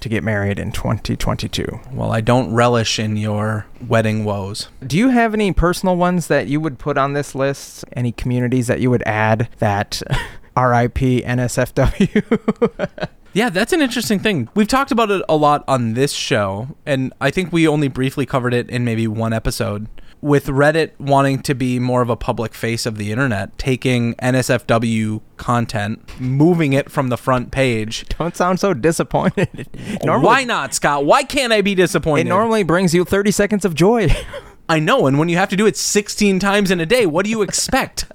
to 0.00 0.08
get 0.08 0.22
married 0.22 0.60
in 0.60 0.70
2022. 0.70 1.66
Well, 1.92 2.12
I 2.12 2.20
don't 2.20 2.54
relish 2.54 3.00
in 3.00 3.16
your 3.16 3.66
wedding 3.84 4.24
woes. 4.24 4.68
Do 4.86 4.96
you 4.96 5.08
have 5.08 5.34
any 5.34 5.50
personal 5.52 5.96
ones 5.96 6.28
that 6.28 6.46
you 6.46 6.60
would 6.60 6.78
put 6.78 6.96
on 6.96 7.14
this 7.14 7.34
list? 7.34 7.84
Any 7.96 8.12
communities 8.12 8.68
that 8.68 8.78
you 8.78 8.90
would 8.90 9.02
add 9.06 9.48
that 9.58 10.00
RIP 10.56 10.94
NSFW? 11.26 13.08
Yeah, 13.32 13.50
that's 13.50 13.72
an 13.72 13.80
interesting 13.82 14.18
thing. 14.18 14.48
We've 14.54 14.68
talked 14.68 14.90
about 14.90 15.10
it 15.10 15.22
a 15.28 15.36
lot 15.36 15.64
on 15.68 15.94
this 15.94 16.12
show, 16.12 16.76
and 16.86 17.12
I 17.20 17.30
think 17.30 17.52
we 17.52 17.68
only 17.68 17.88
briefly 17.88 18.26
covered 18.26 18.54
it 18.54 18.68
in 18.70 18.84
maybe 18.84 19.06
one 19.06 19.32
episode. 19.32 19.86
With 20.20 20.46
Reddit 20.46 20.98
wanting 20.98 21.42
to 21.42 21.54
be 21.54 21.78
more 21.78 22.02
of 22.02 22.10
a 22.10 22.16
public 22.16 22.52
face 22.52 22.86
of 22.86 22.96
the 22.98 23.12
internet, 23.12 23.56
taking 23.56 24.14
NSFW 24.16 25.20
content, 25.36 26.20
moving 26.20 26.72
it 26.72 26.90
from 26.90 27.08
the 27.08 27.16
front 27.16 27.52
page. 27.52 28.04
Don't 28.18 28.34
sound 28.34 28.58
so 28.58 28.74
disappointed. 28.74 29.68
Normally, 30.04 30.26
Why 30.26 30.42
not, 30.44 30.74
Scott? 30.74 31.04
Why 31.04 31.22
can't 31.22 31.52
I 31.52 31.60
be 31.60 31.76
disappointed? 31.76 32.26
it 32.26 32.30
normally 32.30 32.64
brings 32.64 32.92
you 32.94 33.04
30 33.04 33.30
seconds 33.30 33.64
of 33.64 33.76
joy. 33.76 34.08
I 34.68 34.80
know, 34.80 35.06
and 35.06 35.20
when 35.20 35.28
you 35.28 35.36
have 35.36 35.48
to 35.50 35.56
do 35.56 35.66
it 35.66 35.76
16 35.76 36.40
times 36.40 36.72
in 36.72 36.80
a 36.80 36.86
day, 36.86 37.06
what 37.06 37.24
do 37.24 37.30
you 37.30 37.42
expect? 37.42 38.10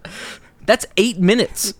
That's 0.66 0.86
eight 0.98 1.20
minutes. 1.20 1.74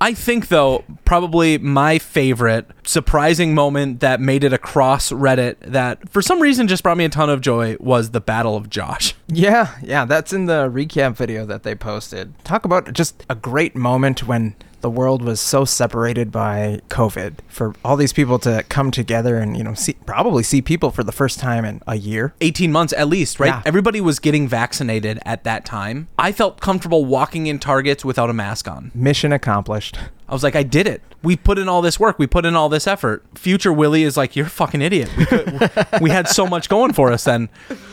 I 0.00 0.12
think, 0.12 0.48
though, 0.48 0.84
probably 1.04 1.56
my 1.58 1.98
favorite 1.98 2.66
surprising 2.84 3.54
moment 3.54 4.00
that 4.00 4.20
made 4.20 4.44
it 4.44 4.52
across 4.52 5.10
Reddit 5.10 5.56
that 5.60 6.08
for 6.10 6.20
some 6.20 6.40
reason 6.40 6.68
just 6.68 6.82
brought 6.82 6.98
me 6.98 7.04
a 7.06 7.08
ton 7.08 7.30
of 7.30 7.40
joy 7.40 7.76
was 7.80 8.10
the 8.10 8.20
Battle 8.20 8.56
of 8.56 8.70
Josh. 8.70 9.14
Yeah, 9.28 9.74
yeah, 9.82 10.04
that's 10.04 10.32
in 10.32 10.46
the 10.46 10.70
recap 10.70 11.16
video 11.16 11.44
that 11.46 11.64
they 11.64 11.74
posted. 11.74 12.32
Talk 12.44 12.64
about 12.64 12.92
just 12.92 13.26
a 13.28 13.34
great 13.34 13.74
moment 13.74 14.26
when 14.28 14.54
the 14.86 14.90
world 14.90 15.20
was 15.20 15.40
so 15.40 15.64
separated 15.64 16.30
by 16.30 16.80
COVID 16.90 17.38
for 17.48 17.74
all 17.84 17.96
these 17.96 18.12
people 18.12 18.38
to 18.38 18.64
come 18.68 18.92
together 18.92 19.36
and, 19.36 19.56
you 19.56 19.64
know, 19.64 19.74
see 19.74 19.94
probably 20.06 20.44
see 20.44 20.62
people 20.62 20.92
for 20.92 21.02
the 21.02 21.10
first 21.10 21.40
time 21.40 21.64
in 21.64 21.82
a 21.88 21.96
year. 21.96 22.34
18 22.40 22.70
months 22.70 22.92
at 22.92 23.08
least, 23.08 23.40
right? 23.40 23.48
Yeah. 23.48 23.62
Everybody 23.66 24.00
was 24.00 24.20
getting 24.20 24.46
vaccinated 24.46 25.18
at 25.26 25.42
that 25.42 25.64
time. 25.64 26.06
I 26.16 26.30
felt 26.30 26.60
comfortable 26.60 27.04
walking 27.04 27.48
in 27.48 27.58
Targets 27.58 28.04
without 28.04 28.30
a 28.30 28.32
mask 28.32 28.68
on. 28.68 28.92
Mission 28.94 29.32
accomplished. 29.32 29.98
I 30.28 30.32
was 30.32 30.42
like, 30.42 30.56
I 30.56 30.64
did 30.64 30.86
it. 30.88 31.02
We 31.22 31.36
put 31.36 31.58
in 31.58 31.68
all 31.68 31.82
this 31.82 32.00
work. 32.00 32.18
We 32.18 32.26
put 32.26 32.44
in 32.44 32.56
all 32.56 32.68
this 32.68 32.86
effort. 32.86 33.24
Future 33.36 33.72
Willie 33.72 34.02
is 34.02 34.16
like, 34.16 34.34
you're 34.34 34.46
a 34.46 34.50
fucking 34.50 34.82
idiot. 34.82 35.10
We, 35.16 35.24
could, 35.24 35.68
we 36.00 36.10
had 36.10 36.28
so 36.28 36.46
much 36.46 36.68
going 36.68 36.92
for 36.92 37.12
us 37.12 37.24
then. 37.24 37.48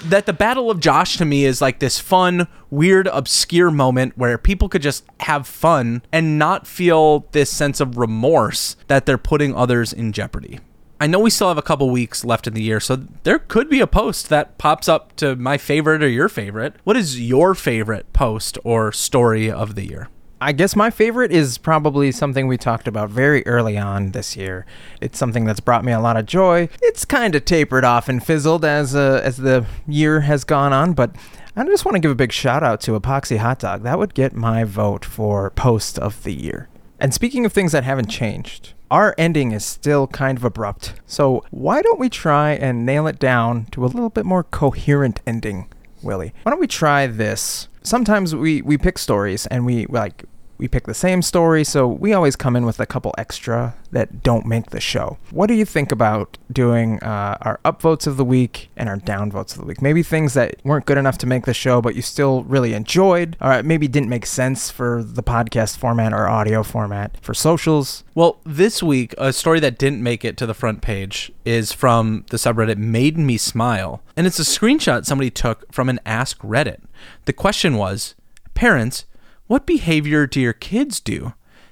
That 0.05 0.25
the 0.25 0.33
Battle 0.33 0.71
of 0.71 0.79
Josh 0.79 1.17
to 1.17 1.25
me 1.25 1.45
is 1.45 1.61
like 1.61 1.79
this 1.79 1.99
fun, 1.99 2.47
weird, 2.71 3.07
obscure 3.07 3.69
moment 3.69 4.17
where 4.17 4.37
people 4.37 4.67
could 4.67 4.81
just 4.81 5.05
have 5.21 5.47
fun 5.47 6.01
and 6.11 6.39
not 6.39 6.65
feel 6.65 7.27
this 7.31 7.49
sense 7.49 7.79
of 7.79 7.97
remorse 7.97 8.75
that 8.87 9.05
they're 9.05 9.17
putting 9.17 9.53
others 9.55 9.93
in 9.93 10.11
jeopardy. 10.11 10.59
I 10.99 11.07
know 11.07 11.19
we 11.19 11.29
still 11.29 11.49
have 11.49 11.57
a 11.57 11.63
couple 11.63 11.89
weeks 11.89 12.23
left 12.23 12.47
in 12.47 12.53
the 12.53 12.63
year, 12.63 12.79
so 12.79 12.95
there 13.23 13.39
could 13.39 13.69
be 13.69 13.81
a 13.81 13.87
post 13.87 14.29
that 14.29 14.57
pops 14.57 14.87
up 14.87 15.15
to 15.17 15.35
my 15.35 15.57
favorite 15.57 16.01
or 16.01 16.07
your 16.07 16.29
favorite. 16.29 16.75
What 16.85 16.95
is 16.95 17.19
your 17.19 17.53
favorite 17.53 18.13
post 18.13 18.57
or 18.63 18.91
story 18.93 19.51
of 19.51 19.75
the 19.75 19.85
year? 19.85 20.09
I 20.41 20.51
guess 20.51 20.75
my 20.75 20.89
favorite 20.89 21.31
is 21.31 21.57
probably 21.57 22.11
something 22.11 22.47
we 22.47 22.57
talked 22.57 22.87
about 22.87 23.09
very 23.09 23.45
early 23.47 23.77
on 23.77 24.11
this 24.11 24.35
year. 24.35 24.65
It's 24.99 25.17
something 25.17 25.45
that's 25.45 25.61
brought 25.61 25.85
me 25.85 25.93
a 25.93 26.01
lot 26.01 26.17
of 26.17 26.25
joy. 26.25 26.67
It's 26.81 27.05
kind 27.05 27.33
of 27.33 27.45
tapered 27.45 27.85
off 27.85 28.09
and 28.09 28.23
fizzled 28.23 28.65
as 28.65 28.93
uh, 28.93 29.21
as 29.23 29.37
the 29.37 29.65
year 29.87 30.21
has 30.21 30.43
gone 30.43 30.73
on, 30.73 30.93
but 30.93 31.15
I 31.55 31.63
just 31.65 31.85
want 31.85 31.95
to 31.95 31.99
give 31.99 32.11
a 32.11 32.15
big 32.15 32.31
shout 32.31 32.63
out 32.63 32.81
to 32.81 32.99
Epoxy 32.99 33.37
Hot 33.37 33.59
Dog. 33.59 33.83
That 33.83 33.99
would 33.99 34.13
get 34.15 34.33
my 34.33 34.63
vote 34.63 35.05
for 35.05 35.51
post 35.51 35.99
of 35.99 36.23
the 36.23 36.33
year. 36.33 36.67
And 36.99 37.13
speaking 37.13 37.45
of 37.45 37.53
things 37.53 37.71
that 37.73 37.83
haven't 37.83 38.07
changed, 38.07 38.73
our 38.89 39.13
ending 39.17 39.51
is 39.51 39.63
still 39.63 40.07
kind 40.07 40.37
of 40.37 40.43
abrupt. 40.43 40.93
So 41.05 41.43
why 41.51 41.81
don't 41.81 41.99
we 41.99 42.09
try 42.09 42.51
and 42.51 42.85
nail 42.85 43.07
it 43.07 43.19
down 43.19 43.65
to 43.71 43.83
a 43.83 43.87
little 43.87 44.09
bit 44.09 44.25
more 44.25 44.43
coherent 44.43 45.21
ending, 45.27 45.67
Willie? 46.01 46.33
Why 46.43 46.49
don't 46.51 46.59
we 46.59 46.67
try 46.67 47.07
this? 47.07 47.67
Sometimes 47.83 48.35
we 48.35 48.61
we 48.61 48.77
pick 48.77 48.97
stories 48.97 49.45
and 49.47 49.65
we 49.65 49.85
like 49.87 50.23
we 50.63 50.69
pick 50.69 50.85
the 50.85 50.93
same 50.93 51.21
story, 51.21 51.65
so 51.65 51.85
we 51.85 52.13
always 52.13 52.37
come 52.37 52.55
in 52.55 52.65
with 52.65 52.79
a 52.79 52.85
couple 52.85 53.13
extra 53.17 53.75
that 53.91 54.23
don't 54.23 54.45
make 54.45 54.69
the 54.69 54.79
show. 54.79 55.17
What 55.29 55.47
do 55.47 55.55
you 55.55 55.65
think 55.65 55.91
about 55.91 56.37
doing 56.49 57.03
uh, 57.03 57.37
our 57.41 57.59
upvotes 57.65 58.07
of 58.07 58.15
the 58.15 58.23
week 58.23 58.69
and 58.77 58.87
our 58.87 58.95
downvotes 58.95 59.51
of 59.51 59.57
the 59.57 59.65
week? 59.65 59.81
Maybe 59.81 60.03
things 60.03 60.35
that 60.35 60.55
weren't 60.63 60.85
good 60.85 60.97
enough 60.97 61.17
to 61.17 61.27
make 61.27 61.43
the 61.43 61.53
show, 61.53 61.81
but 61.81 61.95
you 61.95 62.01
still 62.01 62.43
really 62.45 62.73
enjoyed, 62.73 63.35
or 63.41 63.61
maybe 63.61 63.89
didn't 63.89 64.07
make 64.07 64.25
sense 64.25 64.71
for 64.71 65.03
the 65.03 65.21
podcast 65.21 65.75
format 65.75 66.13
or 66.13 66.29
audio 66.29 66.63
format 66.63 67.17
for 67.21 67.33
socials. 67.33 68.05
Well, 68.15 68.39
this 68.45 68.81
week, 68.81 69.13
a 69.17 69.33
story 69.33 69.59
that 69.59 69.77
didn't 69.77 70.01
make 70.01 70.23
it 70.23 70.37
to 70.37 70.45
the 70.45 70.53
front 70.53 70.81
page 70.81 71.29
is 71.43 71.73
from 71.73 72.23
the 72.29 72.37
subreddit 72.37 72.77
Made 72.77 73.17
Me 73.17 73.35
Smile. 73.35 74.01
And 74.15 74.25
it's 74.25 74.39
a 74.39 74.43
screenshot 74.43 75.05
somebody 75.05 75.29
took 75.29 75.69
from 75.73 75.89
an 75.89 75.99
Ask 76.05 76.39
Reddit. 76.39 76.79
The 77.25 77.33
question 77.33 77.75
was 77.75 78.15
Parents, 78.53 79.03
what 79.53 79.67
behavior 79.67 80.25
do 80.25 80.41
your 80.41 80.51
kids 80.51 80.99
do 80.99 81.31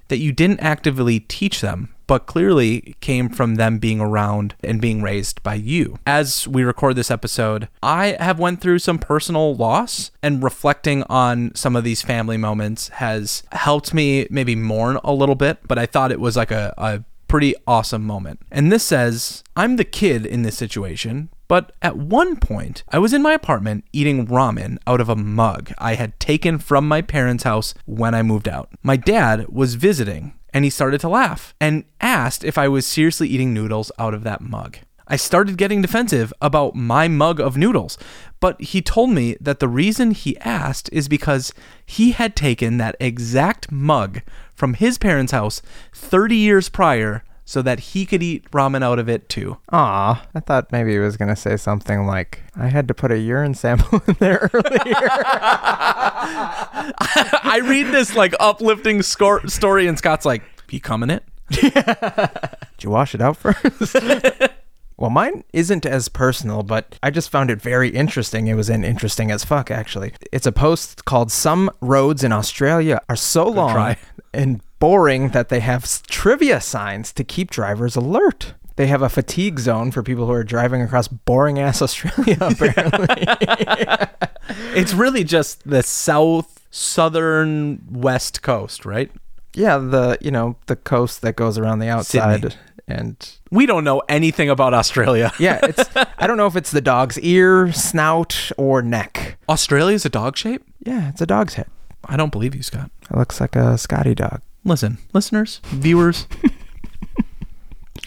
that 0.09 0.19
you 0.19 0.31
didn't 0.31 0.59
actively 0.59 1.19
teach 1.19 1.61
them, 1.61 1.91
but 2.05 2.27
clearly 2.27 2.95
came 3.01 3.27
from 3.27 3.55
them 3.55 3.79
being 3.79 3.99
around 3.99 4.53
and 4.63 4.79
being 4.79 5.01
raised 5.01 5.41
by 5.41 5.55
you? 5.55 5.97
As 6.05 6.47
we 6.47 6.61
record 6.61 6.95
this 6.95 7.09
episode, 7.09 7.69
I 7.81 8.17
have 8.19 8.37
went 8.37 8.61
through 8.61 8.77
some 8.77 8.99
personal 8.99 9.55
loss 9.55 10.11
and 10.21 10.43
reflecting 10.43 11.01
on 11.09 11.55
some 11.55 11.75
of 11.75 11.83
these 11.83 12.03
family 12.03 12.37
moments 12.37 12.89
has 12.89 13.41
helped 13.51 13.95
me 13.95 14.27
maybe 14.29 14.55
mourn 14.55 14.99
a 15.03 15.11
little 15.11 15.33
bit, 15.33 15.57
but 15.67 15.79
I 15.79 15.87
thought 15.87 16.11
it 16.11 16.19
was 16.19 16.37
like 16.37 16.51
a, 16.51 16.75
a 16.77 17.03
pretty 17.27 17.55
awesome 17.65 18.03
moment. 18.03 18.41
And 18.51 18.71
this 18.71 18.83
says, 18.83 19.43
I'm 19.55 19.77
the 19.77 19.85
kid 19.85 20.27
in 20.27 20.43
this 20.43 20.55
situation, 20.55 21.29
but 21.51 21.73
at 21.81 21.97
one 21.97 22.37
point, 22.37 22.85
I 22.87 22.97
was 22.97 23.11
in 23.11 23.21
my 23.21 23.33
apartment 23.33 23.83
eating 23.91 24.25
ramen 24.25 24.77
out 24.87 25.01
of 25.01 25.09
a 25.09 25.17
mug 25.17 25.73
I 25.77 25.95
had 25.95 26.17
taken 26.17 26.57
from 26.59 26.87
my 26.87 27.01
parents' 27.01 27.43
house 27.43 27.73
when 27.85 28.15
I 28.15 28.23
moved 28.23 28.47
out. 28.47 28.69
My 28.81 28.95
dad 28.95 29.49
was 29.49 29.75
visiting 29.75 30.31
and 30.53 30.63
he 30.63 30.69
started 30.69 31.01
to 31.01 31.09
laugh 31.09 31.53
and 31.59 31.83
asked 31.99 32.45
if 32.45 32.57
I 32.57 32.69
was 32.69 32.87
seriously 32.87 33.27
eating 33.27 33.53
noodles 33.53 33.91
out 33.99 34.13
of 34.13 34.23
that 34.23 34.39
mug. 34.39 34.77
I 35.09 35.17
started 35.17 35.57
getting 35.57 35.81
defensive 35.81 36.31
about 36.41 36.73
my 36.73 37.09
mug 37.09 37.41
of 37.41 37.57
noodles, 37.57 37.97
but 38.39 38.61
he 38.61 38.81
told 38.81 39.09
me 39.09 39.35
that 39.41 39.59
the 39.59 39.67
reason 39.67 40.11
he 40.11 40.39
asked 40.39 40.89
is 40.93 41.09
because 41.09 41.53
he 41.85 42.11
had 42.11 42.33
taken 42.33 42.77
that 42.77 42.95
exact 43.01 43.69
mug 43.69 44.21
from 44.55 44.75
his 44.75 44.97
parents' 44.97 45.33
house 45.33 45.61
30 45.91 46.33
years 46.33 46.69
prior 46.69 47.25
so 47.45 47.61
that 47.61 47.79
he 47.79 48.05
could 48.05 48.21
eat 48.23 48.49
ramen 48.51 48.83
out 48.83 48.99
of 48.99 49.09
it 49.09 49.27
too. 49.29 49.57
Aw, 49.71 50.25
I 50.35 50.39
thought 50.39 50.71
maybe 50.71 50.91
he 50.93 50.99
was 50.99 51.17
going 51.17 51.29
to 51.29 51.35
say 51.35 51.57
something 51.57 52.05
like, 52.05 52.43
I 52.55 52.67
had 52.67 52.87
to 52.87 52.93
put 52.93 53.11
a 53.11 53.17
urine 53.19 53.53
sample 53.55 54.01
in 54.07 54.15
there 54.19 54.49
earlier. 54.53 54.95
I 56.23 57.61
read 57.63 57.87
this 57.93 58.15
like 58.15 58.33
uplifting 58.39 59.01
score- 59.01 59.45
story, 59.47 59.87
and 59.87 59.97
Scott's 59.97 60.25
like, 60.25 60.43
"You 60.69 60.79
coming 60.79 61.09
it?" 61.09 61.23
Did 61.49 61.73
you 62.83 62.89
wash 62.89 63.13
it 63.13 63.21
out 63.21 63.37
first? 63.37 63.95
well, 64.97 65.09
mine 65.09 65.43
isn't 65.53 65.85
as 65.85 66.07
personal, 66.09 66.63
but 66.63 66.97
I 67.03 67.09
just 67.11 67.29
found 67.29 67.51
it 67.51 67.61
very 67.61 67.89
interesting. 67.89 68.47
It 68.47 68.53
was 68.53 68.69
an 68.69 68.83
interesting 68.83 69.31
as 69.31 69.43
fuck, 69.43 69.69
actually. 69.69 70.13
It's 70.31 70.45
a 70.47 70.51
post 70.51 71.03
called 71.05 71.31
Some 71.31 71.69
Roads 71.81 72.23
in 72.23 72.31
Australia 72.31 73.01
Are 73.09 73.15
So 73.17 73.47
Long 73.49 73.73
try. 73.73 73.97
and 74.33 74.61
Boring 74.81 75.29
That 75.29 75.49
They 75.49 75.59
Have 75.59 75.85
Trivia 76.07 76.59
Signs 76.59 77.13
to 77.13 77.23
Keep 77.23 77.51
Drivers 77.51 77.95
Alert. 77.95 78.55
They 78.77 78.87
have 78.87 79.03
a 79.03 79.09
fatigue 79.09 79.59
zone 79.59 79.91
for 79.91 80.01
people 80.01 80.25
who 80.25 80.31
are 80.31 80.43
driving 80.43 80.81
across 80.81 81.07
boring 81.07 81.59
ass 81.59 81.81
Australia, 81.87 82.37
apparently. 82.41 83.27
It's 84.75 84.93
really 84.93 85.23
just 85.23 85.69
the 85.69 85.83
south, 85.83 86.65
southern, 86.71 87.81
west 87.91 88.41
coast, 88.41 88.83
right? 88.85 89.11
yeah, 89.53 89.77
the, 89.77 90.17
you 90.19 90.31
know, 90.31 90.55
the 90.65 90.75
coast 90.75 91.21
that 91.21 91.35
goes 91.35 91.57
around 91.59 91.77
the 91.79 91.87
outside. 91.87 92.41
Sydney. 92.41 92.55
And 92.87 93.31
We 93.51 93.65
don't 93.67 93.83
know 93.83 94.01
anything 94.09 94.49
about 94.49 94.73
Australia. 94.73 95.31
yeah, 95.39 95.59
it's, 95.63 95.89
I 96.17 96.25
don't 96.25 96.37
know 96.37 96.47
if 96.47 96.55
it's 96.55 96.71
the 96.71 96.81
dog's 96.81 97.19
ear, 97.19 97.71
snout, 97.71 98.51
or 98.57 98.81
neck. 98.81 99.37
Australia's 99.47 100.05
a 100.05 100.09
dog 100.09 100.37
shape? 100.37 100.63
Yeah, 100.79 101.09
it's 101.09 101.21
a 101.21 101.27
dog's 101.27 101.53
head. 101.53 101.67
I 102.05 102.17
don't 102.17 102.31
believe 102.31 102.55
you, 102.55 102.63
Scott. 102.63 102.89
It 103.11 103.15
looks 103.15 103.39
like 103.39 103.55
a 103.55 103.77
Scotty 103.77 104.15
dog. 104.15 104.41
Listen, 104.63 104.99
listeners, 105.13 105.59
viewers. 105.65 106.27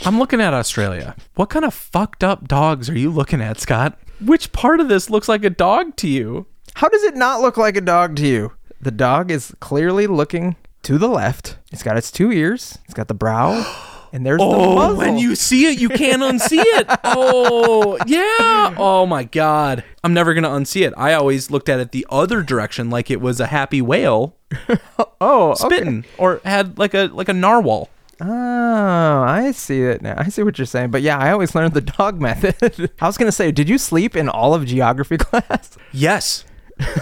I'm 0.05 0.19
looking 0.19 0.41
at 0.41 0.55
Australia. 0.55 1.17
What 1.35 1.51
kind 1.51 1.65
of 1.65 1.75
fucked 1.75 2.23
up 2.23 2.47
dogs 2.47 2.89
are 2.91 2.99
you 2.99 3.11
looking 3.11 3.41
at, 3.41 3.59
Scott? 3.59 3.99
Which 4.21 4.53
part 4.53 4.81
of 4.81 4.89
this 4.89 5.11
looks 5.11 5.29
like 5.29 5.45
a 5.45 5.51
dog 5.51 5.97
to 5.97 6.09
you? 6.09 6.47
How 6.75 6.89
does 6.89 7.03
it 7.03 7.17
not 7.17 7.41
look 7.41 7.57
like 7.57 7.77
a 7.77 7.81
dog 7.81 8.17
to 8.17 8.27
you? 8.27 8.53
The 8.81 8.91
dog 8.91 9.31
is 9.31 9.55
clearly 9.61 10.07
looking 10.07 10.57
to 10.83 10.99
the 10.99 11.09
left. 11.09 11.57
It's 11.73 11.83
got 11.83 11.97
its 11.97 12.11
two 12.11 12.31
ears. 12.31 12.79
It's 12.85 12.95
got 12.95 13.09
the 13.09 13.15
brow, 13.15 13.63
and 14.15 14.25
there's 14.25 14.39
the 14.39 14.45
Oh, 14.47 14.77
muzzle. 14.77 14.97
when 14.97 15.19
you 15.19 15.35
see 15.35 15.67
it, 15.67 15.79
you 15.79 15.89
can't 15.91 16.23
unsee 16.23 16.63
it. 16.63 16.87
Oh, 17.05 17.99
yeah. 18.07 18.75
Oh 18.79 19.05
my 19.07 19.25
god. 19.25 19.85
I'm 20.03 20.15
never 20.15 20.33
going 20.33 20.45
to 20.45 20.51
unsee 20.51 20.87
it. 20.87 20.95
I 20.97 21.13
always 21.13 21.51
looked 21.51 21.69
at 21.69 21.81
it 21.81 21.91
the 21.93 22.07
other 22.09 22.43
direction 22.43 22.89
like 22.91 23.11
it 23.11 23.21
was 23.21 23.41
a 23.41 23.47
happy 23.49 23.83
whale 23.83 24.37
oh, 25.21 25.51
okay. 25.51 25.55
spitting 25.67 26.05
or 26.17 26.41
had 26.45 26.79
like 26.79 26.95
a 26.95 27.07
like 27.13 27.29
a 27.29 27.33
narwhal. 27.33 27.91
Oh, 28.21 29.23
I 29.23 29.51
see 29.53 29.83
it 29.83 30.01
now. 30.01 30.15
I 30.17 30.29
see 30.29 30.43
what 30.45 30.57
you're 30.59 30.67
saying. 30.67 30.91
But 30.93 31.03
yeah, 31.03 31.19
I 31.19 31.33
always 31.33 31.55
learned 31.55 31.75
the 31.75 31.81
dog 31.81 32.21
method. 32.21 32.91
I 33.01 33.07
was 33.07 33.19
gonna 33.19 33.33
say, 33.33 33.51
did 33.51 33.69
you 33.69 33.77
sleep 33.79 34.15
in 34.17 34.29
all 34.29 34.55
of 34.55 34.65
geography 34.65 35.17
class? 35.19 35.77
Yes. 35.93 36.45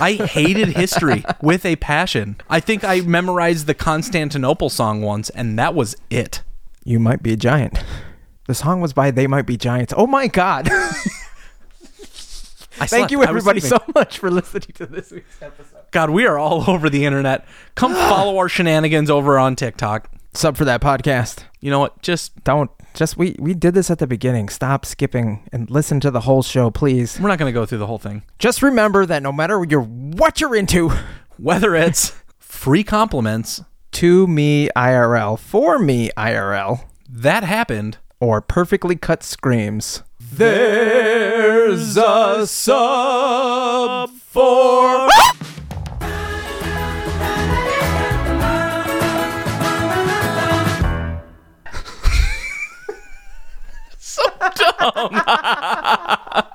I 0.01 0.15
hated 0.15 0.69
history 0.77 1.25
with 1.41 1.65
a 1.65 1.77
passion. 1.77 2.37
I 2.49 2.61
think 2.61 2.85
I 2.85 3.01
memorized 3.01 3.67
the 3.67 3.75
Constantinople 3.75 4.69
song 4.71 5.01
once, 5.03 5.31
and 5.31 5.59
that 5.59 5.75
was 5.75 5.97
it. 6.11 6.43
You 6.85 6.99
might 6.99 7.23
be 7.23 7.33
a 7.33 7.37
giant. 7.37 7.79
The 8.47 8.55
song 8.55 8.81
was 8.81 8.93
by 8.93 9.11
They 9.11 9.27
Might 9.27 9.47
Be 9.47 9.57
Giants. 9.57 9.95
Oh 9.97 10.07
my 10.07 10.27
God. 10.27 10.69
I 12.81 12.87
Thank 12.87 13.13
you, 13.13 13.23
everybody, 13.23 13.61
so 13.61 13.79
much 13.95 14.19
for 14.19 14.31
listening 14.31 14.73
to 14.75 14.87
this 14.87 15.13
week's 15.13 15.41
episode. 15.41 15.83
God, 15.93 16.11
we 16.11 16.27
are 16.27 16.39
all 16.39 16.65
over 16.71 16.91
the 16.91 17.05
internet. 17.05 17.47
Come 17.77 17.93
follow 18.09 18.39
our 18.39 18.49
shenanigans 18.49 19.11
over 19.11 19.39
on 19.39 19.55
TikTok. 19.55 20.11
Sub 20.35 20.57
for 20.57 20.65
that 20.65 20.81
podcast. 20.81 21.45
You 21.61 21.71
know 21.71 21.79
what? 21.79 22.03
Just 22.03 22.43
Don't 22.43 22.71
just 22.95 23.17
we 23.17 23.37
we 23.39 23.55
did 23.55 23.75
this 23.75 23.91
at 23.91 23.99
the 23.99 24.07
beginning. 24.07 24.49
Stop 24.49 24.85
skipping 24.85 25.49
and 25.53 25.71
listen 25.71 26.01
to 26.01 26.11
the 26.11 26.21
whole 26.21 26.43
show, 26.43 26.71
please. 26.71 27.21
we're 27.21 27.29
not 27.29 27.39
going 27.39 27.53
to 27.53 27.55
go 27.55 27.67
through 27.67 27.79
the 27.79 27.87
whole 27.87 27.99
thing. 27.99 28.23
Just 28.39 28.63
remember 28.63 29.07
that 29.07 29.23
no 29.23 29.31
matter 29.31 29.65
you're 29.69 29.83
what 29.83 30.41
you're 30.41 30.57
into, 30.57 30.91
Whether 31.37 31.75
it's 31.75 32.15
free 32.39 32.85
compliments, 32.85 33.63
to 34.03 34.27
me 34.27 34.69
IRL, 34.75 35.39
for 35.39 35.79
me 35.79 36.11
IRL, 36.17 36.81
That 37.09 37.45
happened. 37.45 37.99
or 38.19 38.41
perfectly 38.41 38.97
cut 38.97 39.23
screams. 39.23 40.03
There's 40.19 41.97
a 41.97 42.45
sub 42.49 44.11
for. 44.11 45.09
so 53.99 54.23
dumb. 54.57 55.23